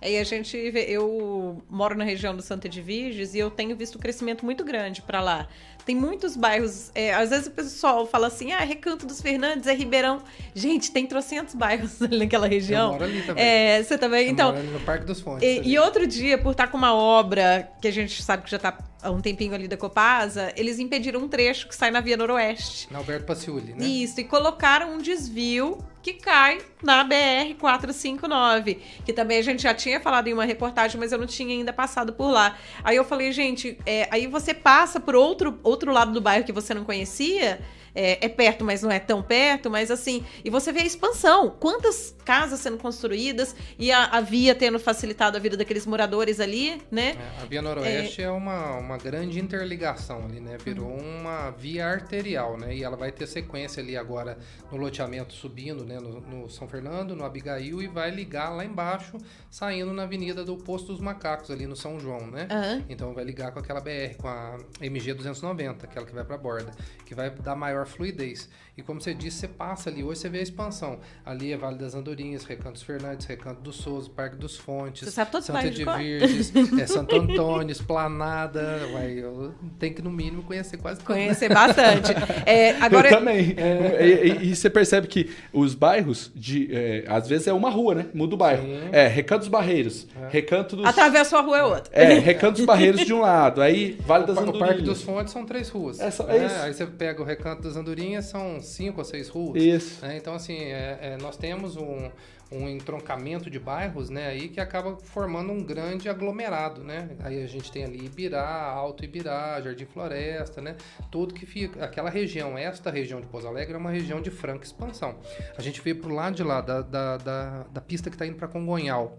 [0.00, 4.00] Aí a gente eu moro na região do Santa Edviges e eu tenho visto um
[4.00, 5.48] crescimento muito grande para lá.
[5.84, 9.72] Tem muitos bairros, é, às vezes o pessoal fala assim, ah, Recanto dos Fernandes, é
[9.72, 10.22] Ribeirão.
[10.54, 12.88] Gente, tem trocentos bairros ali naquela região.
[12.88, 13.44] Eu moro ali também.
[13.44, 14.48] É, você também, eu então.
[14.48, 15.48] Moro ali no Parque dos Fontes.
[15.48, 18.58] E, e, outro dia, por estar com uma obra que a gente sabe que já
[18.58, 22.16] está há um tempinho ali da Copasa, eles impediram um trecho que sai na Via
[22.16, 22.88] Noroeste.
[22.90, 23.84] Na Alberto Paciuli, né?
[23.84, 29.74] Isso, e colocaram um desvio que cai na BR 459, que também a gente já
[29.74, 32.56] tinha falado em uma reportagem, mas eu não tinha ainda passado por lá.
[32.82, 36.52] Aí eu falei, gente, é, aí você passa por outro, outro lado do bairro que
[36.52, 37.60] você não conhecia
[37.94, 41.50] é, é, perto, mas não é tão perto, mas assim, e você vê a expansão,
[41.58, 46.78] quantas casas sendo construídas e a, a via tendo facilitado a vida daqueles moradores ali,
[46.90, 47.16] né?
[47.18, 50.58] É, a Via Noroeste é, é uma, uma grande interligação ali, né?
[50.62, 51.20] Virou uhum.
[51.20, 52.76] uma via arterial, né?
[52.76, 54.36] E ela vai ter sequência ali agora
[54.70, 55.98] no loteamento subindo, né?
[55.98, 59.16] No, no São Fernando, no Abigail e vai ligar lá embaixo,
[59.50, 62.46] saindo na Avenida do Posto dos Macacos ali no São João, né?
[62.50, 62.84] Uhum.
[62.90, 66.38] Então vai ligar com aquela BR, com a MG 290, aquela que vai para a
[66.38, 66.72] borda,
[67.06, 68.50] que vai dar maior fluidez.
[68.78, 71.00] E como você disse, você passa ali, hoje você vê a expansão.
[71.26, 75.84] Ali é Vale das Andorinhas, Recanto Fernandes, Recanto do Souza, Parque dos Fontes, Santa de
[75.84, 78.86] Virges, é, Santo Antônio, Esplanada.
[78.92, 81.08] Vai, eu tenho que, no mínimo, conhecer quase tudo.
[81.08, 82.12] Conhecer bastante.
[82.46, 83.08] É, agora...
[83.10, 83.56] Eu também.
[83.56, 84.06] É...
[84.06, 88.06] E, e, você percebe que os bairros, de, é, às vezes é uma rua, né?
[88.14, 88.62] Muda o bairro.
[88.62, 88.90] Sim.
[88.92, 90.28] É, Recanto dos Barreiros, é.
[90.30, 90.86] Recanto dos...
[90.86, 91.92] Atravessa a rua é outra.
[91.92, 94.62] É, Recanto dos Barreiros de um lado, aí Vale das Andorinhas.
[94.62, 95.98] O Parque dos Fontes são três ruas.
[95.98, 96.54] É, só, é isso.
[96.62, 99.62] Aí você pega o Recanto das Andorinhas, são cinco ou seis ruas.
[99.62, 100.04] Isso.
[100.04, 100.16] Né?
[100.16, 102.10] Então, assim, é, é, nós temos um,
[102.50, 107.10] um entroncamento de bairros, né, aí que acaba formando um grande aglomerado, né?
[107.20, 110.76] Aí a gente tem ali Ibirá, Alto Ibirá, Jardim Floresta, né?
[111.10, 114.64] Tudo que fica, aquela região, esta região de Pouso Alegre é uma região de franca
[114.64, 115.16] expansão.
[115.56, 118.36] A gente veio pro lado de lá, da, da, da, da pista que está indo
[118.36, 119.18] para Congonhal,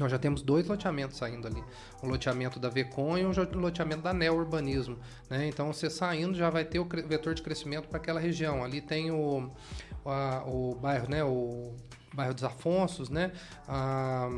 [0.00, 1.62] nós já temos dois loteamentos saindo ali.
[2.02, 4.98] O loteamento da Vecon e o loteamento da Neo Urbanismo.
[5.28, 5.46] Né?
[5.46, 8.64] Então, você saindo já vai ter o vetor de crescimento para aquela região.
[8.64, 9.50] Ali tem o,
[10.04, 11.22] a, o bairro, né?
[11.24, 11.74] O
[12.12, 13.32] bairro dos Afonsos, né?
[13.68, 14.28] A,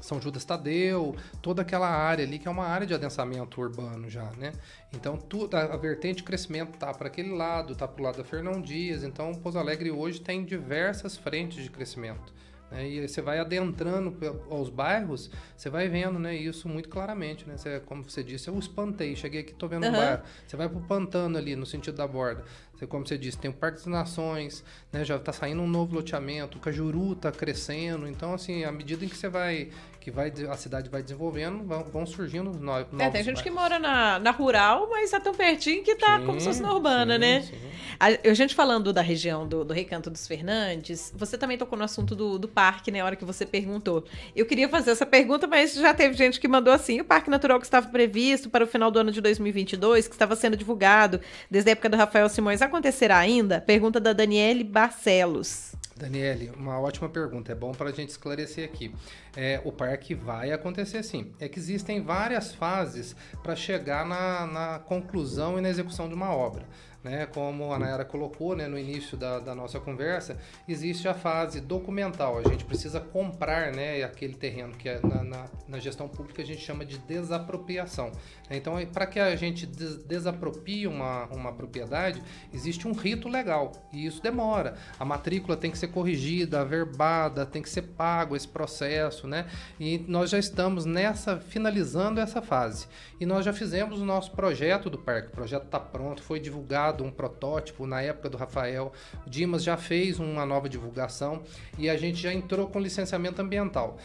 [0.00, 4.30] são Judas Tadeu, toda aquela área ali que é uma área de adensamento urbano já,
[4.38, 4.52] né?
[4.92, 8.16] Então tudo, a, a vertente de crescimento tá para aquele lado, tá para o lado
[8.16, 9.02] da Fernão Dias.
[9.02, 12.32] Então Pouso Alegre hoje tem diversas frentes de crescimento.
[12.72, 12.88] Né?
[12.88, 14.16] E você vai adentrando
[14.50, 17.46] aos bairros, você vai vendo né, isso muito claramente.
[17.46, 17.56] Né?
[17.56, 19.90] Você, como você disse, eu espantei, cheguei aqui, estou vendo uhum.
[19.90, 20.22] um bairro.
[20.46, 22.44] Você vai para o pantano ali, no sentido da borda.
[22.74, 25.04] Você, como você disse, tem o Parque das Nações, né?
[25.04, 28.08] já está saindo um novo loteamento, o Cajuru está crescendo.
[28.08, 29.70] Então, assim, à medida em que você vai
[30.02, 32.86] que vai, a cidade vai desenvolvendo, vão, vão surgindo novos.
[32.98, 33.42] É, tem gente bairros.
[33.42, 36.74] que mora na, na rural, mas está tão pertinho que está como se fosse na
[36.74, 37.42] urbana, sim, né?
[37.42, 37.56] Sim.
[38.00, 41.84] A, a, gente falando da região do, do Recanto dos Fernandes, você também tocou no
[41.84, 43.00] assunto do, do parque, né?
[43.00, 44.04] A hora que você perguntou.
[44.34, 47.60] Eu queria fazer essa pergunta, mas já teve gente que mandou assim: o parque natural
[47.60, 51.70] que estava previsto para o final do ano de 2022, que estava sendo divulgado desde
[51.70, 53.60] a época do Rafael Simões, acontecerá ainda?
[53.60, 55.72] Pergunta da Daniele Barcelos.
[55.96, 57.52] Daniele, uma ótima pergunta.
[57.52, 58.94] É bom para a gente esclarecer aqui.
[59.36, 61.32] É, o parque vai acontecer sim.
[61.38, 66.34] É que existem várias fases para chegar na, na conclusão e na execução de uma
[66.34, 66.66] obra
[67.02, 67.26] né?
[67.26, 70.38] Como a Nayara colocou né, no início da, da, nossa conversa,
[70.68, 72.38] existe a fase documental.
[72.38, 76.44] A gente precisa comprar né, aquele terreno que é na, na, na gestão pública a
[76.44, 78.12] gente chama de desapropriação.
[78.50, 82.22] Então, para que a gente des desapropie uma, uma propriedade,
[82.52, 84.76] existe um rito legal e isso demora.
[84.98, 89.46] A matrícula tem que ser corrigida, averbada, tem que ser pago esse processo, né?
[89.80, 92.86] E nós já estamos nessa finalizando essa fase.
[93.18, 95.28] E nós já fizemos o nosso projeto do parque.
[95.28, 98.92] O projeto está pronto, foi divulgado um protótipo na época do Rafael.
[99.26, 101.42] O Dimas já fez uma nova divulgação
[101.78, 103.98] e a gente já entrou com licenciamento ambiental.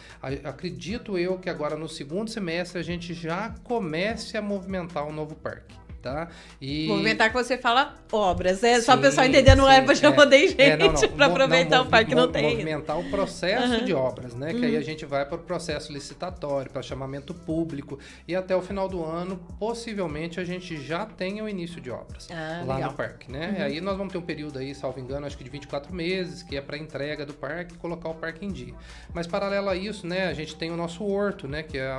[0.44, 5.34] Acredito eu que agora no segundo semestre a gente já comece a movimentar o novo
[5.36, 6.28] parque tá?
[6.60, 6.86] E...
[6.86, 10.10] Movimentar que você fala obras, é sim, só o pessoal entender, não é para já
[10.10, 12.50] mandei gente é, para aproveitar não, o parque não tem.
[12.50, 13.84] Movimentar o processo uhum.
[13.84, 14.52] de obras, né?
[14.52, 14.60] Uhum.
[14.60, 18.62] Que aí a gente vai para o processo licitatório, para chamamento público e até o
[18.62, 22.90] final do ano, possivelmente a gente já tenha o início de obras ah, lá legal.
[22.90, 23.48] no parque, né?
[23.48, 23.58] Uhum.
[23.58, 26.42] E aí nós vamos ter um período aí, salvo engano, acho que de 24 meses,
[26.42, 28.74] que é para entrega do parque e colocar o parque em dia.
[29.12, 31.96] Mas paralelo a isso, né, a gente tem o nosso horto, né, que é a,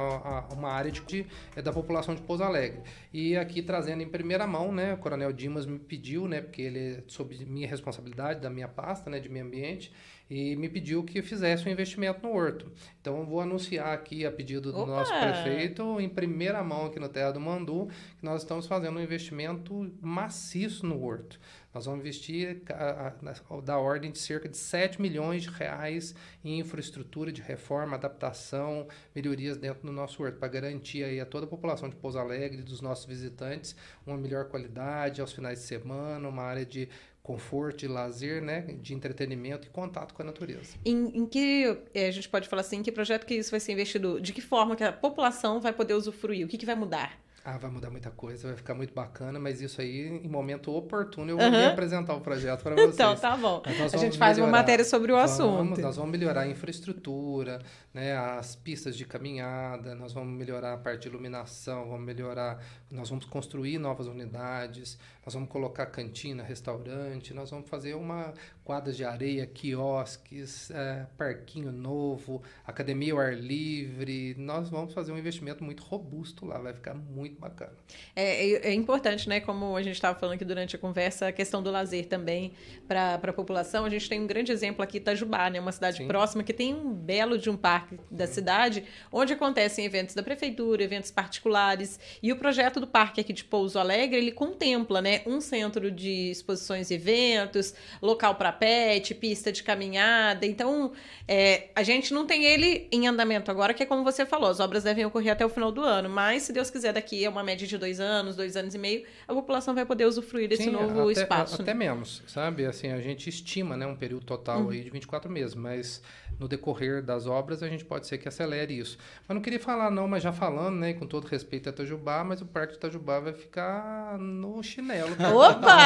[0.50, 2.82] a, uma área de, é da população de Pouso Alegre.
[3.12, 4.94] E aqui trazendo em primeira mão, né?
[4.94, 6.42] O Coronel Dimas me pediu, né?
[6.42, 9.20] Porque ele é sob minha responsabilidade, da minha pasta, né?
[9.20, 9.92] De meio ambiente
[10.30, 12.72] e me pediu que fizesse um investimento no horto.
[13.02, 14.92] Então, eu vou anunciar aqui, a pedido do Opa!
[14.92, 17.88] nosso prefeito, em primeira mão aqui no Terra do Mandu,
[18.20, 21.40] que nós estamos fazendo um investimento maciço no horto.
[21.80, 23.14] Nós vamos investir a,
[23.54, 28.86] a, da ordem de cerca de 7 milhões de reais em infraestrutura de reforma, adaptação,
[29.16, 32.64] melhorias dentro do nosso horto, para garantir aí a toda a população de Pouso Alegre,
[32.64, 36.90] dos nossos visitantes, uma melhor qualidade aos finais de semana, uma área de
[37.24, 40.76] conforto, de lazer, né, de entretenimento e contato com a natureza.
[40.84, 43.62] Em, em que eh, a gente pode falar assim, em que projeto que isso vai
[43.62, 44.20] ser investido?
[44.20, 46.46] De que forma que a população vai poder usufruir?
[46.46, 47.18] O que, que vai mudar?
[47.52, 51.32] Ah, vai mudar muita coisa, vai ficar muito bacana, mas isso aí, em momento oportuno,
[51.32, 51.68] eu vou uhum.
[51.68, 52.94] apresentar o projeto para vocês.
[52.94, 53.64] então, tá bom.
[53.66, 55.82] A gente faz melhorar, uma matéria sobre o vamos, assunto.
[55.82, 57.60] Nós vamos melhorar a infraestrutura,
[57.92, 63.10] né, as pistas de caminhada, nós vamos melhorar a parte de iluminação, vamos melhorar, nós
[63.10, 68.32] vamos construir novas unidades, nós vamos colocar cantina, restaurante, nós vamos fazer uma
[68.70, 74.36] quadra de areia, quiosques, é, parquinho novo, academia ao ar livre.
[74.38, 77.74] Nós vamos fazer um investimento muito robusto lá, vai ficar muito bacana.
[78.16, 79.40] É, é, é importante, né?
[79.40, 82.54] Como a gente estava falando aqui durante a conversa, a questão do lazer também
[82.88, 83.86] para a população.
[83.86, 85.60] A gente tem um grande exemplo aqui, Itajubá, né?
[85.60, 86.08] Uma cidade Sim.
[86.08, 88.34] próxima que tem um belo de um parque da Sim.
[88.36, 92.00] cidade, onde acontecem eventos da prefeitura, eventos particulares.
[92.22, 95.24] E o projeto do parque aqui de Pouso Alegre, ele contempla, né?
[95.26, 100.46] Um centro de exposições e eventos, local para pet, pista de caminhada.
[100.46, 100.92] Então,
[101.28, 104.60] é, a gente não tem ele em andamento agora, que é como você falou, as
[104.60, 106.10] obras devem ocorrer até o final do ano.
[106.10, 109.04] Mas, se Deus quiser, daqui a uma média de dois anos, dois anos e meio,
[109.28, 111.62] a população vai poder usufruir desse Sim, novo até, espaço.
[111.62, 111.86] Até né?
[111.86, 112.66] menos, sabe?
[112.66, 114.70] Assim, a gente estima né, um período total uhum.
[114.70, 116.02] aí de 24 meses, mas
[116.40, 118.98] no decorrer das obras, a gente pode ser que acelere isso.
[119.28, 122.42] Mas não queria falar não, mas já falando, né, com todo respeito a Itajubá, mas
[122.42, 125.12] o Parque de Itajubá vai ficar no chinelo.
[125.34, 125.78] Opa!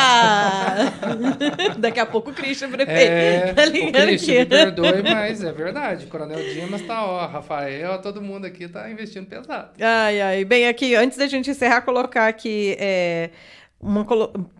[1.77, 6.05] Daqui a pouco o Christian, prefeito, é, tá o Christian me perdoe, mas é verdade.
[6.07, 9.71] Coronel Dimas tá, ó, Rafael, todo mundo aqui tá investindo pesado.
[9.79, 10.45] Ai, ai.
[10.45, 12.75] Bem, aqui, antes da gente encerrar, colocar aqui...
[12.79, 13.29] É,
[13.83, 14.05] uma,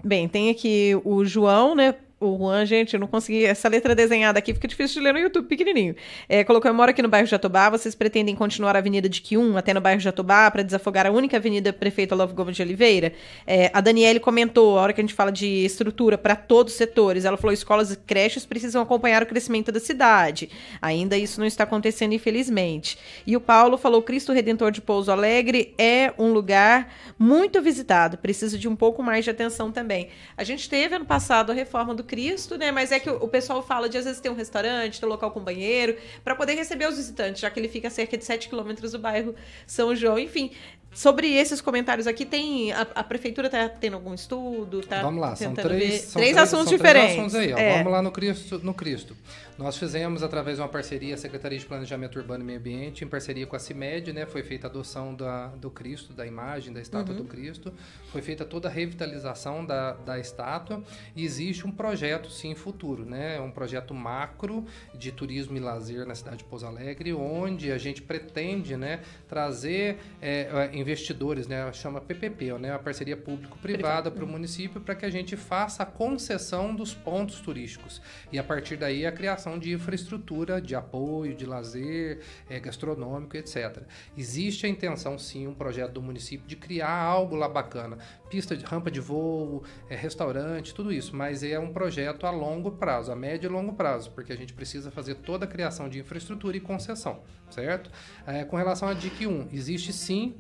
[0.03, 1.95] bem, tem aqui o João, né?
[2.23, 3.45] O Juan, gente, eu não consegui.
[3.45, 5.95] Essa letra desenhada aqui fica difícil de ler no YouTube, pequenininho.
[6.29, 7.69] É, colocou: Eu moro aqui no bairro Jatobá.
[7.69, 11.37] Vocês pretendem continuar a Avenida de Quium até no bairro Jatobá para desafogar a única
[11.37, 13.13] avenida Prefeito Love Gomes de Oliveira?
[13.45, 16.77] É, a Daniele comentou: a hora que a gente fala de estrutura para todos os
[16.77, 20.49] setores, ela falou: escolas e creches precisam acompanhar o crescimento da cidade.
[20.81, 22.97] Ainda isso não está acontecendo, infelizmente.
[23.27, 28.57] E o Paulo falou: Cristo Redentor de Pouso Alegre é um lugar muito visitado, precisa
[28.57, 30.09] de um pouco mais de atenção também.
[30.37, 32.71] A gente teve ano passado a reforma do Cristo, né?
[32.71, 35.31] Mas é que o, pessoal fala de às vezes ter um restaurante, ter um local
[35.31, 38.49] com banheiro, para poder receber os visitantes, já que ele fica a cerca de 7
[38.49, 39.33] quilômetros do bairro
[39.65, 40.19] São João.
[40.19, 40.51] Enfim,
[40.93, 44.81] Sobre esses comentários aqui, tem a, a prefeitura está tendo algum estudo?
[44.81, 47.15] Tá Vamos lá, são três, são três, assuntos são diferentes.
[47.15, 47.77] Três assuntos aí, é.
[47.77, 49.17] Vamos lá no Cristo, no Cristo.
[49.57, 53.07] Nós fizemos, através de uma parceria, a Secretaria de Planejamento Urbano e Meio Ambiente, em
[53.07, 56.81] parceria com a CIMED, né, foi feita a adoção da, do Cristo, da imagem da
[56.81, 57.21] estátua uhum.
[57.21, 57.71] do Cristo,
[58.11, 60.83] foi feita toda a revitalização da, da estátua.
[61.15, 64.65] E existe um projeto, sim, futuro, né, um projeto macro
[64.95, 69.97] de turismo e lazer na cidade de Pouso Alegre, onde a gente pretende né, trazer
[70.19, 75.11] é, investidores, né, chama PPP, né, uma parceria público-privada para o município, para que a
[75.11, 78.01] gente faça a concessão dos pontos turísticos.
[78.31, 83.83] E a partir daí a criação de infraestrutura de apoio, de lazer, é, gastronômico, etc.
[84.17, 87.97] Existe a intenção, sim, um projeto do município de criar algo lá bacana.
[88.29, 91.15] Pista de rampa de voo, é, restaurante, tudo isso.
[91.15, 94.53] Mas é um projeto a longo prazo, a médio e longo prazo, porque a gente
[94.53, 97.91] precisa fazer toda a criação de infraestrutura e concessão, certo?
[98.25, 100.35] É, com relação à DIC 1, existe sim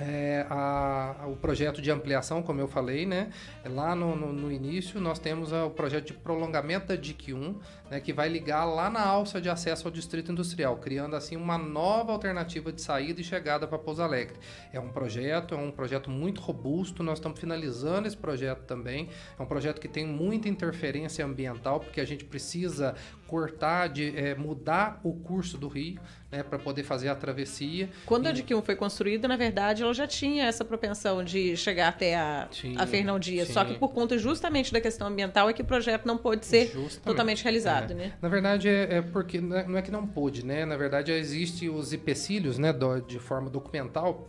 [0.00, 3.30] é, a, o projeto de ampliação, como eu falei, né?
[3.64, 7.60] Lá no, no, no início nós temos o projeto de prolongamento da DIC 1,
[7.90, 11.58] né, que vai ligar lá na alça de acesso ao Distrito Industrial, criando assim uma
[11.58, 14.36] nova alternativa de saída e chegada para Pouso Alegre.
[14.72, 19.08] É um projeto, é um projeto muito robusto, nós estamos finalizando esse projeto também.
[19.38, 22.94] É um projeto que tem muita interferência ambiental, porque a gente precisa
[23.30, 26.00] cortar, de é, mudar o curso do rio,
[26.32, 27.88] né, para poder fazer a travessia.
[28.04, 28.28] Quando e...
[28.28, 32.48] a DIC1 foi construída, na verdade, ela já tinha essa propensão de chegar até a,
[32.76, 36.06] a Fernão Dias, só que por conta justamente da questão ambiental é que o projeto
[36.06, 37.00] não pôde ser justamente.
[37.02, 37.94] totalmente realizado, é.
[37.94, 38.12] né?
[38.20, 40.64] Na verdade, é, é porque é, não é que não pôde, né?
[40.64, 44.28] Na verdade, existem os empecilhos, né, do, de forma documental,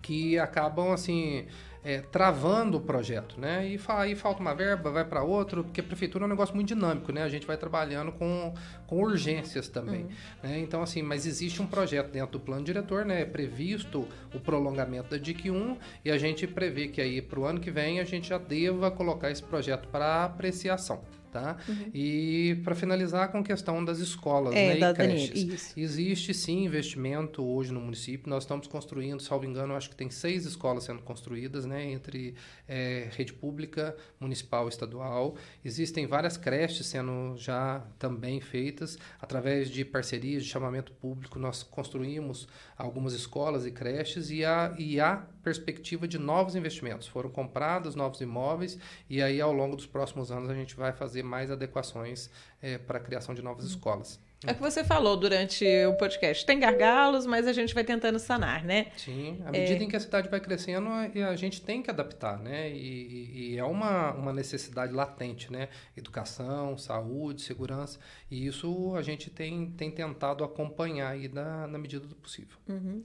[0.00, 1.46] que acabam assim
[1.86, 3.64] é, travando o projeto, né?
[3.64, 6.66] E aí falta uma verba, vai para outro, porque a prefeitura é um negócio muito
[6.66, 7.22] dinâmico, né?
[7.22, 8.52] A gente vai trabalhando com,
[8.88, 10.02] com urgências também.
[10.02, 10.08] Uhum.
[10.42, 10.58] Né?
[10.58, 13.22] Então, assim, mas existe um projeto dentro do plano diretor, né?
[13.22, 17.44] É previsto o prolongamento da DIC 1 e a gente prevê que aí para o
[17.44, 21.04] ano que vem a gente já deva colocar esse projeto para apreciação.
[21.36, 21.58] Tá?
[21.68, 21.90] Uhum.
[21.92, 25.76] E para finalizar com a questão das escolas é, né, da e creches.
[25.76, 28.30] Existe sim investimento hoje no município.
[28.30, 32.34] Nós estamos construindo, salvo engano, acho que tem seis escolas sendo construídas, né, entre
[32.66, 35.36] é, rede pública, municipal e estadual.
[35.62, 41.38] Existem várias creches sendo já também feitas através de parcerias de chamamento público.
[41.38, 47.06] Nós construímos algumas escolas e creches e há, e há perspectiva de novos investimentos.
[47.06, 48.78] Foram comprados novos imóveis
[49.08, 52.30] e aí ao longo dos próximos anos a gente vai fazer mais adequações
[52.60, 54.20] é, para a criação de novas escolas.
[54.44, 56.44] É o que você falou durante o podcast.
[56.44, 58.88] Tem gargalos, mas a gente vai tentando sanar, né?
[58.96, 59.86] Sim, à medida é...
[59.86, 62.70] em que a cidade vai crescendo, a gente tem que adaptar, né?
[62.70, 65.68] E, e, é uma, uma necessidade latente, né?
[65.96, 67.98] Educação, saúde, segurança.
[68.30, 72.58] E isso a gente tem, tem tentado acompanhar aí na, na medida do possível.
[72.68, 73.02] Uhum.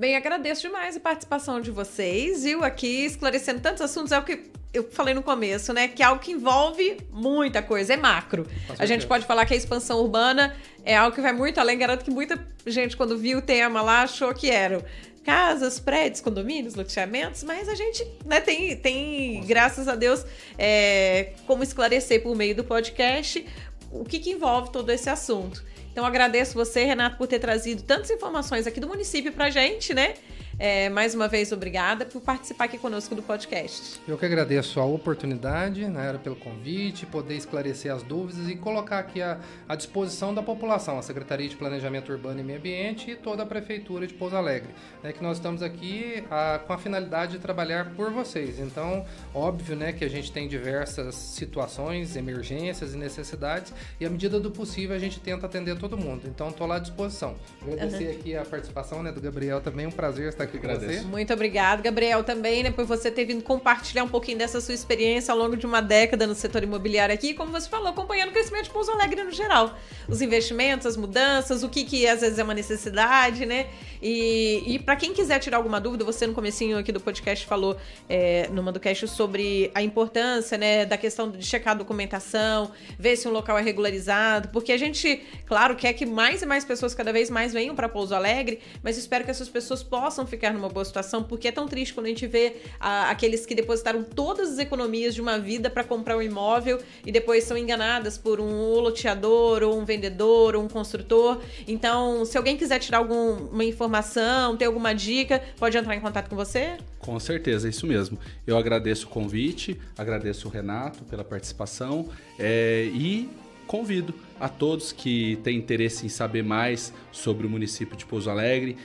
[0.00, 2.64] Bem, agradeço demais a participação de vocês, viu?
[2.64, 4.12] Aqui esclarecendo tantos assuntos.
[4.12, 5.88] É o que eu falei no começo, né?
[5.88, 8.46] Que é algo que envolve muita coisa, é macro.
[8.78, 10.56] A gente pode falar que a expansão urbana
[10.86, 11.76] é algo que vai muito além.
[11.76, 14.82] Garanto que muita gente, quando viu o tema lá, achou que era
[15.22, 20.24] casas, prédios, condomínios, loteamentos, mas a gente né, tem, tem graças a Deus,
[20.56, 23.46] é, como esclarecer por meio do podcast
[23.92, 25.62] o que, que envolve todo esse assunto.
[25.92, 30.14] Então agradeço você, Renato, por ter trazido tantas informações aqui do município pra gente, né?
[30.62, 33.98] É, mais uma vez, obrigada por participar aqui conosco do podcast.
[34.06, 39.22] Eu que agradeço a oportunidade, né, pelo convite, poder esclarecer as dúvidas e colocar aqui
[39.22, 43.42] à, à disposição da população, a Secretaria de Planejamento Urbano e Meio Ambiente e toda
[43.42, 44.68] a Prefeitura de Pouso Alegre.
[45.02, 48.58] Né, que nós estamos aqui a, com a finalidade de trabalhar por vocês.
[48.58, 54.38] Então, óbvio né, que a gente tem diversas situações, emergências e necessidades, e à medida
[54.38, 56.24] do possível a gente tenta atender todo mundo.
[56.26, 57.34] Então, estou lá à disposição.
[57.62, 58.10] Agradecer uhum.
[58.10, 61.00] aqui a participação né, do Gabriel também, um prazer estar aqui com você.
[61.02, 65.32] Muito obrigado, Gabriel, também, né, por você ter vindo compartilhar um pouquinho dessa sua experiência
[65.32, 68.64] ao longo de uma década no setor imobiliário aqui, como você falou, acompanhando o crescimento
[68.64, 69.76] de Pouso Alegre no geral.
[70.08, 73.66] Os investimentos, as mudanças, o que, que às vezes é uma necessidade, né?
[74.02, 77.76] E, e para quem quiser tirar alguma dúvida, você no comecinho aqui do podcast falou
[78.08, 83.28] é, no Mandocast sobre a importância, né, da questão de checar a documentação, ver se
[83.28, 87.12] um local é regularizado, porque a gente, claro, quer que mais e mais pessoas cada
[87.12, 90.84] vez mais venham para Pouso Alegre, mas espero que essas pessoas possam ficar numa boa
[90.84, 94.58] situação, porque é tão triste quando a gente vê ah, aqueles que depositaram todas as
[94.58, 99.62] economias de uma vida para comprar um imóvel e depois são enganadas por um loteador,
[99.62, 101.40] ou um vendedor, ou um construtor.
[101.66, 106.36] Então, se alguém quiser tirar alguma informação, ter alguma dica, pode entrar em contato com
[106.36, 106.78] você?
[106.98, 108.18] Com certeza, é isso mesmo.
[108.46, 112.08] Eu agradeço o convite, agradeço o Renato pela participação
[112.38, 113.28] é, e
[113.70, 118.76] convido a todos que têm interesse em saber mais sobre o município de Pouso Alegre,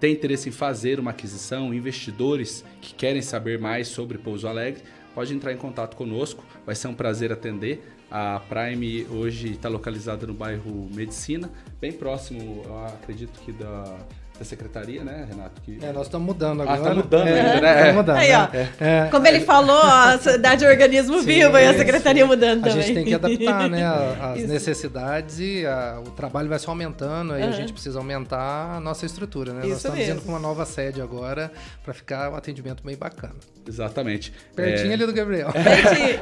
[0.00, 4.82] tem interesse em fazer uma aquisição, investidores que querem saber mais sobre Pouso Alegre,
[5.14, 6.44] pode entrar em contato conosco.
[6.64, 7.82] Vai ser um prazer atender.
[8.10, 13.98] A Prime hoje está localizada no bairro Medicina, bem próximo, acredito que da
[14.38, 15.60] da secretaria, né, Renato?
[15.62, 15.78] Que...
[15.82, 16.76] É, nós estamos mudando agora.
[16.76, 17.88] Ah, está mudando é, ainda, né?
[17.88, 17.92] É.
[17.92, 18.68] mudando, Aí, ó, é.
[18.80, 19.08] é.
[19.10, 22.84] Como ele falou, a cidade é organismo sim, vivo e a secretaria mudando a também.
[22.84, 23.84] A gente tem que adaptar, né,
[24.20, 27.48] as necessidades e a, o trabalho vai só aumentando, aí uhum.
[27.48, 29.60] a gente precisa aumentar a nossa estrutura, né?
[29.60, 30.14] Isso nós estamos mesmo.
[30.14, 31.50] indo com uma nova sede agora
[31.84, 33.34] para ficar um atendimento bem bacana.
[33.68, 34.32] Exatamente.
[34.56, 34.94] Pertinho é...
[34.94, 35.48] ali do Gabriel.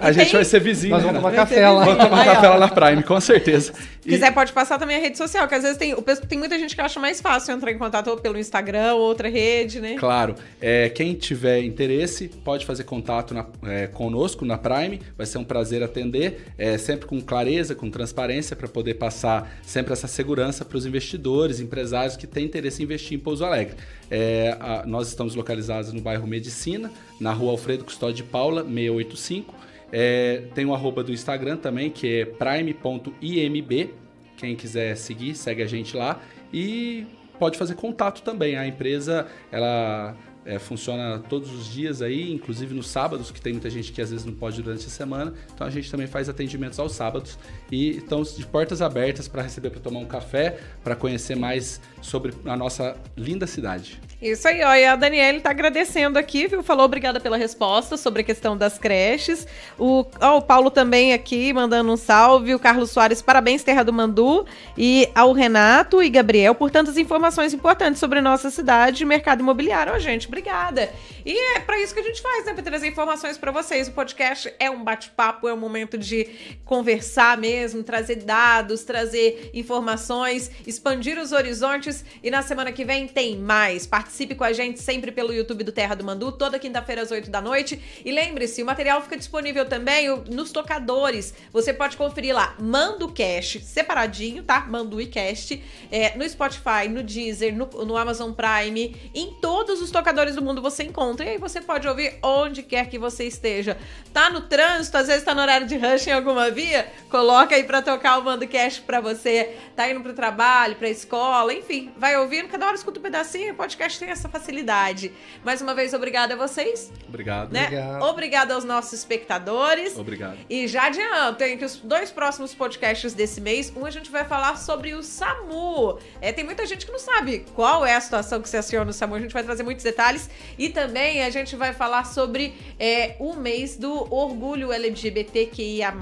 [0.00, 0.94] a gente vai ser vizinho.
[0.94, 1.30] Nós vamos né?
[1.30, 1.84] tomar café lá.
[1.84, 3.72] Vamos tomar café lá na Prime, com certeza.
[4.00, 6.74] Se quiser, pode passar também a rede social, que às vezes tem, tem muita gente
[6.74, 9.96] que acha mais fácil entrar em contato ou pelo Instagram ou outra rede, né?
[9.98, 10.34] Claro.
[10.60, 15.00] É, quem tiver interesse, pode fazer contato na, é, conosco na Prime.
[15.16, 19.92] Vai ser um prazer atender, é, sempre com clareza, com transparência, para poder passar sempre
[19.92, 23.76] essa segurança para os investidores, empresários que têm interesse em investir em Pouso Alegre.
[24.10, 29.54] É, a, nós estamos localizados no bairro Medicina, na rua Alfredo Custódio de Paula, 685.
[29.92, 33.90] É, tem o arroba do Instagram também, que é prime.imb.
[34.36, 36.20] Quem quiser seguir, segue a gente lá.
[36.52, 37.06] E
[37.38, 38.56] pode fazer contato também.
[38.56, 40.14] A empresa, ela
[40.46, 44.10] é, funciona todos os dias aí, inclusive nos sábados, que tem muita gente que às
[44.10, 45.34] vezes não pode durante a semana.
[45.52, 47.36] Então a gente também faz atendimentos aos sábados
[47.70, 52.32] e estamos de portas abertas para receber para tomar um café, para conhecer mais sobre
[52.44, 54.00] a nossa linda cidade.
[54.20, 54.60] Isso aí.
[54.60, 56.62] E a Daniela está agradecendo aqui, viu?
[56.62, 59.46] Falou obrigada pela resposta sobre a questão das creches.
[59.78, 62.54] O, ó, o Paulo também aqui mandando um salve.
[62.54, 64.46] O Carlos Soares, parabéns, Terra do Mandu.
[64.76, 69.92] E ao Renato e Gabriel por tantas informações importantes sobre nossa cidade e mercado imobiliário.
[69.92, 70.90] Ó, gente, obrigada.
[71.26, 72.54] E é para isso que a gente faz, né?
[72.54, 73.88] Pra trazer informações para vocês.
[73.88, 76.28] O podcast é um bate-papo, é um momento de
[76.64, 82.04] conversar mesmo, trazer dados, trazer informações, expandir os horizontes.
[82.22, 83.88] E na semana que vem tem mais.
[83.88, 87.28] Participe com a gente sempre pelo YouTube do Terra do Mandu, toda quinta-feira às 8
[87.28, 87.82] da noite.
[88.04, 91.34] E lembre-se, o material fica disponível também nos tocadores.
[91.52, 94.60] Você pode conferir lá, Mando Cash, separadinho, tá?
[94.60, 99.90] Mando e Cast, é, no Spotify, no Deezer, no, no Amazon Prime, em todos os
[99.90, 101.15] tocadores do mundo você encontra.
[101.22, 103.76] E aí você pode ouvir onde quer que você esteja.
[104.12, 106.86] Tá no trânsito, às vezes tá no horário de rush em alguma via?
[107.10, 109.56] Coloca aí pra tocar o Mando Cash pra você.
[109.74, 112.48] Tá indo pro trabalho, pra escola, enfim, vai ouvindo.
[112.48, 113.52] Cada hora escuta um pedacinho.
[113.52, 115.12] O podcast tem essa facilidade.
[115.44, 116.92] Mais uma vez, obrigada a vocês.
[117.08, 117.52] Obrigado.
[117.52, 117.64] Né?
[117.64, 118.02] Obrigado.
[118.02, 119.96] Obrigado aos nossos espectadores.
[119.96, 120.38] Obrigado.
[120.48, 124.24] E já adianto, hein, que os dois próximos podcasts desse mês, um a gente vai
[124.24, 125.98] falar sobre o SAMU.
[126.20, 128.92] É, tem muita gente que não sabe qual é a situação que se aciona no
[128.92, 129.14] SAMU.
[129.14, 130.28] A gente vai trazer muitos detalhes.
[130.58, 135.94] E também a gente vai falar sobre é, o mês do orgulho LGBTQIA+.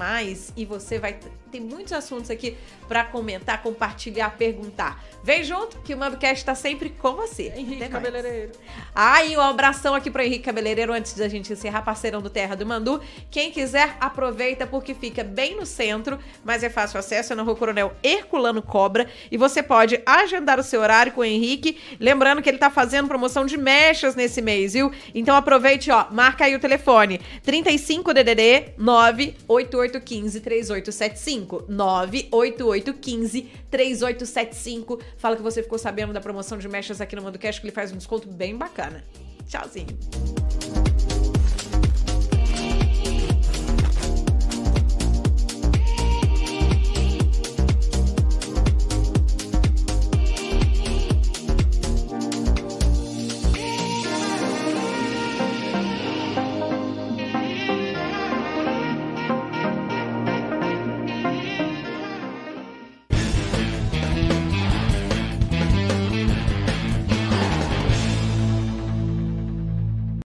[0.57, 1.17] E você vai
[1.51, 2.57] tem muitos assuntos aqui
[2.87, 5.03] para comentar, compartilhar, perguntar.
[5.23, 7.51] Vem junto que o MamboCast está sempre com você.
[7.55, 8.05] Henrique Até mais.
[8.05, 8.51] Cabeleireiro.
[8.93, 12.55] Ah, e um abração aqui para Henrique Cabeleireiro antes da gente encerrar, parceirão do Terra
[12.55, 13.01] do Mandu.
[13.31, 17.55] Quem quiser, aproveita porque fica bem no centro, mas é fácil acesso, é na Rua
[17.55, 19.07] Coronel Herculano Cobra.
[19.31, 21.79] E você pode agendar o seu horário com o Henrique.
[21.99, 24.91] Lembrando que ele tá fazendo promoção de mechas nesse mês, viu?
[25.13, 31.34] Então aproveite, ó, marca aí o telefone: 35 DDD 98815 3875.
[31.41, 34.99] 98815 3875.
[35.17, 37.73] Fala que você ficou sabendo da promoção de mechas aqui no Mando Cash, que ele
[37.73, 39.03] faz um desconto bem bacana.
[39.47, 39.97] Tchauzinho.